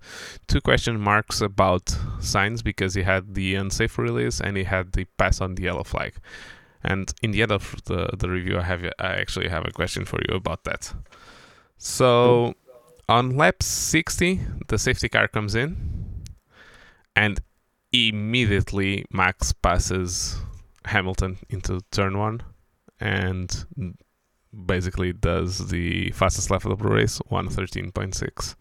two 0.48 0.62
question 0.62 1.00
marks 1.00 1.42
about 1.42 1.86
Sainz 2.20 2.64
because 2.64 2.96
he 2.96 3.04
had 3.04 3.36
the 3.36 3.54
unsafe 3.54 4.00
release 4.00 4.42
and 4.42 4.58
he 4.58 4.64
had 4.64 4.94
the 4.94 5.06
pass 5.18 5.40
on 5.40 5.56
the 5.56 5.64
yellow 5.64 5.84
flag. 5.84 6.16
And 6.84 7.14
in 7.22 7.32
the 7.32 7.44
end 7.44 7.52
of 7.52 7.76
the, 7.86 8.10
the 8.18 8.30
review, 8.30 8.58
I 8.58 8.64
have 8.64 8.84
I 9.00 9.14
actually 9.16 9.50
have 9.50 9.66
a 9.66 9.72
question 9.72 10.06
for 10.06 10.20
you 10.28 10.36
about 10.36 10.64
that. 10.64 10.94
So 11.78 12.56
on 13.08 13.38
lap 13.38 13.62
60, 13.62 14.42
the 14.68 14.80
safety 14.80 15.08
car 15.08 15.28
comes 15.28 15.54
in, 15.54 16.24
and 17.16 17.40
immediately 17.96 19.06
Max 19.12 19.54
passes 19.54 20.38
Hamilton 20.86 21.38
into 21.50 21.82
turn 21.92 22.18
one, 22.18 22.42
and 23.00 23.66
basically 24.66 25.14
does 25.14 25.68
the 25.70 26.12
fastest 26.12 26.50
lap 26.50 26.66
of 26.66 26.80
the 26.80 26.88
race, 26.88 27.20
one 27.28 27.50
thirteen 27.50 27.92
point 27.92 28.16
six. 28.16 28.56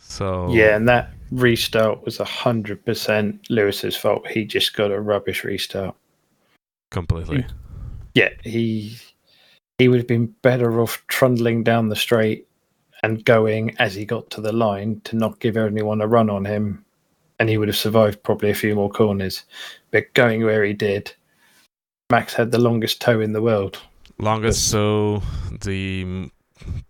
So 0.00 0.52
yeah, 0.52 0.76
and 0.76 0.88
that 0.88 1.10
restart 1.30 2.04
was 2.04 2.18
hundred 2.18 2.84
percent 2.84 3.48
Lewis's 3.50 3.96
fault. 3.96 4.26
He 4.26 4.44
just 4.44 4.74
got 4.74 4.90
a 4.90 5.00
rubbish 5.00 5.44
restart. 5.44 5.94
completely. 6.90 7.44
yeah, 8.14 8.30
he 8.42 8.96
he 9.78 9.88
would 9.88 9.98
have 9.98 10.06
been 10.06 10.34
better 10.42 10.80
off 10.80 11.04
trundling 11.06 11.62
down 11.62 11.88
the 11.88 11.96
straight 11.96 12.46
and 13.02 13.24
going 13.24 13.76
as 13.78 13.94
he 13.94 14.04
got 14.04 14.28
to 14.30 14.40
the 14.40 14.52
line 14.52 15.00
to 15.04 15.16
not 15.16 15.38
give 15.38 15.56
anyone 15.56 16.00
a 16.00 16.06
run 16.06 16.28
on 16.28 16.44
him, 16.44 16.84
and 17.38 17.48
he 17.48 17.58
would 17.58 17.68
have 17.68 17.76
survived 17.76 18.22
probably 18.22 18.50
a 18.50 18.54
few 18.54 18.74
more 18.74 18.90
corners. 18.90 19.44
But 19.90 20.12
going 20.14 20.44
where 20.44 20.64
he 20.64 20.72
did, 20.72 21.12
Max 22.10 22.34
had 22.34 22.50
the 22.50 22.58
longest 22.58 23.00
tow 23.00 23.20
in 23.20 23.32
the 23.32 23.42
world. 23.42 23.80
Longest 24.18 24.68
so 24.70 25.22
the 25.62 26.30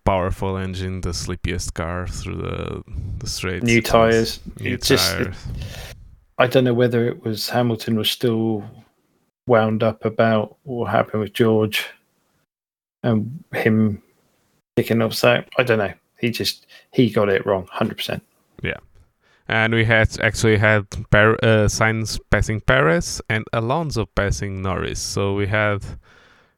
powerful 0.04 0.56
engine, 0.56 1.02
the 1.02 1.12
sleepiest 1.12 1.74
car 1.74 2.06
through 2.06 2.36
the 2.36 2.82
the 3.18 3.26
straight. 3.28 3.62
New 3.62 3.82
tires. 3.82 4.40
New 4.60 4.74
It 4.74 4.82
just- 4.82 5.12
tires. 5.12 5.36
I 6.40 6.46
don't 6.46 6.62
know 6.64 6.72
whether 6.74 7.08
it 7.08 7.24
was 7.24 7.48
Hamilton 7.48 7.96
was 7.96 8.08
still 8.10 8.64
wound 9.48 9.82
up 9.82 10.04
about 10.04 10.56
what 10.62 10.86
happened 10.90 11.20
with 11.20 11.32
George 11.32 11.84
and 13.02 13.42
him 13.52 14.00
picking 14.76 15.02
up 15.02 15.12
So 15.14 15.42
I 15.58 15.62
don't 15.64 15.78
know. 15.78 15.92
He 16.20 16.30
just 16.30 16.66
he 16.92 17.10
got 17.10 17.28
it 17.28 17.44
wrong, 17.44 17.66
hundred 17.70 17.96
percent. 17.96 18.22
Yeah, 18.62 18.76
and 19.48 19.74
we 19.74 19.84
had 19.84 20.20
actually 20.20 20.58
had 20.58 20.86
per, 21.10 21.34
uh, 21.34 21.66
Sainz 21.68 22.20
passing 22.30 22.60
Perez 22.60 23.20
and 23.28 23.44
Alonso 23.52 24.06
passing 24.06 24.62
Norris. 24.62 25.00
So 25.00 25.34
we 25.34 25.46
had 25.46 25.82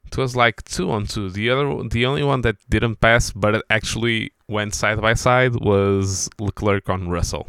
it 0.07 0.17
was 0.19 0.35
like 0.35 0.65
two 0.65 0.91
on 0.91 1.07
two. 1.07 1.31
The 1.31 1.51
other, 1.51 1.89
the 1.89 2.05
only 2.05 2.25
one 2.25 2.41
that 2.41 2.57
didn't 2.69 3.01
pass, 3.01 3.31
but 3.31 3.55
it 3.55 3.63
actually 3.71 4.33
went 4.49 4.75
side 4.75 5.01
by 5.01 5.15
side 5.15 5.55
was 5.55 6.29
Leclerc 6.41 6.89
on 6.89 7.09
Russell. 7.09 7.47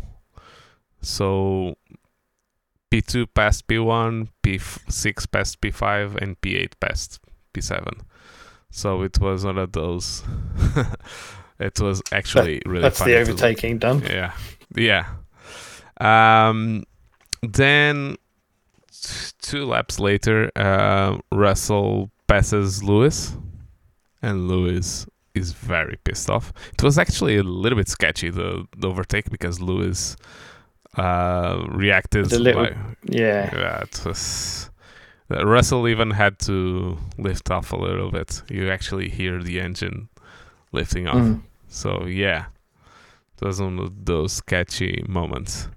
So 1.01 1.75
P2 2.91 3.27
passed 3.33 3.67
P1, 3.67 4.27
P6 4.43 5.31
passed 5.31 5.59
P5, 5.59 6.21
and 6.21 6.39
P8 6.39 6.73
passed 6.79 7.19
P7. 7.53 8.01
So 8.69 9.01
it 9.01 9.19
was 9.19 9.43
one 9.43 9.57
of 9.57 9.71
those. 9.71 10.23
it 11.59 11.79
was 11.79 12.03
actually 12.11 12.61
really 12.67 12.83
That's 12.83 13.03
the 13.03 13.17
overtaking 13.17 13.79
done. 13.79 14.03
yeah, 14.03 14.33
yeah. 14.75 15.07
Um, 16.05 16.83
then 17.43 18.17
t- 18.91 19.31
two 19.41 19.65
laps 19.65 19.99
later, 19.99 20.51
uh, 20.55 21.17
Russell 21.31 22.09
passes 22.27 22.83
Lewis, 22.83 23.33
and 24.21 24.47
Lewis 24.47 25.05
is 25.33 25.53
very 25.53 25.97
pissed 26.03 26.29
off. 26.29 26.51
It 26.73 26.83
was 26.83 26.97
actually 26.97 27.37
a 27.37 27.43
little 27.43 27.77
bit 27.77 27.87
sketchy 27.87 28.29
the, 28.29 28.67
the 28.77 28.87
overtake 28.89 29.29
because 29.29 29.59
Lewis 29.61 30.15
uh, 30.97 31.65
reacted. 31.69 32.25
The 32.29 32.39
little- 32.39 32.65
by- 32.65 32.75
Yeah. 33.03 33.49
yeah, 33.53 33.81
it 33.81 34.01
was. 34.05 34.69
uh, 35.31 35.45
Russell 35.45 35.87
even 35.87 36.11
had 36.11 36.37
to 36.39 36.97
lift 37.17 37.49
off 37.49 37.71
a 37.71 37.77
little 37.77 38.11
bit. 38.11 38.41
You 38.49 38.69
actually 38.69 39.09
hear 39.09 39.41
the 39.41 39.59
engine 39.61 40.09
lifting 40.73 41.07
off. 41.07 41.15
Mm. 41.23 41.41
So 41.69 42.05
yeah, 42.05 42.45
it 43.41 43.45
was 43.45 43.61
one 43.61 43.79
of 43.79 44.05
those 44.05 44.33
sketchy 44.33 45.03
moments. 45.07 45.69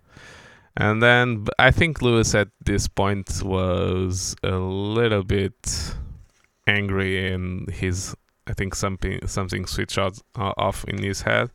And 0.77 1.03
then 1.03 1.47
I 1.59 1.71
think 1.71 2.03
Lewis 2.03 2.35
at 2.35 2.49
this 2.65 2.89
point 2.89 3.43
was 3.45 4.35
a 4.43 4.57
little 4.59 5.23
bit 5.23 5.95
angry 6.67 7.33
and 7.33 7.71
his 7.71 8.15
I 8.47 8.53
think 8.53 8.75
something 8.75 9.27
something 9.27 9.67
switched 9.67 9.99
out, 9.99 10.19
uh, 10.37 10.53
off 10.57 10.85
in 10.85 11.03
his 11.03 11.23
head, 11.23 11.51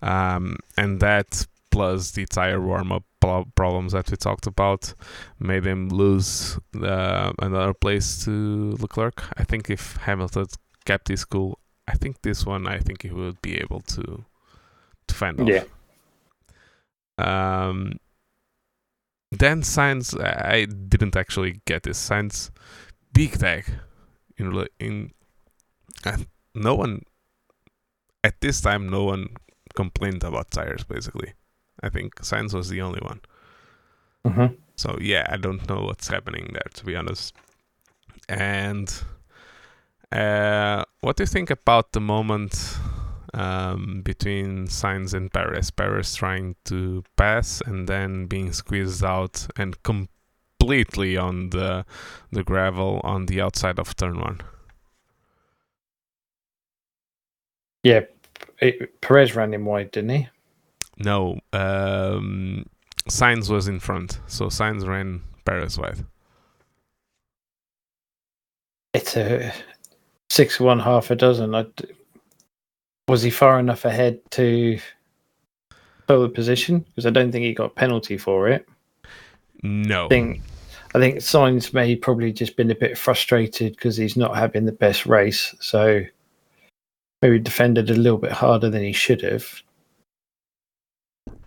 um, 0.00 0.56
and 0.76 1.00
that 1.00 1.46
plus 1.70 2.12
the 2.12 2.24
tire 2.26 2.60
warm 2.60 2.92
up 2.92 3.04
pro- 3.20 3.46
problems 3.54 3.92
that 3.92 4.10
we 4.10 4.16
talked 4.16 4.46
about 4.46 4.94
made 5.38 5.66
him 5.66 5.88
lose 5.88 6.58
uh, 6.80 7.32
another 7.40 7.74
place 7.74 8.24
to 8.24 8.76
Leclerc. 8.80 9.22
I 9.38 9.44
think 9.44 9.68
if 9.68 9.96
Hamilton 9.96 10.46
kept 10.84 11.08
his 11.08 11.24
cool, 11.24 11.58
I 11.86 11.94
think 11.94 12.22
this 12.22 12.46
one 12.46 12.66
I 12.66 12.78
think 12.78 13.02
he 13.02 13.10
would 13.10 13.40
be 13.42 13.58
able 13.58 13.80
to 13.80 14.24
to 15.08 15.14
fend 15.14 15.40
off. 15.40 15.48
Yeah. 15.48 15.64
Um, 17.18 17.98
then 19.38 19.62
Sainz, 19.62 20.14
I 20.22 20.66
didn't 20.66 21.16
actually 21.16 21.60
get 21.64 21.84
this. 21.84 21.98
Sainz, 22.08 22.50
big 23.12 23.38
tag. 23.38 23.64
In 24.36 24.66
in, 24.78 25.12
uh, 26.04 26.18
no 26.54 26.74
one 26.74 27.02
at 28.24 28.40
this 28.40 28.60
time, 28.60 28.88
no 28.88 29.04
one 29.04 29.28
complained 29.74 30.22
about 30.24 30.50
tires. 30.50 30.84
Basically, 30.84 31.32
I 31.82 31.88
think 31.88 32.16
Sainz 32.16 32.54
was 32.54 32.68
the 32.68 32.82
only 32.82 33.00
one. 33.00 33.20
hmm 34.24 34.54
So 34.76 34.98
yeah, 35.00 35.26
I 35.30 35.36
don't 35.36 35.68
know 35.68 35.82
what's 35.82 36.08
happening 36.08 36.50
there 36.52 36.70
to 36.74 36.84
be 36.84 36.96
honest. 36.96 37.34
And 38.28 38.92
uh, 40.12 40.84
what 41.00 41.16
do 41.16 41.22
you 41.22 41.26
think 41.26 41.50
about 41.50 41.92
the 41.92 42.00
moment 42.00 42.78
um, 43.34 44.02
between 44.02 44.66
Sainz 44.66 45.14
and 45.14 45.32
Perez? 45.32 45.70
Perez 45.70 46.14
trying 46.14 46.56
to 46.66 47.02
pass 47.16 47.60
and 47.64 47.88
then 47.88 48.26
being 48.26 48.52
squeezed 48.52 49.04
out 49.04 49.46
and 49.56 49.82
completely 49.82 51.16
on 51.16 51.50
the 51.50 51.84
the 52.30 52.42
gravel 52.42 53.00
on 53.04 53.26
the 53.26 53.40
outside 53.40 53.78
of 53.78 53.96
turn 53.96 54.20
one. 54.20 54.40
Yeah. 57.82 58.02
It, 58.60 59.00
Perez 59.00 59.34
ran 59.34 59.52
him 59.52 59.64
wide, 59.64 59.90
didn't 59.90 60.10
he? 60.10 60.28
No, 60.98 61.40
um, 61.52 62.66
Sainz 63.08 63.50
was 63.50 63.66
in 63.66 63.80
front, 63.80 64.20
so 64.26 64.46
Sainz 64.46 64.86
ran 64.86 65.22
Perez 65.44 65.78
wide. 65.78 66.04
It's 68.94 69.16
a 69.16 69.52
six 70.28 70.60
one 70.60 70.78
half 70.78 71.10
a 71.10 71.16
dozen. 71.16 71.54
I 71.54 71.66
was 73.08 73.22
he 73.22 73.30
far 73.30 73.58
enough 73.58 73.84
ahead 73.84 74.20
to 74.32 74.78
pull 76.06 76.22
the 76.22 76.28
position? 76.28 76.80
Because 76.80 77.06
I 77.06 77.10
don't 77.10 77.32
think 77.32 77.44
he 77.44 77.54
got 77.54 77.66
a 77.66 77.70
penalty 77.70 78.16
for 78.16 78.48
it. 78.48 78.68
No, 79.62 80.06
I 80.06 80.08
think 80.08 80.42
I 80.94 80.98
think 80.98 81.16
Sainz 81.16 81.72
may 81.72 81.96
probably 81.96 82.32
just 82.32 82.56
been 82.56 82.70
a 82.70 82.74
bit 82.74 82.98
frustrated 82.98 83.72
because 83.72 83.96
he's 83.96 84.16
not 84.16 84.36
having 84.36 84.66
the 84.66 84.72
best 84.72 85.06
race, 85.06 85.54
so 85.60 86.02
maybe 87.22 87.38
defended 87.38 87.88
a 87.90 87.94
little 87.94 88.18
bit 88.18 88.32
harder 88.32 88.68
than 88.68 88.82
he 88.82 88.92
should 88.92 89.22
have. 89.22 89.62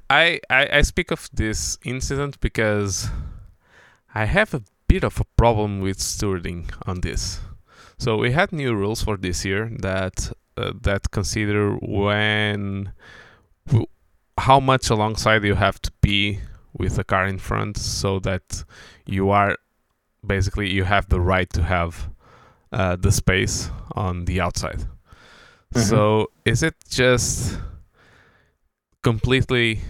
I, 0.10 0.40
I 0.50 0.70
I 0.78 0.82
speak 0.82 1.12
of 1.12 1.30
this 1.34 1.78
incident 1.84 2.40
because 2.40 3.10
I 4.14 4.26
have 4.26 4.54
a 4.54 4.64
bit 4.88 5.04
of 5.04 5.20
a 5.20 5.26
problem 5.36 5.82
with 5.82 5.98
stewarding 5.98 6.72
on 6.88 7.02
this. 7.02 7.40
So 7.98 8.18
we 8.18 8.32
had 8.32 8.52
new 8.52 8.74
rules 8.76 9.04
for 9.04 9.18
this 9.18 9.46
year 9.46 9.70
that 9.80 10.32
uh, 10.58 10.72
that 10.82 11.12
consider 11.12 11.76
when 11.76 12.92
w- 13.68 13.88
how 14.38 14.60
much 14.60 14.90
alongside 14.90 15.44
you 15.44 15.56
have 15.56 15.82
to 15.82 15.92
be 16.02 16.40
with 16.78 16.96
the 16.96 17.04
car 17.04 17.26
in 17.26 17.40
front 17.40 17.78
so 17.78 18.20
that 18.20 18.64
you 19.06 19.30
are 19.30 19.58
basically 20.26 20.70
you 20.70 20.84
have 20.84 21.08
the 21.10 21.20
right 21.22 21.52
to 21.54 21.64
have 21.64 22.10
uh, 22.72 22.96
the 22.96 23.12
space 23.12 23.70
on 23.94 24.26
the 24.26 24.42
outside. 24.42 24.86
So 25.74 26.32
is 26.46 26.64
it 26.64 26.76
just 26.90 27.60
completely 29.04 29.82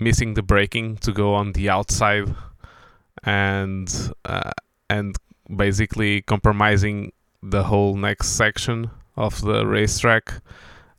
missing 0.00 0.34
the 0.34 0.42
braking 0.42 0.96
to 0.96 1.12
go 1.12 1.34
on 1.34 1.52
the 1.52 1.68
outside 1.70 2.34
and 3.22 3.88
uh, 4.24 4.50
and 4.90 5.16
basically 5.54 6.22
compromising 6.22 7.12
the 7.42 7.64
whole 7.64 7.96
next 7.96 8.30
section 8.30 8.90
of 9.16 9.40
the 9.42 9.66
racetrack 9.66 10.34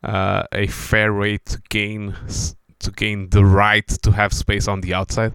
uh, 0.04 0.44
a 0.52 0.68
fair 0.68 1.14
way 1.14 1.38
to 1.38 1.62
gain 1.70 2.16
to 2.80 2.92
gain 2.92 3.30
the 3.30 3.44
right 3.46 3.88
to 3.88 4.12
have 4.12 4.34
space 4.34 4.68
on 4.68 4.82
the 4.82 4.94
outside 4.94 5.34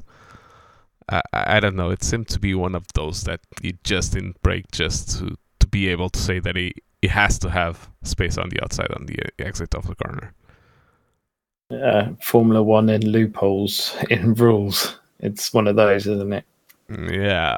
I 1.08 1.22
I 1.32 1.60
don't 1.60 1.76
know 1.76 1.90
it 1.90 2.02
seemed 2.02 2.28
to 2.28 2.38
be 2.40 2.54
one 2.54 2.74
of 2.74 2.86
those 2.94 3.24
that 3.24 3.40
he 3.60 3.78
just 3.84 4.12
didn't 4.14 4.42
brake 4.42 4.70
just 4.72 5.18
to 5.18 5.36
to 5.60 5.66
be 5.66 5.88
able 5.88 6.10
to 6.10 6.20
say 6.20 6.40
that 6.40 6.56
he 6.56 6.74
he 7.02 7.08
has 7.08 7.38
to 7.40 7.50
have 7.50 7.90
space 8.02 8.38
on 8.38 8.48
the 8.50 8.60
outside 8.62 8.92
on 8.92 9.06
the 9.06 9.18
uh, 9.24 9.28
exit 9.38 9.74
of 9.74 9.86
the 9.86 9.94
corner 9.96 10.34
Uh, 11.70 12.12
Formula 12.20 12.62
One 12.62 12.88
in 12.90 13.02
loopholes 13.10 13.96
in 14.10 14.34
rules. 14.34 14.98
It's 15.20 15.52
one 15.52 15.66
of 15.66 15.76
those, 15.76 16.06
isn't 16.06 16.32
it? 16.32 16.44
Yeah. 16.88 17.56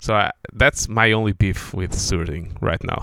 So 0.00 0.14
I, 0.14 0.30
that's 0.52 0.88
my 0.88 1.12
only 1.12 1.32
beef 1.32 1.74
with 1.74 1.92
stewarding 1.92 2.56
right 2.60 2.82
now. 2.82 3.02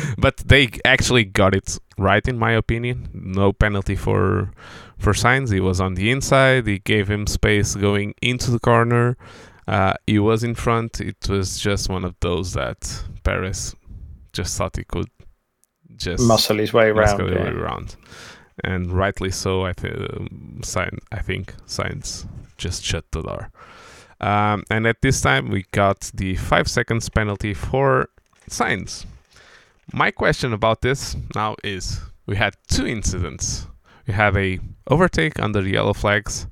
but 0.18 0.38
they 0.38 0.70
actually 0.84 1.24
got 1.24 1.54
it 1.54 1.78
right, 1.98 2.26
in 2.26 2.38
my 2.38 2.52
opinion. 2.52 3.08
No 3.12 3.52
penalty 3.52 3.94
for 3.94 4.50
for 4.98 5.12
Sainz. 5.12 5.52
He 5.52 5.60
was 5.60 5.80
on 5.80 5.94
the 5.94 6.10
inside. 6.10 6.66
He 6.66 6.78
gave 6.78 7.08
him 7.08 7.26
space 7.26 7.74
going 7.74 8.14
into 8.22 8.50
the 8.50 8.58
corner. 8.58 9.16
Uh, 9.66 9.94
he 10.06 10.18
was 10.18 10.42
in 10.42 10.54
front. 10.54 11.00
It 11.00 11.28
was 11.28 11.58
just 11.58 11.90
one 11.90 12.04
of 12.04 12.14
those 12.20 12.54
that 12.54 13.02
Perez 13.22 13.76
just 14.32 14.56
thought 14.56 14.76
he 14.76 14.84
could 14.84 15.10
just 15.96 16.24
Muscle 16.24 16.56
his 16.58 16.72
way 16.72 16.88
around. 16.88 17.18
the 17.18 17.24
way 17.24 17.48
around. 17.48 17.96
And 18.64 18.92
rightly 18.92 19.30
so, 19.30 19.66
I, 19.66 19.72
th- 19.72 19.94
um, 19.94 20.60
Sainz, 20.62 20.98
I 21.12 21.20
think 21.20 21.54
Sainz 21.66 22.26
just 22.56 22.82
shut 22.82 23.04
the 23.12 23.22
door. 23.22 23.50
Um, 24.20 24.64
and 24.70 24.86
at 24.86 25.00
this 25.02 25.20
time, 25.20 25.48
we 25.48 25.64
got 25.72 26.10
the 26.14 26.36
five 26.36 26.68
seconds 26.68 27.08
penalty 27.08 27.54
for 27.54 28.08
Sainz. 28.50 29.06
My 29.92 30.10
question 30.10 30.52
about 30.52 30.82
this 30.82 31.16
now 31.34 31.56
is 31.62 32.00
we 32.26 32.36
had 32.36 32.56
two 32.66 32.86
incidents. 32.86 33.66
We 34.06 34.14
have 34.14 34.36
a 34.36 34.58
overtake 34.88 35.40
under 35.40 35.62
the 35.62 35.70
yellow 35.70 35.94
flags, 35.94 36.46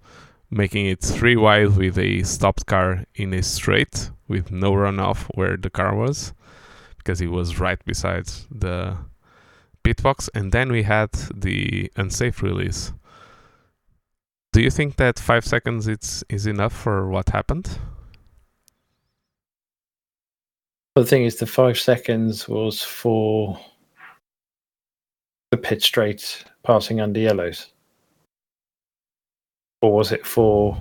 making 0.51 0.87
it 0.87 1.01
three 1.01 1.37
wide 1.37 1.77
with 1.77 1.99
a 1.99 2.23
stopped 2.23 2.67
car 2.67 3.05
in 3.15 3.35
a 3.35 3.43
straight 3.43 4.11
with 4.29 4.51
no 4.51 4.73
runoff 4.73 5.25
where 5.35 5.57
the 5.57 5.71
car 5.71 5.95
was, 5.95 6.33
because 6.99 7.19
he 7.19 7.27
was 7.27 7.61
right 7.61 7.85
beside 7.85 8.27
the 8.51 8.97
pit 9.83 10.03
box, 10.03 10.31
and 10.35 10.53
then 10.53 10.71
we 10.71 10.83
had 10.83 11.13
the 11.35 11.91
unsafe 11.97 12.43
release. 12.43 12.93
Do 14.57 14.63
you 14.63 14.71
think 14.71 14.97
that 14.97 15.19
five 15.19 15.45
seconds 15.45 15.87
is 15.87 16.25
is 16.31 16.47
enough 16.47 16.73
for 16.73 17.11
what 17.11 17.29
happened? 17.29 17.79
The 20.95 21.05
thing 21.05 21.27
is, 21.27 21.37
the 21.37 21.45
five 21.45 21.79
seconds 21.79 22.49
was 22.49 22.81
for 22.83 23.61
the 25.51 25.59
pit 25.59 25.83
straight 25.83 26.43
passing 26.63 27.03
under 27.03 27.21
yellows? 27.21 27.67
Or 29.83 29.93
was 29.93 30.11
it 30.11 30.25
for 30.25 30.81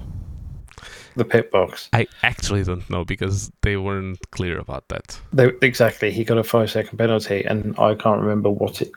the 1.18 1.26
pit 1.26 1.52
box? 1.52 1.90
I 1.92 2.08
actually 2.24 2.64
don't 2.64 2.90
know 2.90 3.04
because 3.04 3.52
they 3.62 3.76
weren't 3.76 4.32
clear 4.32 4.58
about 4.58 4.88
that. 4.88 5.20
They, 5.34 5.52
exactly. 5.62 6.12
He 6.12 6.24
got 6.24 6.38
a 6.38 6.46
five 6.46 6.72
second 6.72 6.98
penalty, 6.98 7.44
and 7.44 7.78
I 7.78 7.96
can't 7.96 8.22
remember 8.22 8.50
what 8.50 8.82
it, 8.82 8.92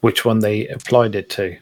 which 0.00 0.24
one 0.24 0.40
they 0.40 0.66
applied 0.66 1.14
it 1.14 1.30
to. 1.38 1.56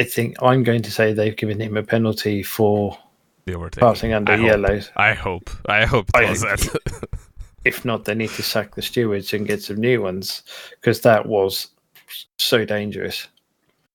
I 0.00 0.04
think 0.04 0.36
I'm 0.42 0.62
going 0.62 0.82
to 0.82 0.90
say 0.90 1.12
they've 1.12 1.36
given 1.36 1.60
him 1.60 1.76
a 1.76 1.82
penalty 1.82 2.42
for 2.42 2.98
The 3.44 3.54
overtaking. 3.54 3.86
passing 3.88 4.12
under 4.12 4.32
I 4.32 4.36
hope. 4.36 4.46
yellows. 4.46 4.90
I 4.96 5.12
hope. 5.14 5.50
I 5.66 5.84
hope 5.84 6.10
I 6.14 6.28
was 6.30 6.42
hope 6.42 6.58
that. 6.58 7.08
If 7.66 7.84
not, 7.84 8.06
they 8.06 8.14
need 8.14 8.30
to 8.30 8.42
sack 8.42 8.74
the 8.74 8.80
stewards 8.80 9.34
and 9.34 9.46
get 9.46 9.62
some 9.62 9.76
new 9.76 10.00
ones 10.00 10.42
because 10.80 11.02
that 11.02 11.26
was 11.26 11.68
so 12.38 12.64
dangerous. 12.64 13.28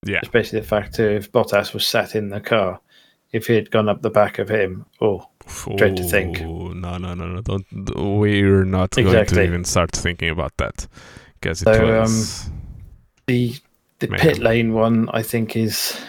yeah. 0.06 0.20
Especially 0.22 0.60
the 0.60 0.68
fact 0.68 0.98
that 0.98 1.12
if 1.16 1.32
Bottas 1.32 1.74
was 1.74 1.88
sat 1.88 2.14
in 2.14 2.30
the 2.30 2.40
car, 2.40 2.80
if 3.32 3.48
he 3.48 3.56
had 3.56 3.72
gone 3.72 3.90
up 3.90 4.04
the 4.04 4.12
back 4.12 4.38
of 4.38 4.50
him, 4.50 4.86
oh, 5.02 5.28
Dread 5.78 5.98
to 5.98 6.04
think. 6.04 6.42
No, 6.42 6.74
no, 6.74 6.98
no, 7.16 7.26
no. 7.26 7.42
Don't. 7.42 7.66
We're 7.96 8.66
not 8.66 8.92
going 8.92 9.26
to 9.26 9.44
even 9.44 9.64
start 9.64 9.92
thinking 9.92 10.30
about 10.30 10.56
that 10.58 10.88
because 11.42 11.62
it 11.64 11.66
So, 11.66 11.86
um, 11.88 12.02
was. 12.02 12.50
the 13.26 13.56
the 14.06 14.12
Man. 14.12 14.20
pit 14.20 14.40
lane 14.40 14.74
one 14.74 15.10
I 15.10 15.24
think 15.24 15.56
is 15.56 16.00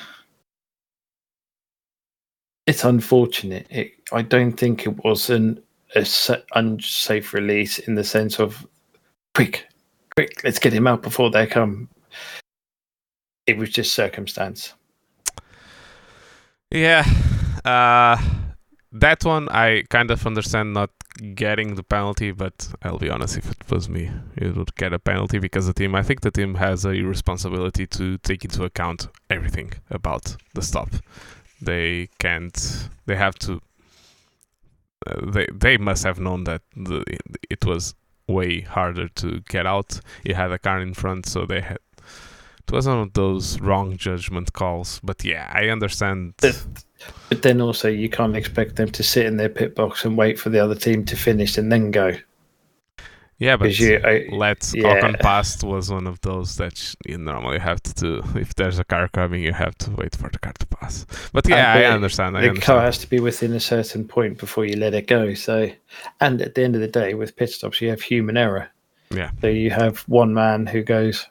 it's 2.66 2.84
unfortunate. 2.84 3.66
It, 3.70 3.92
I 4.12 4.22
don't 4.22 4.52
think 4.52 4.86
it 4.86 5.04
was 5.04 5.30
an 5.30 5.62
unsafe 6.54 7.32
release 7.32 7.78
in 7.78 7.94
the 7.94 8.04
sense 8.04 8.38
of 8.40 8.66
quick, 9.34 9.66
quick, 10.16 10.42
let's 10.44 10.58
get 10.58 10.72
him 10.72 10.86
out 10.86 11.02
before 11.02 11.30
they 11.30 11.46
come. 11.46 11.88
It 13.46 13.56
was 13.56 13.70
just 13.70 13.94
circumstance. 13.94 14.74
Yeah. 16.72 17.04
Uh, 17.64 18.16
that 18.92 19.24
one 19.24 19.48
I 19.48 19.82
kind 19.88 20.10
of 20.10 20.26
understand 20.26 20.72
not 20.72 20.90
getting 21.34 21.74
the 21.74 21.82
penalty, 21.82 22.30
but 22.30 22.68
I'll 22.82 22.98
be 22.98 23.10
honest, 23.10 23.38
if 23.38 23.50
it 23.50 23.70
was 23.70 23.88
me, 23.88 24.10
it 24.36 24.56
would 24.56 24.74
get 24.76 24.92
a 24.92 24.98
penalty 24.98 25.38
because 25.38 25.66
the 25.66 25.72
team, 25.72 25.94
I 25.94 26.02
think 26.02 26.20
the 26.20 26.30
team 26.30 26.54
has 26.56 26.84
a 26.84 27.00
responsibility 27.02 27.86
to 27.86 28.18
take 28.18 28.44
into 28.44 28.64
account 28.64 29.08
everything 29.30 29.72
about 29.90 30.36
the 30.54 30.62
stop. 30.62 30.90
They 31.60 32.08
can't, 32.18 32.88
they 33.06 33.16
have 33.16 33.34
to, 33.40 33.60
uh, 35.06 35.30
they, 35.30 35.46
they 35.52 35.78
must 35.78 36.04
have 36.04 36.20
known 36.20 36.44
that 36.44 36.62
the, 36.74 37.02
it 37.48 37.64
was 37.64 37.94
way 38.28 38.60
harder 38.60 39.08
to 39.08 39.40
get 39.48 39.66
out. 39.66 40.00
You 40.24 40.34
had 40.34 40.52
a 40.52 40.58
car 40.58 40.80
in 40.80 40.94
front, 40.94 41.26
so 41.26 41.46
they 41.46 41.60
had. 41.60 41.78
It 42.68 42.72
was 42.72 42.88
one 42.88 42.98
of 42.98 43.12
those 43.12 43.60
wrong 43.60 43.96
judgment 43.96 44.52
calls, 44.52 45.00
but 45.04 45.24
yeah, 45.24 45.50
I 45.54 45.68
understand. 45.68 46.34
But, 46.38 46.66
but 47.28 47.42
then 47.42 47.60
also 47.60 47.88
you 47.88 48.08
can't 48.08 48.36
expect 48.36 48.74
them 48.76 48.90
to 48.90 49.02
sit 49.02 49.26
in 49.26 49.36
their 49.36 49.48
pit 49.48 49.76
box 49.76 50.04
and 50.04 50.16
wait 50.16 50.38
for 50.38 50.50
the 50.50 50.58
other 50.58 50.74
team 50.74 51.04
to 51.04 51.16
finish 51.16 51.58
and 51.58 51.70
then 51.70 51.92
go. 51.92 52.16
Yeah, 53.38 53.56
but 53.58 53.78
you, 53.78 54.00
I, 54.02 54.26
let 54.32 54.72
yeah. 54.74 54.98
Ocon 54.98 55.20
past 55.20 55.62
was 55.62 55.92
one 55.92 56.06
of 56.06 56.20
those 56.22 56.56
that 56.56 56.94
you 57.06 57.18
normally 57.18 57.58
have 57.58 57.82
to 57.82 57.92
do. 57.94 58.22
If 58.34 58.54
there's 58.54 58.78
a 58.78 58.84
car 58.84 59.08
coming, 59.08 59.42
you 59.42 59.52
have 59.52 59.76
to 59.78 59.90
wait 59.90 60.16
for 60.16 60.30
the 60.30 60.38
car 60.38 60.54
to 60.58 60.66
pass. 60.66 61.06
But 61.34 61.46
yeah, 61.46 61.74
I 61.74 61.84
understand. 61.84 62.36
I 62.36 62.40
the 62.40 62.48
understand. 62.48 62.78
car 62.78 62.80
has 62.80 62.96
to 62.98 63.06
be 63.10 63.20
within 63.20 63.52
a 63.52 63.60
certain 63.60 64.08
point 64.08 64.38
before 64.38 64.64
you 64.64 64.76
let 64.76 64.94
it 64.94 65.06
go. 65.06 65.34
So, 65.34 65.70
and 66.20 66.40
at 66.40 66.54
the 66.54 66.64
end 66.64 66.76
of 66.76 66.80
the 66.80 66.88
day, 66.88 67.12
with 67.12 67.36
pit 67.36 67.50
stops, 67.50 67.82
you 67.82 67.90
have 67.90 68.00
human 68.00 68.38
error. 68.38 68.70
Yeah. 69.10 69.30
So 69.42 69.48
you 69.48 69.70
have 69.70 69.98
one 70.08 70.32
man 70.32 70.66
who 70.66 70.82
goes, 70.82 71.26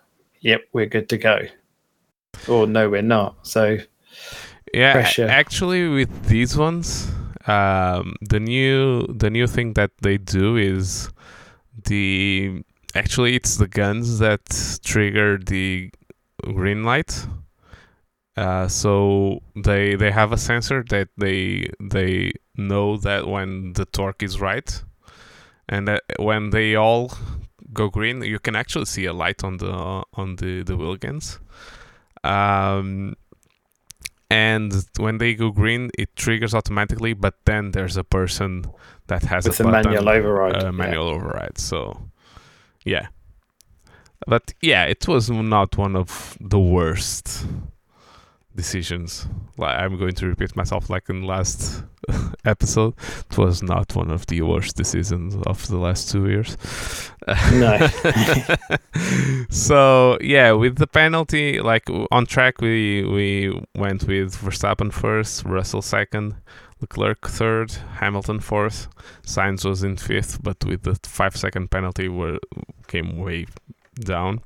"Yep, 0.45 0.61
we're 0.73 0.85
good 0.85 1.09
to 1.09 1.17
go," 1.17 1.39
or 2.47 2.67
"No, 2.67 2.87
we're 2.87 3.01
not." 3.01 3.47
So 3.47 3.79
yeah, 4.71 4.93
pressure. 4.93 5.27
actually, 5.27 5.87
with 5.87 6.27
these 6.27 6.55
ones, 6.55 7.11
um, 7.47 8.13
the 8.21 8.39
new 8.39 9.07
the 9.07 9.31
new 9.31 9.47
thing 9.47 9.73
that 9.73 9.89
they 10.01 10.19
do 10.19 10.55
is 10.55 11.09
the 11.85 12.63
actually 12.93 13.35
it's 13.35 13.57
the 13.57 13.67
guns 13.67 14.19
that 14.19 14.45
trigger 14.83 15.39
the 15.39 15.89
green 16.53 16.83
light. 16.83 17.25
Uh, 18.37 18.67
so 18.67 19.41
they 19.55 19.95
they 19.95 20.11
have 20.11 20.31
a 20.31 20.37
sensor 20.37 20.83
that 20.89 21.09
they 21.17 21.67
they 21.79 22.31
know 22.55 22.97
that 22.97 23.27
when 23.27 23.73
the 23.73 23.85
torque 23.85 24.21
is 24.21 24.39
right, 24.39 24.83
and 25.67 25.87
that 25.87 26.03
when 26.19 26.51
they 26.51 26.75
all 26.75 27.09
go 27.75 27.89
green, 27.89 28.23
you 28.23 28.39
can 28.39 28.55
actually 28.55 28.85
see 28.85 29.05
a 29.05 29.13
light 29.13 29.43
on 29.43 29.57
the 29.57 29.71
on 30.13 30.37
the 30.37 30.63
the 30.63 30.75
wheel. 30.75 30.97
Um, 32.23 33.15
and 34.31 34.73
when 34.97 35.19
they 35.19 35.35
go 35.35 35.51
green, 35.51 35.91
it 35.97 36.15
triggers 36.15 36.55
automatically. 36.55 37.13
But 37.13 37.35
then 37.45 37.71
there's 37.71 37.97
a 37.97 38.03
person 38.03 38.65
that 39.07 39.23
has 39.23 39.45
with 39.45 39.59
a 39.59 39.63
button, 39.63 39.91
manual 39.91 40.09
override, 40.09 40.55
uh, 40.55 40.65
yeah. 40.65 40.71
manual 40.71 41.09
override. 41.09 41.57
So, 41.59 42.09
yeah. 42.83 43.07
But 44.27 44.53
yeah, 44.61 44.85
it 44.85 45.07
was 45.07 45.29
not 45.29 45.77
one 45.77 45.95
of 45.95 46.37
the 46.41 46.59
worst 46.59 47.45
decisions. 48.55 49.27
Like 49.57 49.77
I'm 49.77 49.97
going 49.97 50.15
to 50.15 50.27
repeat 50.27 50.55
myself, 50.55 50.89
like 50.89 51.09
in 51.09 51.21
the 51.21 51.27
last 51.27 51.83
episode, 52.45 52.93
it 53.29 53.37
was 53.37 53.61
not 53.61 53.95
one 53.95 54.11
of 54.11 54.25
the 54.27 54.41
worst 54.41 54.75
decisions 54.75 55.35
of 55.45 55.67
the 55.67 55.77
last 55.77 56.11
two 56.11 56.27
years. 56.27 56.57
No. 57.53 57.87
so 59.49 60.17
yeah, 60.21 60.51
with 60.51 60.77
the 60.77 60.87
penalty, 60.87 61.59
like 61.59 61.89
on 62.11 62.25
track, 62.25 62.61
we 62.61 63.03
we 63.03 63.61
went 63.75 64.03
with 64.03 64.35
Verstappen 64.35 64.91
first, 64.91 65.43
Russell 65.45 65.81
second, 65.81 66.35
Leclerc 66.81 67.27
third, 67.27 67.71
Hamilton 67.99 68.39
fourth. 68.39 68.87
Sainz 69.23 69.65
was 69.65 69.83
in 69.83 69.97
fifth, 69.97 70.43
but 70.43 70.63
with 70.65 70.83
the 70.83 70.95
five 71.03 71.35
second 71.35 71.71
penalty, 71.71 72.07
were 72.07 72.39
came 72.87 73.17
way 73.17 73.45
down. 73.95 74.41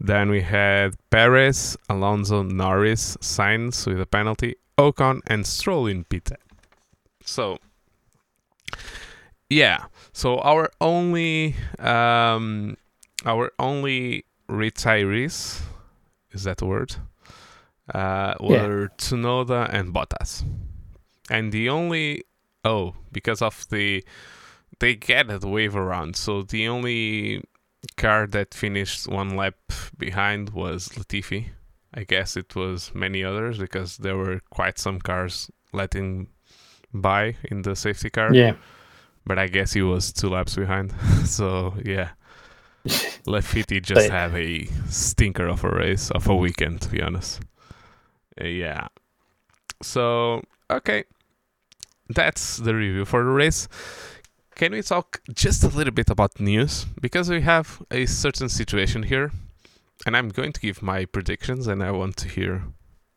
Then 0.00 0.30
we 0.30 0.40
had 0.40 0.94
Perez, 1.10 1.76
Alonso, 1.88 2.42
Norris, 2.42 3.16
Sainz 3.18 3.86
with 3.86 4.00
a 4.00 4.06
penalty, 4.06 4.56
Ocon, 4.78 5.20
and 5.26 5.46
Stroll 5.46 5.86
in 5.86 6.04
P10. 6.04 6.36
So, 7.24 7.58
yeah. 9.48 9.84
So 10.12 10.38
our 10.38 10.70
only, 10.80 11.54
um, 11.78 12.76
our 13.26 13.52
only 13.58 14.24
retirees, 14.48 15.60
is 16.32 16.44
that 16.44 16.62
word? 16.62 16.96
Uh, 17.94 18.34
Yeah. 18.40 18.66
were 18.66 18.90
Tsunoda 18.98 19.68
and 19.72 19.92
Bottas, 19.92 20.44
and 21.28 21.50
the 21.52 21.68
only 21.68 22.22
oh 22.64 22.94
because 23.10 23.42
of 23.42 23.66
the 23.70 24.04
they 24.78 24.94
get 24.94 25.28
a 25.28 25.38
wave 25.46 25.74
around, 25.74 26.14
so 26.14 26.42
the 26.42 26.68
only 26.68 27.42
car 27.96 28.26
that 28.28 28.54
finished 28.54 29.08
one 29.08 29.36
lap 29.36 29.54
behind 29.96 30.50
was 30.50 30.88
Latifi. 30.90 31.48
I 31.94 32.04
guess 32.04 32.36
it 32.36 32.54
was 32.54 32.92
many 32.94 33.24
others 33.24 33.58
because 33.58 33.96
there 33.98 34.16
were 34.16 34.40
quite 34.50 34.78
some 34.78 35.00
cars 35.00 35.50
letting 35.72 36.28
by 36.92 37.36
in 37.50 37.62
the 37.62 37.74
safety 37.76 38.10
car. 38.10 38.34
yeah. 38.34 38.54
But 39.26 39.38
I 39.38 39.48
guess 39.48 39.72
he 39.74 39.82
was 39.82 40.12
two 40.12 40.28
laps 40.30 40.56
behind. 40.56 40.92
so 41.24 41.74
yeah. 41.84 42.10
Latifi 43.26 43.82
just 43.82 44.08
They- 44.08 44.08
had 44.08 44.34
a 44.34 44.64
stinker 44.88 45.46
of 45.46 45.64
a 45.64 45.68
race 45.70 46.10
of 46.10 46.26
a 46.28 46.34
weekend 46.34 46.80
to 46.82 46.88
be 46.88 47.02
honest. 47.02 47.40
Uh, 48.40 48.46
yeah. 48.46 48.88
So 49.82 50.42
okay. 50.70 51.04
That's 52.08 52.56
the 52.56 52.74
review 52.74 53.04
for 53.04 53.22
the 53.22 53.30
race. 53.30 53.68
Can 54.60 54.72
we 54.72 54.82
talk 54.82 55.22
just 55.32 55.64
a 55.64 55.68
little 55.68 55.94
bit 55.94 56.10
about 56.10 56.38
news? 56.38 56.84
Because 57.00 57.30
we 57.30 57.40
have 57.40 57.80
a 57.90 58.04
certain 58.04 58.50
situation 58.50 59.04
here, 59.04 59.32
and 60.04 60.14
I'm 60.14 60.28
going 60.28 60.52
to 60.52 60.60
give 60.60 60.82
my 60.82 61.06
predictions, 61.06 61.66
and 61.66 61.82
I 61.82 61.92
want 61.92 62.18
to 62.18 62.28
hear 62.28 62.64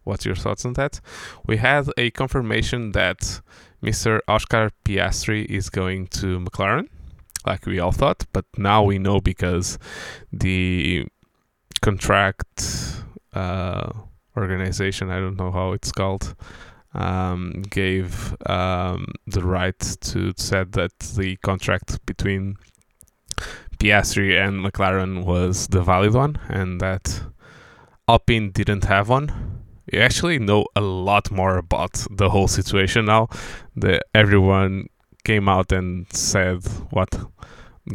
what's 0.05 0.25
your 0.25 0.37
thoughts 0.37 0.63
on 0.63 0.71
that. 0.75 1.01
We 1.45 1.57
had 1.57 1.89
a 1.97 2.11
confirmation 2.11 2.93
that 2.93 3.41
Mr. 3.83 4.21
Oscar 4.25 4.71
Piastri 4.85 5.43
is 5.43 5.69
going 5.69 6.07
to 6.19 6.39
McLaren, 6.39 6.87
like 7.45 7.65
we 7.65 7.77
all 7.77 7.91
thought, 7.91 8.25
but 8.31 8.45
now 8.57 8.81
we 8.81 8.97
know 8.97 9.19
because 9.19 9.77
the 10.31 11.05
contract 11.81 13.03
uh, 13.33 13.91
organization, 14.37 15.11
I 15.11 15.19
don't 15.19 15.35
know 15.35 15.51
how 15.51 15.73
it's 15.73 15.91
called, 15.91 16.35
um, 16.93 17.63
gave 17.69 18.35
um, 18.47 19.05
the 19.27 19.43
right 19.43 19.79
to 20.01 20.33
said 20.37 20.73
that 20.73 20.97
the 20.99 21.37
contract 21.37 22.05
between 22.05 22.55
Piastri 23.79 24.39
and 24.39 24.63
McLaren 24.65 25.25
was 25.25 25.67
the 25.67 25.81
valid 25.81 26.13
one, 26.13 26.37
and 26.49 26.79
that 26.81 27.21
Alpine 28.07 28.51
didn't 28.51 28.85
have 28.85 29.09
one. 29.09 29.61
You 29.91 29.99
actually 29.99 30.39
know 30.39 30.65
a 30.75 30.81
lot 30.81 31.31
more 31.31 31.57
about 31.57 32.05
the 32.09 32.29
whole 32.29 32.47
situation 32.47 33.05
now. 33.05 33.27
The 33.75 34.01
everyone 34.15 34.87
came 35.25 35.49
out 35.49 35.71
and 35.71 36.11
said 36.13 36.63
what 36.91 37.09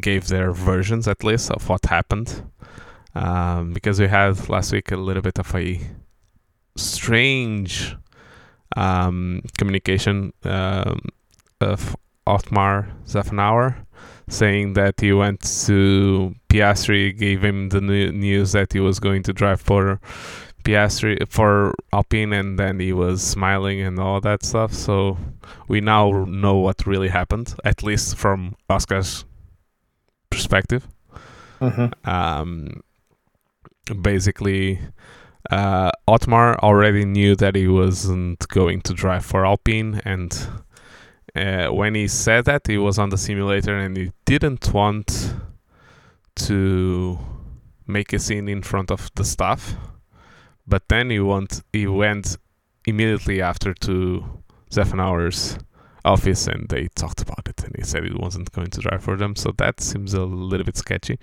gave 0.00 0.28
their 0.28 0.52
versions 0.52 1.08
at 1.08 1.24
least 1.24 1.50
of 1.50 1.68
what 1.68 1.86
happened. 1.86 2.42
um, 3.14 3.72
because 3.72 4.00
we 4.00 4.08
had 4.08 4.48
last 4.48 4.72
week 4.72 4.92
a 4.92 4.96
little 4.96 5.22
bit 5.22 5.38
of 5.38 5.54
a 5.54 5.80
strange 6.76 7.96
um, 8.78 9.42
communication 9.58 10.32
um, 10.44 11.00
of 11.60 11.96
Otmar 12.26 12.88
Szafnauer 13.04 13.74
saying 14.28 14.74
that 14.74 15.00
he 15.00 15.12
went 15.12 15.40
to 15.66 16.34
Piastri, 16.48 17.16
gave 17.16 17.42
him 17.42 17.70
the 17.70 17.80
news 17.80 18.52
that 18.52 18.72
he 18.72 18.80
was 18.80 19.00
going 19.00 19.22
to 19.22 19.32
drive 19.32 19.60
for 19.60 20.00
Piastri 20.64 21.16
for 21.30 21.74
Alpine, 21.92 22.32
and 22.32 22.58
then 22.58 22.78
he 22.78 22.92
was 22.92 23.22
smiling 23.22 23.80
and 23.80 23.98
all 23.98 24.20
that 24.20 24.44
stuff. 24.44 24.72
So 24.72 25.16
we 25.66 25.80
now 25.80 26.24
know 26.28 26.56
what 26.56 26.86
really 26.86 27.08
happened, 27.08 27.54
at 27.64 27.82
least 27.82 28.16
from 28.16 28.54
Oscar's 28.68 29.24
perspective. 30.30 30.86
Mm-hmm. 31.60 32.08
Um, 32.08 32.82
basically, 34.02 34.78
uh, 35.50 35.90
Otmar 36.06 36.58
already 36.58 37.04
knew 37.04 37.36
that 37.36 37.54
he 37.54 37.68
wasn't 37.68 38.46
going 38.48 38.80
to 38.82 38.94
drive 38.94 39.24
for 39.24 39.46
Alpine, 39.46 40.00
and 40.04 40.48
uh, 41.34 41.68
when 41.68 41.94
he 41.94 42.08
said 42.08 42.44
that, 42.46 42.66
he 42.66 42.78
was 42.78 42.98
on 42.98 43.10
the 43.10 43.18
simulator 43.18 43.76
and 43.76 43.96
he 43.96 44.10
didn't 44.24 44.72
want 44.72 45.34
to 46.34 47.18
make 47.86 48.12
a 48.12 48.18
scene 48.18 48.48
in 48.48 48.62
front 48.62 48.90
of 48.90 49.10
the 49.14 49.24
staff. 49.24 49.74
But 50.66 50.88
then 50.88 51.10
he 51.10 51.20
went, 51.20 51.62
he 51.72 51.86
went 51.86 52.36
immediately 52.86 53.40
after 53.40 53.72
to 53.72 54.24
Szafnauer's 54.70 55.58
office 56.04 56.46
and 56.46 56.68
they 56.68 56.88
talked 56.94 57.20
about 57.22 57.46
it 57.48 57.62
and 57.64 57.74
he 57.76 57.84
said 57.84 58.04
he 58.04 58.12
wasn't 58.14 58.50
going 58.52 58.70
to 58.70 58.80
drive 58.80 59.02
for 59.02 59.16
them. 59.16 59.36
So 59.36 59.52
that 59.58 59.80
seems 59.80 60.14
a 60.14 60.24
little 60.24 60.64
bit 60.64 60.76
sketchy. 60.76 61.18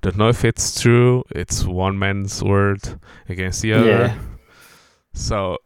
Don't 0.00 0.16
know 0.16 0.28
if 0.28 0.44
it's 0.44 0.80
true. 0.80 1.24
It's 1.30 1.64
one 1.64 1.98
man's 1.98 2.42
word 2.42 2.80
against 3.28 3.62
the 3.62 3.74
other. 3.74 3.86
Yeah. 3.86 4.18
So, 5.12 5.58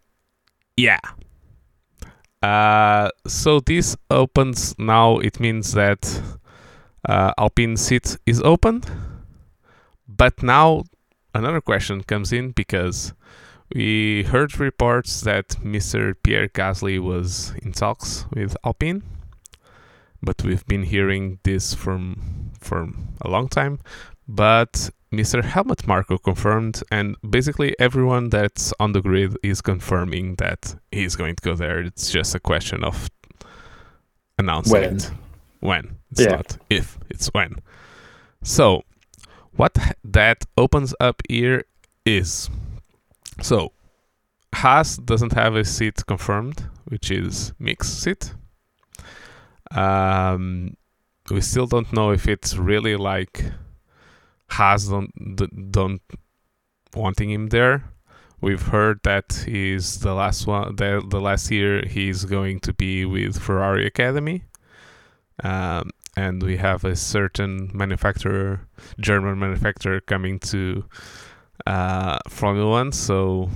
yeah. 0.76 0.98
Uh, 2.42 3.10
so 3.26 3.60
this 3.60 3.96
opens 4.10 4.74
now. 4.78 5.18
It 5.18 5.40
means 5.40 5.72
that 5.72 6.20
uh, 7.08 7.32
Alpine 7.38 7.76
seat 7.76 8.16
is 8.26 8.40
open. 8.42 8.82
But 10.08 10.42
now 10.42 10.84
another 11.34 11.60
question 11.60 12.02
comes 12.02 12.32
in 12.32 12.52
because 12.52 13.14
we 13.74 14.24
heard 14.24 14.58
reports 14.60 15.22
that 15.22 15.48
Mr. 15.62 16.14
Pierre 16.22 16.48
Gasly 16.48 17.00
was 17.00 17.52
in 17.62 17.72
talks 17.72 18.26
with 18.32 18.56
Alpine, 18.64 19.02
but 20.22 20.42
we've 20.44 20.66
been 20.66 20.84
hearing 20.84 21.38
this 21.42 21.74
from 21.74 22.52
for 22.60 22.88
a 23.22 23.28
long 23.28 23.48
time. 23.48 23.80
But 24.26 24.90
Mr. 25.12 25.44
Helmut 25.44 25.86
Marko 25.86 26.18
confirmed, 26.18 26.82
and 26.90 27.16
basically 27.28 27.74
everyone 27.78 28.30
that's 28.30 28.72
on 28.80 28.92
the 28.92 29.00
grid 29.00 29.36
is 29.42 29.60
confirming 29.60 30.36
that 30.36 30.74
he's 30.90 31.16
going 31.16 31.36
to 31.36 31.42
go 31.42 31.54
there. 31.54 31.80
It's 31.80 32.10
just 32.10 32.34
a 32.34 32.40
question 32.40 32.84
of 32.84 33.10
announcing 34.38 34.72
when. 34.72 34.96
it. 34.96 35.10
When. 35.60 35.96
It's 36.10 36.20
yeah. 36.22 36.36
not 36.36 36.58
if, 36.70 36.98
it's 37.10 37.28
when. 37.28 37.56
So, 38.42 38.82
what 39.56 39.76
that 40.04 40.44
opens 40.56 40.94
up 41.00 41.22
here 41.28 41.64
is 42.04 42.50
so 43.40 43.72
Haas 44.54 44.96
doesn't 44.96 45.32
have 45.32 45.56
a 45.56 45.64
seat 45.64 46.04
confirmed, 46.06 46.68
which 46.84 47.10
is 47.10 47.52
mixed 47.58 48.02
seat. 48.02 48.34
Um, 49.70 50.76
we 51.30 51.40
still 51.40 51.66
don't 51.66 51.92
know 51.92 52.10
if 52.10 52.28
it's 52.28 52.56
really 52.56 52.96
like 52.96 53.44
Haas 54.48 54.88
don't 54.88 55.10
don't 55.72 56.02
wanting 56.94 57.30
him 57.30 57.48
there. 57.48 57.84
We've 58.40 58.62
heard 58.62 59.00
that 59.04 59.44
he's 59.46 60.00
the 60.00 60.12
last 60.12 60.46
one. 60.46 60.76
The, 60.76 61.02
the 61.08 61.20
last 61.20 61.50
year 61.50 61.82
he's 61.86 62.24
going 62.24 62.60
to 62.60 62.74
be 62.74 63.04
with 63.04 63.38
Ferrari 63.40 63.86
Academy, 63.86 64.44
um, 65.42 65.90
and 66.16 66.42
we 66.42 66.58
have 66.58 66.84
a 66.84 66.94
certain 66.94 67.70
manufacturer, 67.72 68.68
German 69.00 69.38
manufacturer, 69.38 70.00
coming 70.00 70.38
to 70.40 70.84
uh, 71.66 72.18
Formula 72.28 72.68
One. 72.68 72.92
So 72.92 73.48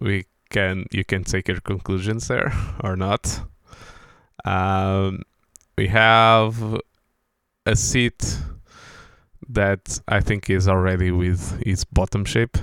we 0.00 0.26
can 0.50 0.86
you 0.92 1.04
can 1.04 1.24
take 1.24 1.48
your 1.48 1.60
conclusions 1.60 2.28
there 2.28 2.52
or 2.84 2.96
not. 2.96 3.40
Um, 4.44 5.22
we 5.76 5.88
have 5.88 6.80
a 7.66 7.74
seat 7.74 8.38
that 9.48 10.00
I 10.08 10.20
think 10.20 10.50
is 10.50 10.68
already 10.68 11.10
with 11.10 11.60
its 11.66 11.84
bottom 11.84 12.24
shape. 12.24 12.56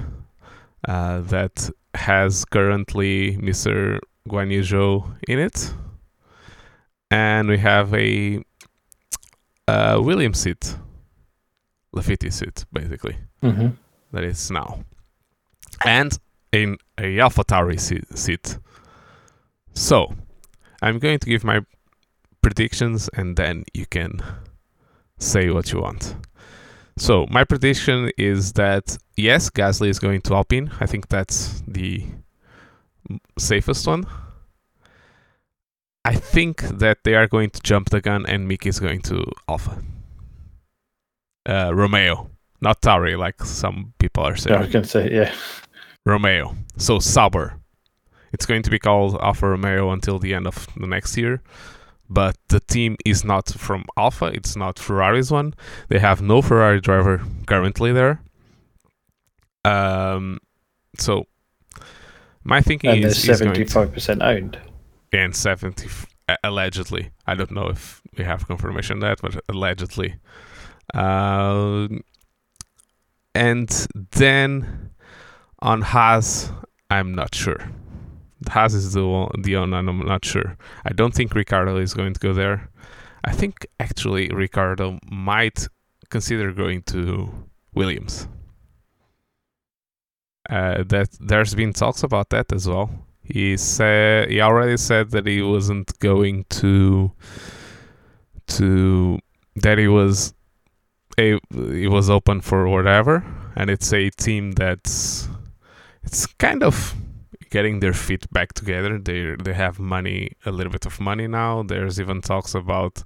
Uh, 0.87 1.21
that 1.21 1.69
has 1.93 2.45
currently 2.45 3.37
Mr. 3.37 3.99
Guan 4.27 4.51
Yu 4.51 4.61
Zhou 4.61 5.15
in 5.27 5.39
it. 5.39 5.73
And 7.11 7.49
we 7.49 7.57
have 7.57 7.93
a, 7.93 8.41
a 9.67 10.01
Williams 10.01 10.39
seat, 10.39 10.75
Latifi 11.95 12.31
seat, 12.31 12.65
basically, 12.71 13.17
mm-hmm. 13.43 13.69
that 14.13 14.23
is 14.23 14.49
now. 14.49 14.83
And 15.85 16.17
in 16.51 16.77
a 16.97 17.17
AlphaTauri 17.17 17.79
seat. 18.17 18.57
So, 19.73 20.13
I'm 20.81 20.99
going 20.99 21.19
to 21.19 21.29
give 21.29 21.43
my 21.43 21.61
predictions 22.41 23.09
and 23.13 23.37
then 23.37 23.65
you 23.73 23.85
can 23.85 24.21
say 25.17 25.49
what 25.49 25.71
you 25.71 25.81
want. 25.81 26.15
So 26.97 27.25
my 27.29 27.43
prediction 27.43 28.11
is 28.17 28.53
that 28.53 28.97
yes, 29.15 29.49
Gasly 29.49 29.89
is 29.89 29.99
going 29.99 30.21
to 30.21 30.35
Alpine. 30.35 30.71
I 30.79 30.85
think 30.85 31.07
that's 31.07 31.61
the 31.67 32.05
safest 33.37 33.87
one. 33.87 34.05
I 36.03 36.15
think 36.15 36.61
that 36.61 37.03
they 37.03 37.15
are 37.15 37.27
going 37.27 37.51
to 37.51 37.61
jump 37.61 37.89
the 37.89 38.01
gun 38.01 38.25
and 38.25 38.49
Mick 38.49 38.65
is 38.65 38.79
going 38.79 39.01
to 39.03 39.23
Alfa. 39.47 39.83
Uh, 41.47 41.71
Romeo, 41.73 42.29
not 42.59 42.81
Tauri, 42.81 43.17
like 43.17 43.43
some 43.43 43.93
people 43.99 44.23
are 44.23 44.35
saying. 44.35 44.53
Yeah, 44.53 44.59
I 44.59 44.63
was 44.63 44.73
going 44.73 44.83
to 44.83 44.89
say, 44.89 45.11
yeah. 45.11 45.33
Romeo. 46.05 46.55
So 46.77 46.99
Sauber. 46.99 47.57
It's 48.33 48.45
going 48.45 48.63
to 48.63 48.69
be 48.69 48.79
called 48.79 49.17
Alfa 49.21 49.49
Romeo 49.49 49.91
until 49.91 50.17
the 50.17 50.33
end 50.33 50.47
of 50.47 50.67
the 50.77 50.87
next 50.87 51.17
year 51.17 51.41
but 52.11 52.35
the 52.49 52.59
team 52.59 52.97
is 53.05 53.23
not 53.23 53.47
from 53.49 53.85
Alfa. 53.97 54.25
It's 54.25 54.57
not 54.57 54.77
Ferrari's 54.77 55.31
one. 55.31 55.53
They 55.87 55.99
have 55.99 56.21
no 56.21 56.41
Ferrari 56.41 56.81
driver 56.81 57.21
currently 57.47 57.93
there. 57.93 58.21
Um, 59.63 60.39
so 60.97 61.25
my 62.43 62.59
thinking 62.61 62.89
and 62.89 63.05
is 63.05 63.23
seventy-five 63.23 63.93
percent 63.93 64.21
owned, 64.21 64.59
and 65.13 65.33
seventy 65.35 65.87
allegedly. 66.43 67.11
I 67.25 67.35
don't 67.35 67.51
know 67.51 67.69
if 67.69 68.01
we 68.17 68.25
have 68.25 68.47
confirmation 68.47 68.99
that, 68.99 69.21
but 69.21 69.41
allegedly. 69.47 70.15
Uh, 70.93 71.87
and 73.33 73.87
then 74.11 74.91
on 75.59 75.81
Haas, 75.81 76.51
I'm 76.89 77.15
not 77.15 77.33
sure. 77.33 77.71
Haas 78.49 78.73
is 78.73 78.93
the 78.93 79.07
one, 79.07 79.31
the 79.41 79.57
one, 79.57 79.73
I'm 79.73 79.99
not 79.99 80.25
sure. 80.25 80.57
I 80.85 80.93
don't 80.93 81.13
think 81.13 81.33
Ricciardo 81.33 81.77
is 81.77 81.93
going 81.93 82.13
to 82.13 82.19
go 82.19 82.33
there. 82.33 82.69
I 83.23 83.33
think 83.33 83.67
actually 83.79 84.29
Ricciardo 84.29 84.99
might 85.09 85.67
consider 86.09 86.51
going 86.51 86.81
to 86.83 87.31
Williams. 87.73 88.27
Uh, 90.49 90.83
that 90.87 91.09
there's 91.19 91.55
been 91.55 91.71
talks 91.71 92.03
about 92.03 92.29
that 92.29 92.51
as 92.51 92.67
well. 92.67 92.89
He 93.23 93.55
said 93.57 94.29
he 94.29 94.41
already 94.41 94.75
said 94.77 95.11
that 95.11 95.25
he 95.25 95.41
wasn't 95.41 95.97
going 95.99 96.45
to 96.49 97.11
to 98.47 99.19
that 99.55 99.77
he 99.77 99.87
was 99.87 100.33
a 101.17 101.39
he 101.51 101.87
was 101.87 102.09
open 102.09 102.41
for 102.41 102.67
whatever, 102.67 103.23
and 103.55 103.69
it's 103.69 103.93
a 103.93 104.09
team 104.09 104.51
that's 104.53 105.29
it's 106.03 106.25
kind 106.25 106.63
of 106.63 106.95
getting 107.51 107.81
their 107.81 107.93
feet 107.93 108.25
back 108.31 108.53
together. 108.53 108.97
They 108.97 109.35
they 109.35 109.53
have 109.53 109.79
money, 109.79 110.31
a 110.45 110.51
little 110.51 110.71
bit 110.71 110.85
of 110.85 110.99
money 110.99 111.27
now. 111.27 111.63
There's 111.63 111.99
even 111.99 112.21
talks 112.21 112.55
about 112.55 113.03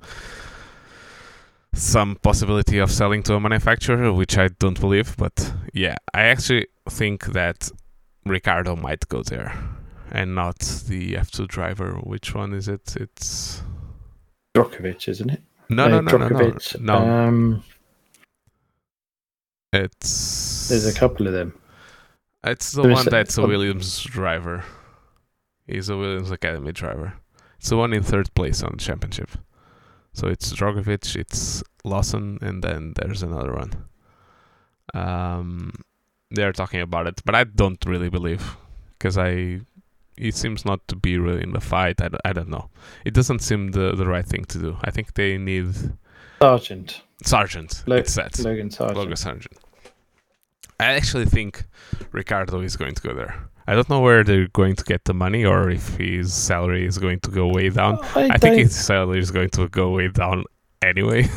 some 1.74 2.16
possibility 2.16 2.78
of 2.78 2.90
selling 2.90 3.24
to 3.24 3.36
a 3.36 3.40
manufacturer, 3.40 4.14
which 4.14 4.38
I 4.38 4.48
don't 4.60 4.80
believe. 4.80 5.18
But 5.18 5.54
yeah, 5.74 5.96
I 6.14 6.24
actually 6.24 6.68
think 6.90 7.26
that 7.34 7.70
Ricciardo 8.26 8.76
might 8.76 9.08
go 9.10 9.24
there, 9.24 9.52
and 10.12 10.36
not 10.36 10.60
the 10.88 11.16
F2 11.16 11.48
driver. 11.48 11.96
Which 12.04 12.34
one 12.34 12.54
is 12.54 12.68
it? 12.68 12.96
It's 12.96 13.62
Drugovich, 14.56 15.10
isn't 15.10 15.30
it? 15.30 15.42
No, 15.70 15.88
no, 15.88 15.98
uh, 15.98 16.02
no, 16.02 16.18
no, 16.18 16.28
no, 16.28 16.58
no. 16.80 16.96
Um, 16.96 17.64
it's 19.74 20.70
there's 20.70 20.86
a 20.86 20.94
couple 20.94 21.28
of 21.28 21.34
them. 21.34 21.54
It's 22.46 22.72
the 22.74 22.84
There's 22.84 22.96
one 22.96 23.06
that's 23.10 23.38
a 23.38 23.42
Williams 23.48 24.02
driver. 24.04 24.64
He's 25.68 25.90
a 25.90 25.98
Williams 25.98 26.30
Academy 26.32 26.72
driver. 26.72 27.14
It's 27.58 27.70
the 27.70 27.78
one 27.78 27.92
in 27.94 28.04
third 28.04 28.34
place 28.36 28.62
on 28.62 28.74
the 28.74 28.84
championship. 28.84 29.32
So 30.14 30.28
it's 30.28 30.54
Drugovich, 30.54 31.16
it's 31.16 31.64
Lawson, 31.84 32.38
and 32.42 32.64
then 32.64 32.94
there's 32.96 33.24
another 33.24 33.54
one. 33.54 33.72
um, 34.94 35.72
they're 36.32 36.52
talking 36.54 36.82
about 36.82 37.08
it, 37.08 37.22
but 37.24 37.36
I 37.36 37.44
don't 37.44 37.84
really 37.86 38.10
believe 38.10 38.58
because 38.98 39.18
I 39.18 39.62
it 40.18 40.34
seems 40.36 40.66
not 40.66 40.86
to 40.88 40.96
be 40.96 41.18
really 41.18 41.44
in 41.44 41.52
the 41.52 41.60
fight. 41.62 42.02
I, 42.02 42.10
I 42.24 42.34
don't 42.34 42.50
know. 42.50 42.70
It 43.06 43.14
doesn't 43.14 43.40
seem 43.40 43.72
the, 43.72 43.94
the 43.96 44.06
right 44.08 44.26
thing 44.26 44.46
to 44.46 44.58
do. 44.60 44.78
I 44.84 44.92
think 44.92 45.14
they 45.14 45.38
need 45.38 45.74
Sargent. 46.42 47.02
Sargent. 47.24 47.84
Lo- 47.86 47.98
it's 47.98 48.16
that 48.16 48.38
Logan 48.40 48.72
Sargent. 48.72 48.98
Logan 48.98 49.16
Sargent. 49.18 49.58
I 50.80 50.94
actually 50.94 51.26
think 51.26 51.66
Ricciardo 52.12 52.60
is 52.62 52.76
going 52.76 52.96
to 52.96 53.02
go 53.02 53.14
there. 53.14 53.50
I 53.68 53.74
don't 53.74 53.90
know 53.90 54.02
where 54.02 54.24
they're 54.24 54.48
going 54.50 54.76
to 54.76 54.84
get 54.84 55.06
the 55.06 55.14
money 55.14 55.44
or 55.44 55.70
if 55.72 55.96
his 55.96 56.34
salary 56.34 56.86
is 56.86 56.98
going 56.98 57.20
to 57.22 57.32
go 57.32 57.48
way 57.48 57.70
down. 57.70 57.98
Oh, 58.00 58.12
I, 58.16 58.30
I 58.32 58.38
think 58.38 58.58
his 58.58 58.76
salary 58.76 59.20
is 59.20 59.32
going 59.32 59.50
to 59.52 59.68
go 59.70 59.90
way 59.90 60.08
down 60.10 60.44
anyway. 60.82 61.28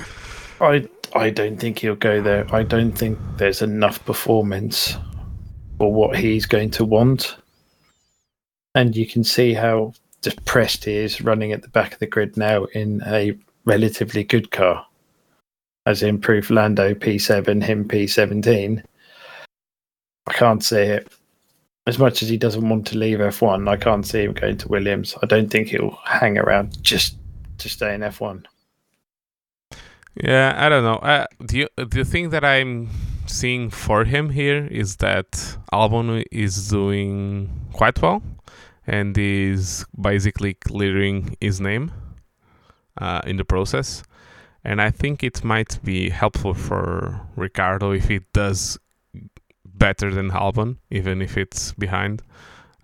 I 0.60 0.88
I 1.14 1.30
don't 1.30 1.58
think 1.58 1.80
he'll 1.80 1.96
go 1.96 2.22
there. 2.22 2.46
I 2.54 2.62
don't 2.62 2.92
think 2.92 3.18
there's 3.36 3.62
enough 3.62 4.04
performance 4.04 4.96
for 5.78 5.92
what 5.92 6.16
he's 6.16 6.46
going 6.46 6.70
to 6.70 6.84
want. 6.84 7.36
And 8.74 8.96
you 8.96 9.06
can 9.06 9.24
see 9.24 9.52
how 9.52 9.92
depressed 10.22 10.84
he 10.84 10.94
is 10.94 11.20
running 11.20 11.52
at 11.52 11.62
the 11.62 11.68
back 11.68 11.94
of 11.94 11.98
the 11.98 12.06
grid 12.06 12.36
now 12.36 12.64
in 12.66 13.02
a 13.06 13.36
relatively 13.64 14.24
good 14.24 14.50
car. 14.50 14.86
As 15.86 16.02
in 16.02 16.20
proof 16.20 16.50
Lando 16.50 16.94
P7, 16.94 17.62
him 17.62 17.88
P17. 17.88 18.82
I 20.26 20.32
can't 20.32 20.62
see 20.62 20.76
it. 20.76 21.12
As 21.86 21.98
much 21.98 22.22
as 22.22 22.28
he 22.28 22.36
doesn't 22.36 22.68
want 22.68 22.86
to 22.88 22.98
leave 22.98 23.18
F1, 23.18 23.68
I 23.68 23.76
can't 23.76 24.06
see 24.06 24.22
him 24.22 24.34
going 24.34 24.56
to 24.58 24.68
Williams. 24.68 25.16
I 25.20 25.26
don't 25.26 25.50
think 25.50 25.68
he'll 25.68 25.98
hang 26.04 26.38
around 26.38 26.80
just 26.82 27.16
to 27.58 27.68
stay 27.68 27.94
in 27.94 28.02
F1. 28.02 28.44
Yeah, 30.14 30.54
I 30.56 30.68
don't 30.68 30.84
know. 30.84 30.96
Uh, 30.96 31.26
the 31.40 31.68
the 31.76 32.04
thing 32.04 32.30
that 32.30 32.44
I'm 32.44 32.90
seeing 33.26 33.70
for 33.70 34.04
him 34.04 34.30
here 34.30 34.66
is 34.66 34.96
that 34.96 35.30
Albon 35.72 36.24
is 36.30 36.68
doing 36.68 37.50
quite 37.72 38.00
well, 38.02 38.22
and 38.86 39.16
is 39.16 39.86
basically 39.98 40.54
clearing 40.54 41.36
his 41.40 41.60
name 41.60 41.92
uh, 42.98 43.22
in 43.26 43.36
the 43.36 43.44
process. 43.44 44.02
And 44.64 44.80
I 44.80 44.90
think 44.90 45.22
it 45.24 45.42
might 45.42 45.78
be 45.82 46.10
helpful 46.10 46.54
for 46.54 47.20
Ricciardo 47.36 47.90
if 47.92 48.08
he 48.08 48.20
does 48.32 48.78
better 49.64 50.12
than 50.14 50.30
Albon, 50.30 50.76
even 50.90 51.20
if 51.20 51.36
it's 51.36 51.72
behind. 51.72 52.22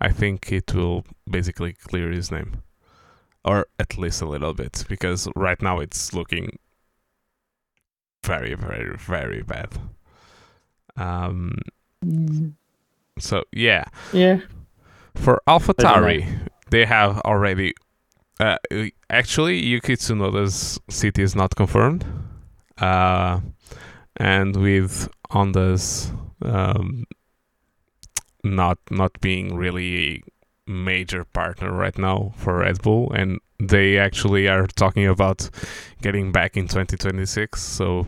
I 0.01 0.09
think 0.11 0.51
it 0.51 0.73
will 0.73 1.05
basically 1.29 1.73
clear 1.73 2.11
his 2.11 2.31
name, 2.31 2.63
or 3.45 3.67
at 3.79 3.97
least 3.97 4.21
a 4.21 4.25
little 4.27 4.53
bit, 4.53 4.83
because 4.89 5.27
right 5.35 5.61
now 5.61 5.79
it's 5.79 6.13
looking 6.13 6.57
very, 8.23 8.53
very, 8.55 8.95
very 8.97 9.41
bad. 9.41 9.69
Um. 10.97 11.59
So 13.19 13.43
yeah, 13.51 13.85
Yeah. 14.13 14.39
for 15.15 15.41
AlphaTauri, 15.47 16.47
they 16.69 16.85
have 16.85 17.19
already. 17.19 17.73
Uh, 18.39 18.57
actually, 19.09 19.59
Yuki 19.65 19.95
Tsunoda's 19.97 20.79
city 20.89 21.21
is 21.21 21.35
not 21.35 21.55
confirmed, 21.55 22.05
uh, 22.77 23.41
and 24.15 24.55
with 24.55 25.09
Honda's 25.29 26.11
um, 26.41 27.03
not 28.43 28.77
not 28.89 29.19
being 29.19 29.55
really 29.57 30.23
a 30.67 30.71
major 30.71 31.25
partner 31.25 31.73
right 31.73 31.97
now 31.97 32.31
for 32.37 32.59
Red 32.59 32.81
Bull, 32.81 33.11
and 33.11 33.39
they 33.59 33.97
actually 33.97 34.47
are 34.47 34.67
talking 34.67 35.05
about 35.05 35.49
getting 36.01 36.31
back 36.31 36.55
in 36.55 36.67
2026. 36.67 37.61
So 37.61 38.07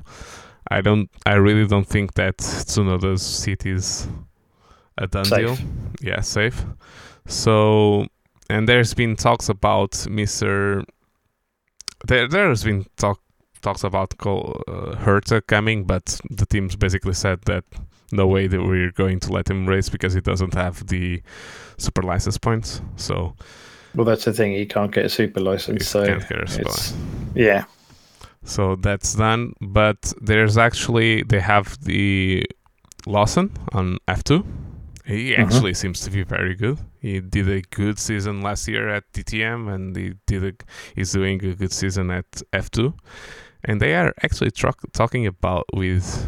I 0.70 0.80
don't, 0.80 1.10
I 1.26 1.34
really 1.34 1.68
don't 1.68 1.88
think 1.88 2.14
that 2.14 2.38
Tsunoda's 2.38 3.22
seat 3.22 3.66
is 3.66 4.08
a 4.98 5.08
done 5.08 5.26
Safe. 5.26 5.58
deal. 5.58 5.58
Yeah, 6.02 6.22
safe. 6.22 6.64
So 7.28 8.08
and 8.52 8.68
there's 8.68 8.94
been 8.94 9.16
talks 9.16 9.50
about 9.50 9.92
Mr. 10.10 10.84
There, 12.08 12.28
there's 12.28 12.64
been 12.64 12.86
talk 12.98 13.20
talks 13.62 13.84
about 13.84 14.18
Col- 14.18 14.62
uh, 14.68 14.96
Herta 15.06 15.42
coming, 15.46 15.84
but 15.86 16.20
the 16.30 16.46
teams 16.46 16.76
basically 16.76 17.14
said 17.14 17.40
that 17.46 17.64
no 18.12 18.26
way 18.28 18.48
that 18.48 18.62
we're 18.62 18.92
going 18.92 19.20
to 19.22 19.32
let 19.32 19.50
him 19.50 19.68
race 19.68 19.88
because 19.90 20.14
he 20.14 20.22
doesn't 20.22 20.54
have 20.56 20.86
the 20.88 21.22
super 21.78 22.02
license 22.02 22.38
points. 22.40 22.82
So 22.96 23.36
Well, 23.96 24.06
that's 24.06 24.26
the 24.26 24.34
thing. 24.34 24.54
He 24.54 24.66
can't 24.66 24.92
get 24.92 25.06
a 25.06 25.10
super 25.10 25.40
license, 25.42 25.82
he 25.84 25.86
so 25.86 26.06
can't 26.06 26.28
get 26.28 26.44
a 26.44 26.48
super 26.48 26.70
it's 26.70 26.94
yeah. 27.36 27.66
So 28.44 28.76
that's 28.76 29.14
done. 29.16 29.54
But 29.62 30.12
there's 30.22 30.58
actually 30.58 31.24
they 31.24 31.40
have 31.40 31.78
the 31.84 32.46
Lawson 33.06 33.52
on 33.74 33.98
F2. 34.08 34.44
He 35.06 35.34
Mhm. 35.34 35.40
actually 35.40 35.74
seems 35.76 36.02
to 36.02 36.10
be 36.10 36.24
very 36.24 36.56
good. 36.56 36.78
He 37.02 37.20
did 37.20 37.50
a 37.50 37.62
good 37.62 37.98
season 37.98 38.42
last 38.42 38.68
year 38.68 38.88
at 38.88 39.12
DTM, 39.12 39.74
and 39.74 39.96
he 39.96 40.14
did 40.28 40.44
a, 40.44 40.54
he's 40.96 41.12
doing 41.12 41.44
a 41.44 41.56
good 41.56 41.74
season 41.74 42.12
at 42.12 42.30
F2. 42.54 42.94
And 43.64 43.82
they 43.82 43.96
are 43.96 44.14
actually 44.22 44.52
tro- 44.52 44.72
talking 44.94 45.26
about 45.26 45.66
with 45.74 46.28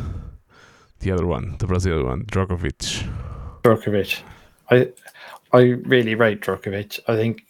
the 0.99 1.11
other 1.11 1.27
one, 1.27 1.55
the 1.59 1.67
Brazilian 1.67 2.07
one, 2.07 2.25
Drugovich. 2.25 3.07
Drugovich. 3.63 4.21
I 4.71 4.91
I 5.51 5.61
really 5.85 6.15
rate 6.15 6.41
Drugovich. 6.41 6.99
I 7.07 7.15
think 7.15 7.45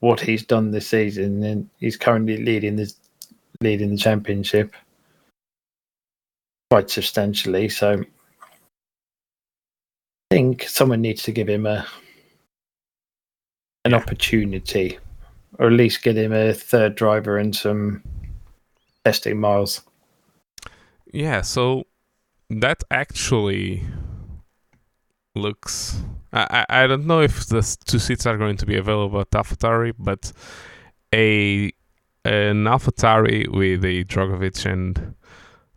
what 0.00 0.20
he's 0.20 0.44
done 0.44 0.70
this 0.70 0.88
season, 0.88 1.42
and 1.42 1.70
he's 1.78 1.96
currently 1.96 2.36
leading 2.36 2.76
the 2.76 2.92
leading 3.62 3.90
the 3.90 3.96
championship 3.96 4.74
quite 6.70 6.90
substantially. 6.90 7.70
So 7.70 8.02
I 10.30 10.34
think 10.34 10.64
someone 10.64 11.00
needs 11.00 11.22
to 11.22 11.32
give 11.32 11.48
him 11.48 11.64
a 11.64 11.86
an 13.86 13.92
Yeah. 13.92 13.98
opportunity, 13.98 14.98
or 15.58 15.66
at 15.68 15.72
least 15.72 16.02
get 16.02 16.16
him 16.16 16.32
a 16.32 16.52
third 16.52 16.94
driver 16.96 17.38
and 17.38 17.54
some 17.54 18.02
testing 19.04 19.40
miles. 19.40 19.82
Yeah, 21.12 21.40
so 21.42 21.84
that 22.50 22.82
actually 22.90 23.82
looks. 25.34 26.02
I, 26.32 26.66
I 26.68 26.86
don't 26.86 27.06
know 27.06 27.20
if 27.20 27.46
the 27.46 27.62
two 27.86 27.98
seats 27.98 28.26
are 28.26 28.36
going 28.36 28.56
to 28.58 28.66
be 28.66 28.76
available 28.76 29.20
at 29.20 29.30
AlphaTauri, 29.30 29.94
but 29.98 30.32
a 31.14 31.72
an 32.24 32.64
AlphaTauri 32.64 33.48
with 33.48 33.84
a 33.84 34.04
Drugovich 34.04 34.66
and 34.70 35.14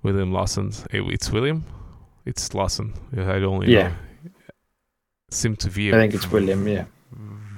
William 0.04 0.32
Lawson. 0.34 0.72
It's 0.92 1.32
William. 1.32 1.64
It's 2.26 2.54
Lawson. 2.54 2.94
I 3.14 3.40
don't 3.40 3.44
only 3.44 3.72
Yeah. 3.72 3.90
know. 3.90 3.94
Seem 5.32 5.56
to 5.58 5.70
be. 5.70 5.90
I 5.90 5.98
think 5.98 6.14
it's 6.16 6.30
William. 6.32 6.68
Yeah. 6.68 6.86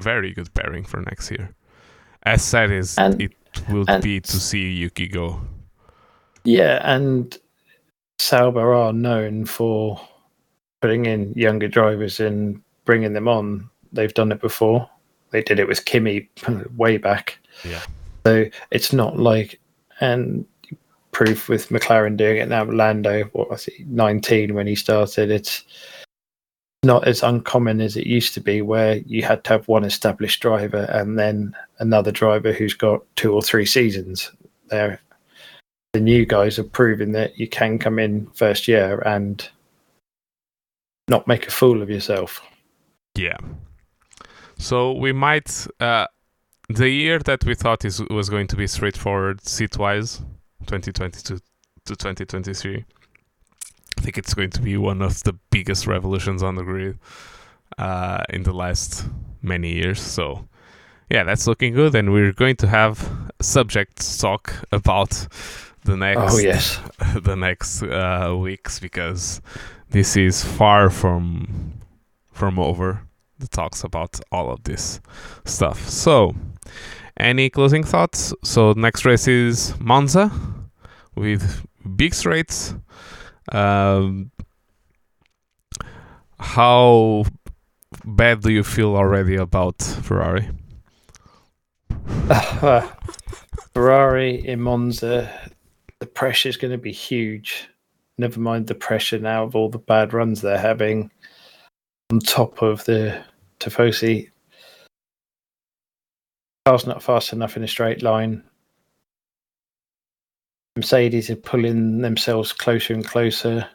Very 0.01 0.33
good 0.33 0.53
pairing 0.53 0.83
for 0.83 1.01
next 1.01 1.31
year. 1.31 1.53
As 2.23 2.43
sad 2.43 2.71
as 2.71 2.97
And- 2.97 3.21
it 3.21 3.31
will 3.69 3.85
and 3.87 4.01
be 4.03 4.19
to 4.19 4.39
see 4.39 4.71
Yuki 4.71 5.07
go. 5.07 5.41
Yeah, 6.43 6.79
and 6.83 7.37
Sauber 8.19 8.73
are 8.73 8.93
known 8.93 9.45
for 9.45 9.99
putting 10.81 11.05
in 11.05 11.33
younger 11.35 11.67
drivers 11.67 12.19
and 12.19 12.61
bringing 12.85 13.13
them 13.13 13.27
on. 13.27 13.69
They've 13.93 14.13
done 14.13 14.31
it 14.31 14.41
before. 14.41 14.89
They 15.31 15.41
did 15.43 15.59
it 15.59 15.67
with 15.67 15.85
Kimi 15.85 16.29
way 16.77 16.97
back. 16.97 17.37
Yeah. 17.63 17.81
So 18.25 18.45
it's 18.71 18.91
not 18.93 19.19
like, 19.19 19.59
and 19.99 20.45
proof 21.11 21.49
with 21.49 21.69
McLaren 21.69 22.17
doing 22.17 22.37
it 22.37 22.47
now. 22.49 22.63
Lando, 22.63 23.23
what 23.33 23.49
was 23.49 23.65
he, 23.65 23.83
19 23.87 24.53
when 24.55 24.65
he 24.67 24.75
started? 24.75 25.29
It's 25.29 25.63
not 26.83 27.07
as 27.07 27.23
uncommon 27.23 27.79
as 27.81 27.95
it 27.95 28.07
used 28.07 28.33
to 28.33 28.41
be, 28.41 28.61
where 28.61 28.95
you 29.05 29.23
had 29.23 29.43
to 29.43 29.51
have 29.51 29.67
one 29.67 29.83
established 29.83 30.41
driver 30.41 30.87
and 30.89 31.17
then 31.17 31.55
another 31.79 32.11
driver 32.11 32.51
who's 32.51 32.73
got 32.73 33.03
two 33.15 33.33
or 33.33 33.41
three 33.41 33.65
seasons 33.65 34.31
there 34.69 34.99
the 35.93 35.99
new 35.99 36.25
guys 36.25 36.57
have 36.57 36.71
proven 36.71 37.11
that 37.11 37.37
you 37.37 37.47
can 37.47 37.77
come 37.77 37.99
in 37.99 38.27
first 38.27 38.67
year 38.67 38.99
and 39.05 39.49
not 41.09 41.27
make 41.27 41.47
a 41.47 41.51
fool 41.51 41.81
of 41.81 41.89
yourself. 41.89 42.41
Yeah. 43.15 43.37
So 44.57 44.93
we 44.93 45.11
might 45.11 45.67
uh, 45.79 46.07
the 46.69 46.89
year 46.89 47.19
that 47.19 47.43
we 47.43 47.55
thought 47.55 47.83
is 47.83 48.01
was 48.09 48.29
going 48.29 48.47
to 48.47 48.55
be 48.55 48.67
straightforward 48.67 49.45
seat 49.45 49.77
wise, 49.77 50.19
2022 50.67 51.39
to 51.85 51.95
2023. 51.95 52.85
I 54.01 54.03
think 54.03 54.17
it's 54.17 54.33
going 54.33 54.49
to 54.49 54.61
be 54.63 54.77
one 54.77 55.03
of 55.03 55.21
the 55.21 55.33
biggest 55.51 55.85
revolutions 55.85 56.41
on 56.41 56.55
the 56.55 56.63
grid 56.63 56.97
uh, 57.77 58.23
in 58.29 58.41
the 58.41 58.51
last 58.51 59.05
many 59.43 59.75
years. 59.75 60.01
So 60.01 60.47
yeah, 61.11 61.23
that's 61.23 61.45
looking 61.45 61.75
good, 61.75 61.93
and 61.93 62.11
we're 62.11 62.31
going 62.33 62.55
to 62.57 62.67
have 62.67 63.07
subjects 63.43 64.17
talk 64.17 64.55
about 64.71 65.27
the 65.85 65.95
next 65.95 66.33
Oh 66.33 66.39
yes, 66.39 66.79
the 67.21 67.35
next 67.35 67.83
uh, 67.83 68.35
weeks 68.35 68.79
because 68.79 69.39
this 69.91 70.17
is 70.17 70.43
far 70.43 70.89
from 70.89 71.73
from 72.31 72.57
over 72.57 73.03
the 73.37 73.47
talks 73.47 73.83
about 73.83 74.19
all 74.31 74.49
of 74.49 74.63
this 74.63 74.99
stuff. 75.45 75.87
So, 75.87 76.33
any 77.17 77.51
closing 77.51 77.83
thoughts? 77.83 78.33
So, 78.43 78.73
next 78.73 79.05
race 79.05 79.27
is 79.27 79.79
Monza 79.79 80.31
with 81.13 81.67
big 81.95 82.15
straights. 82.15 82.73
Um, 83.49 84.31
how 86.39 87.25
bad 88.05 88.41
do 88.41 88.51
you 88.51 88.63
feel 88.63 88.95
already 88.95 89.35
about 89.35 89.81
Ferrari? 89.81 90.49
Uh, 92.29 92.87
Ferrari 93.73 94.47
in 94.47 94.61
Monza, 94.61 95.31
the 95.99 96.05
pressure 96.05 96.49
is 96.49 96.57
going 96.57 96.71
to 96.71 96.77
be 96.77 96.91
huge. 96.91 97.67
Never 98.17 98.39
mind 98.39 98.67
the 98.67 98.75
pressure 98.75 99.19
now 99.19 99.43
of 99.43 99.55
all 99.55 99.69
the 99.69 99.79
bad 99.79 100.13
runs 100.13 100.41
they're 100.41 100.57
having 100.57 101.09
on 102.11 102.19
top 102.19 102.61
of 102.61 102.83
the 102.85 103.23
Tifosi. 103.59 104.29
Car's 106.65 106.85
not 106.85 107.01
fast 107.01 107.33
enough 107.33 107.57
in 107.57 107.63
a 107.63 107.67
straight 107.67 108.03
line. 108.03 108.43
Mercedes 110.75 111.29
are 111.29 111.35
pulling 111.35 112.01
themselves 112.01 112.53
closer 112.53 112.93
and 112.93 113.05
closer. 113.05 113.67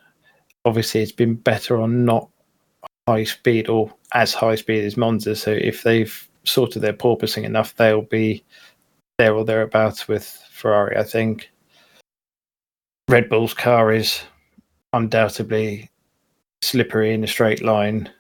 Obviously, 0.65 1.03
it's 1.03 1.13
been 1.13 1.35
better 1.35 1.79
on 1.81 2.05
not 2.05 2.29
high 3.07 3.25
speed 3.25 3.69
or 3.69 3.93
as 4.13 4.35
high 4.35 4.55
speed 4.55 4.85
as 4.85 4.97
Monza. 4.97 5.37
So 5.37 5.53
if 5.53 5.83
they've 5.83 6.29
sorted 6.45 6.83
their 6.83 6.93
porpoising 6.93 7.45
enough, 7.45 7.75
they'll 7.75 8.03
be 8.03 8.43
there 9.19 9.35
or 9.35 9.45
thereabouts 9.45 10.09
with 10.09 10.25
Ferrari. 10.51 10.97
I 10.97 11.05
think 11.05 11.51
Red 13.09 13.29
Bull's 13.29 13.55
car 13.55 13.93
is 13.93 14.23
undoubtedly 14.93 15.91
slippery 16.63 17.13
in 17.13 17.23
a 17.23 17.29
straight 17.29 17.63
line 17.63 18.11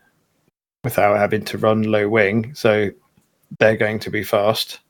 without 0.85 1.17
having 1.17 1.45
to 1.47 1.59
run 1.59 1.83
low 1.83 2.09
wing. 2.09 2.55
So 2.55 2.91
they're 3.59 3.77
going 3.77 3.99
to 4.01 4.11
be 4.11 4.23
fast. 4.23 4.81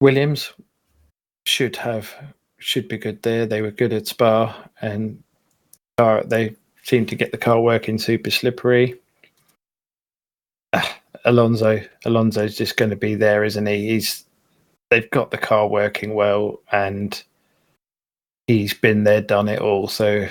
Williams 0.00 0.52
should 1.44 1.76
have 1.76 2.14
should 2.58 2.88
be 2.88 2.98
good 2.98 3.22
there. 3.22 3.46
They 3.46 3.62
were 3.62 3.70
good 3.70 3.92
at 3.92 4.06
Spa 4.06 4.68
and 4.80 5.22
they 5.96 6.56
seem 6.82 7.06
to 7.06 7.14
get 7.14 7.30
the 7.30 7.38
car 7.38 7.60
working 7.60 7.98
super 7.98 8.30
slippery. 8.30 8.98
Ah, 10.72 10.98
Alonso 11.24 11.80
Alonso's 12.04 12.56
just 12.56 12.76
going 12.76 12.90
to 12.90 12.96
be 12.96 13.14
there, 13.14 13.44
isn't 13.44 13.66
he? 13.66 13.90
He's 13.90 14.24
they've 14.90 15.10
got 15.10 15.30
the 15.30 15.38
car 15.38 15.68
working 15.68 16.14
well 16.14 16.60
and 16.72 17.22
he's 18.46 18.74
been 18.74 19.04
there, 19.04 19.20
done 19.20 19.48
it 19.48 19.60
all, 19.60 19.88
so 19.88 20.26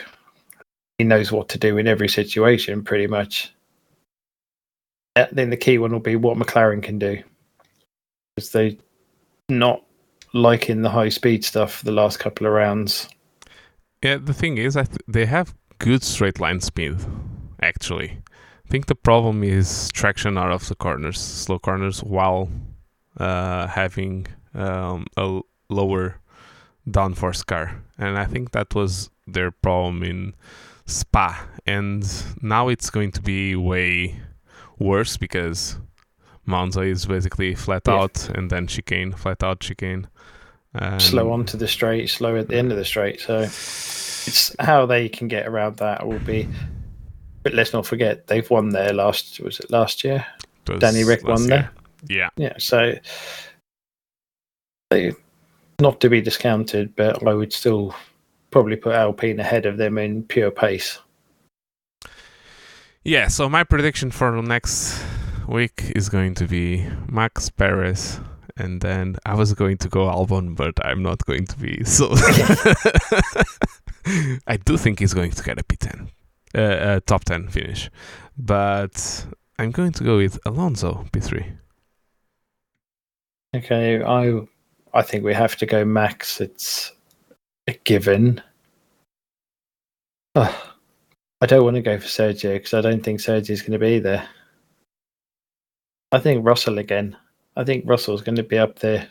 he 0.97 1.03
knows 1.03 1.31
what 1.31 1.49
to 1.49 1.57
do 1.57 1.77
in 1.77 1.87
every 1.87 2.09
situation 2.09 2.83
pretty 2.83 3.07
much. 3.07 3.53
I 5.15 5.25
think 5.25 5.51
the 5.51 5.57
key 5.57 5.77
one 5.77 5.91
will 5.91 5.99
be 5.99 6.15
what 6.15 6.37
McLaren 6.37 6.81
can 6.81 6.97
do. 6.97 7.21
Because 8.35 8.51
they 8.51 8.77
not 9.49 9.83
liking 10.33 10.81
the 10.81 10.89
high 10.89 11.09
speed 11.09 11.45
stuff 11.45 11.75
for 11.75 11.85
the 11.85 11.91
last 11.91 12.17
couple 12.19 12.47
of 12.47 12.53
rounds. 12.53 13.07
Yeah, 14.03 14.17
the 14.17 14.33
thing 14.33 14.57
is, 14.57 14.75
I 14.75 14.83
th- 14.83 14.99
they 15.07 15.25
have 15.25 15.53
good 15.77 16.03
straight 16.03 16.39
line 16.39 16.59
speed, 16.59 16.97
actually. 17.61 18.17
I 18.65 18.69
think 18.69 18.87
the 18.87 18.95
problem 18.95 19.43
is 19.43 19.89
traction 19.93 20.37
out 20.37 20.51
of 20.51 20.67
the 20.67 20.75
corners, 20.75 21.19
slow 21.19 21.59
corners, 21.59 22.03
while 22.03 22.49
uh, 23.17 23.67
having 23.67 24.27
um, 24.53 25.05
a 25.15 25.41
lower 25.69 26.19
downforce 26.89 27.45
car. 27.45 27.81
And 27.97 28.17
I 28.17 28.25
think 28.25 28.51
that 28.51 28.73
was 28.75 29.09
their 29.27 29.51
problem 29.51 30.03
in 30.03 30.33
Spa. 30.85 31.47
And 31.65 32.03
now 32.41 32.67
it's 32.67 32.89
going 32.89 33.11
to 33.11 33.21
be 33.21 33.55
way 33.55 34.19
worse 34.79 35.17
because 35.17 35.77
Monza 36.45 36.81
is 36.81 37.05
basically 37.05 37.55
flat 37.55 37.83
Yeah. 37.87 38.01
out 38.01 38.29
and 38.29 38.49
then 38.49 38.67
chicane, 38.67 39.13
flat 39.13 39.43
out 39.43 39.59
chicane. 39.59 40.07
And 40.73 41.01
slow 41.01 41.31
onto 41.31 41.57
the 41.57 41.67
straight, 41.67 42.09
slow 42.09 42.35
at 42.35 42.47
the 42.47 42.57
end 42.57 42.71
of 42.71 42.77
the 42.77 42.85
straight. 42.85 43.21
So 43.21 43.39
it's 43.39 44.55
how 44.59 44.85
they 44.85 45.07
can 45.09 45.27
get 45.27 45.47
around 45.47 45.77
that 45.77 46.05
will 46.07 46.19
be. 46.19 46.49
But 47.43 47.53
let's 47.53 47.73
not 47.73 47.85
forget 47.85 48.27
they've 48.27 48.49
won 48.49 48.69
there 48.69 48.93
last. 48.93 49.39
Was 49.39 49.59
it 49.59 49.69
last 49.69 50.03
year? 50.03 50.25
it 50.69 50.79
Danny 50.79 51.03
Ric 51.03 51.23
won 51.23 51.39
year. 51.39 51.47
there. 51.47 51.69
Yeah. 52.07 52.29
Yeah. 52.37 52.53
So 52.57 52.93
they 54.89 55.13
not 55.79 55.99
to 56.01 56.09
be 56.09 56.21
discounted, 56.21 56.95
but 56.95 57.25
I 57.27 57.33
would 57.33 57.51
still 57.53 57.93
probably 58.51 58.75
put 58.75 58.93
Alpine 58.95 59.39
ahead 59.39 59.65
of 59.65 59.77
them 59.77 59.97
in 59.97 60.23
pure 60.23 60.51
pace. 60.51 60.99
Yeah, 63.03 63.27
so 63.27 63.49
my 63.49 63.63
prediction 63.63 64.11
for 64.11 64.31
the 64.35 64.41
next 64.41 65.03
week 65.47 65.91
is 65.95 66.09
going 66.09 66.35
to 66.35 66.47
be 66.47 66.87
Max 67.09 67.49
Perez, 67.49 68.19
and 68.57 68.81
then 68.81 69.17
I 69.25 69.35
was 69.35 69.53
going 69.53 69.77
to 69.77 69.89
go 69.89 70.07
Albon, 70.07 70.55
but 70.55 70.73
I'm 70.85 71.01
not 71.03 71.25
going 71.25 71.45
to 71.47 71.57
be. 71.57 71.83
So 71.83 72.09
I 74.47 74.57
do 74.57 74.77
think 74.77 74.99
he's 74.99 75.13
going 75.13 75.31
to 75.31 75.43
get 75.43 75.59
a 75.59 75.63
P10, 75.63 76.09
uh, 76.55 76.59
uh, 76.59 76.99
top 77.05 77.25
10 77.25 77.47
finish, 77.49 77.89
but 78.37 79.25
I'm 79.59 79.71
going 79.71 79.91
to 79.93 80.03
go 80.03 80.17
with 80.17 80.39
Alonso 80.45 81.05
P3. 81.11 81.57
Okay, 83.55 84.03
I 84.03 84.41
I 84.93 85.01
think 85.01 85.23
we 85.23 85.33
have 85.33 85.55
to 85.57 85.65
go 85.65 85.85
Max. 85.85 86.41
It's 86.41 86.91
a 87.67 87.73
given. 87.73 88.41
Ugh. 90.35 90.53
I 91.41 91.45
don't 91.45 91.65
want 91.65 91.75
to 91.75 91.81
go 91.81 91.99
for 91.99 92.07
Sergio 92.07 92.53
because 92.53 92.73
I 92.73 92.79
don't 92.79 93.03
think 93.03 93.19
Sergio's 93.19 93.61
going 93.61 93.73
to 93.73 93.79
be 93.79 93.99
there. 93.99 94.27
I 96.13 96.19
think 96.19 96.45
Russell 96.45 96.77
again. 96.77 97.17
I 97.57 97.63
think 97.63 97.85
Russell's 97.87 98.21
going 98.21 98.35
to 98.35 98.43
be 98.43 98.59
up 98.59 98.77
there. 98.77 99.07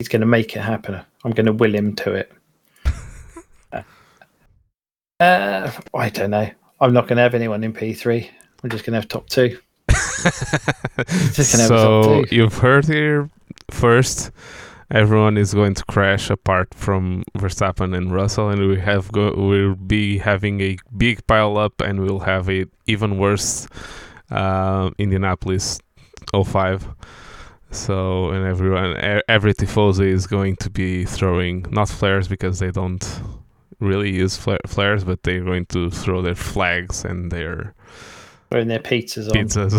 He's 0.00 0.08
going 0.08 0.20
to 0.20 0.26
make 0.26 0.56
it 0.56 0.60
happen. 0.60 1.00
I'm 1.24 1.30
going 1.30 1.46
to 1.46 1.52
will 1.52 1.74
him 1.74 1.94
to 1.96 2.14
it. 2.14 2.32
Uh, 5.20 5.70
I 5.92 6.08
don't 6.08 6.30
know. 6.30 6.50
I'm 6.80 6.94
not 6.94 7.06
going 7.06 7.18
to 7.18 7.22
have 7.22 7.34
anyone 7.34 7.62
in 7.62 7.74
P3. 7.74 8.26
I'm 8.64 8.70
just 8.70 8.86
going 8.86 8.94
to 8.94 9.00
have 9.00 9.06
top 9.06 9.28
two. 9.28 9.58
Just 9.90 11.52
gonna 11.52 11.64
have 11.64 11.68
top 11.68 11.68
so 11.68 12.24
two. 12.24 12.34
you've 12.34 12.56
heard 12.56 12.86
here 12.86 13.28
first. 13.70 14.30
Everyone 14.90 15.36
is 15.36 15.52
going 15.52 15.74
to 15.74 15.84
crash 15.84 16.30
apart 16.30 16.72
from 16.72 17.24
Verstappen 17.36 17.94
and 17.94 18.10
Russell, 18.10 18.48
and 18.48 18.66
we 18.66 18.80
have 18.80 19.12
go. 19.12 19.34
We'll 19.36 19.74
be 19.74 20.16
having 20.16 20.62
a 20.62 20.78
big 20.96 21.26
pile 21.26 21.58
up, 21.58 21.82
and 21.82 22.00
we'll 22.00 22.20
have 22.20 22.48
it 22.48 22.70
even 22.86 23.18
worse 23.18 23.68
uh, 24.30 24.90
Indianapolis 24.98 25.80
05. 26.34 26.88
So 27.72 28.30
and 28.30 28.44
everyone, 28.46 28.96
every 29.28 29.54
tifosi 29.54 30.06
is 30.06 30.26
going 30.26 30.56
to 30.56 30.70
be 30.70 31.04
throwing 31.04 31.66
not 31.70 31.88
flares 31.88 32.26
because 32.26 32.58
they 32.58 32.70
don't 32.72 33.06
really 33.78 34.10
use 34.10 34.36
fla- 34.36 34.58
flares, 34.66 35.04
but 35.04 35.22
they're 35.22 35.44
going 35.44 35.66
to 35.66 35.88
throw 35.90 36.20
their 36.20 36.34
flags 36.34 37.04
and 37.04 37.30
their 37.30 37.74
Wearing 38.50 38.66
their 38.66 38.80
pizzas 38.80 39.28
on. 39.28 39.34
pizzas 39.36 39.72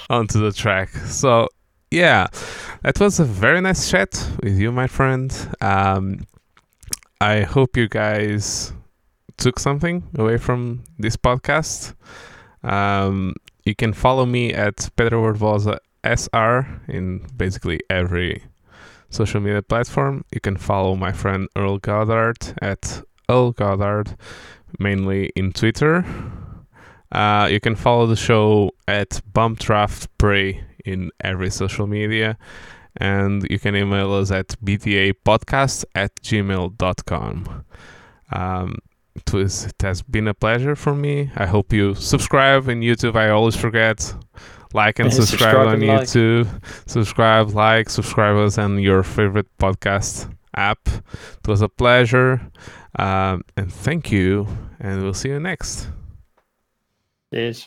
onto 0.10 0.40
the 0.40 0.52
track. 0.52 0.90
So 0.90 1.48
yeah, 1.90 2.28
that 2.82 3.00
was 3.00 3.18
a 3.18 3.24
very 3.24 3.60
nice 3.60 3.90
chat 3.90 4.30
with 4.42 4.56
you, 4.58 4.70
my 4.70 4.86
friend. 4.86 5.32
Um, 5.60 6.26
I 7.20 7.40
hope 7.42 7.76
you 7.76 7.88
guys 7.88 8.72
took 9.36 9.58
something 9.58 10.02
away 10.16 10.38
from 10.38 10.84
this 10.98 11.16
podcast. 11.16 11.94
Um, 12.62 13.34
you 13.64 13.74
can 13.74 13.92
follow 13.92 14.26
me 14.26 14.52
at 14.52 14.88
Pedro 14.96 15.22
Barbosa 15.22 15.78
SR 16.04 16.82
in 16.88 17.26
basically 17.36 17.80
every 17.90 18.44
social 19.10 19.40
media 19.40 19.62
platform. 19.62 20.24
You 20.32 20.40
can 20.40 20.56
follow 20.56 20.94
my 20.96 21.12
friend 21.12 21.48
Earl 21.56 21.78
Goddard 21.78 22.38
at 22.62 23.02
Earl 23.28 23.52
Goddard, 23.52 24.16
mainly 24.78 25.32
in 25.36 25.52
Twitter. 25.52 26.04
Uh, 27.12 27.48
you 27.50 27.60
can 27.60 27.76
follow 27.76 28.06
the 28.06 28.16
show 28.16 28.70
at 28.88 29.20
Bump 29.32 29.58
Draft 29.58 30.08
Pray 30.18 30.64
in 30.84 31.10
every 31.20 31.50
social 31.50 31.86
media. 31.86 32.36
And 32.98 33.46
you 33.50 33.58
can 33.58 33.76
email 33.76 34.12
us 34.14 34.30
at 34.30 34.48
bdappodcast 34.64 35.84
at 35.94 36.14
gmail.com. 36.16 37.64
Um, 38.32 38.78
it, 39.32 39.74
has 39.80 40.02
been 40.02 40.28
a 40.28 40.34
pleasure 40.34 40.76
for 40.76 40.94
me. 40.94 41.30
I 41.36 41.46
hope 41.46 41.72
you 41.72 41.94
subscribe 41.94 42.68
in 42.68 42.80
YouTube. 42.80 43.16
I 43.16 43.30
always 43.30 43.56
forget. 43.56 44.14
Like 44.74 44.98
and 44.98 45.10
Yeah, 45.10 45.14
subscribe, 45.14 45.38
subscribe 45.38 45.68
on 45.68 45.74
and 45.74 45.86
like. 45.86 46.00
YouTube. 46.02 46.88
Subscribe, 46.88 47.50
like, 47.50 47.88
subscribe 47.88 48.36
us 48.36 48.58
on 48.58 48.78
your 48.78 49.02
favorite 49.02 49.46
podcast 49.58 50.32
app. 50.54 50.86
It 50.88 51.48
was 51.48 51.62
a 51.62 51.68
pleasure. 51.68 52.40
Um, 52.98 53.44
and 53.56 53.72
thank 53.72 54.10
you. 54.10 54.46
And 54.80 55.02
we'll 55.02 55.14
see 55.14 55.28
you 55.28 55.40
next. 55.40 55.88
Cheers. 57.32 57.66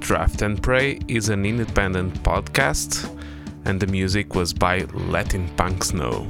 Draft 0.00 0.42
and 0.42 0.60
Pray 0.60 0.98
is 1.06 1.28
an 1.28 1.46
independent 1.46 2.12
podcast, 2.24 3.08
and 3.64 3.78
the 3.78 3.86
music 3.86 4.34
was 4.34 4.52
by 4.52 4.80
Lettin' 4.92 5.48
Punks 5.56 5.94
Know. 5.94 6.26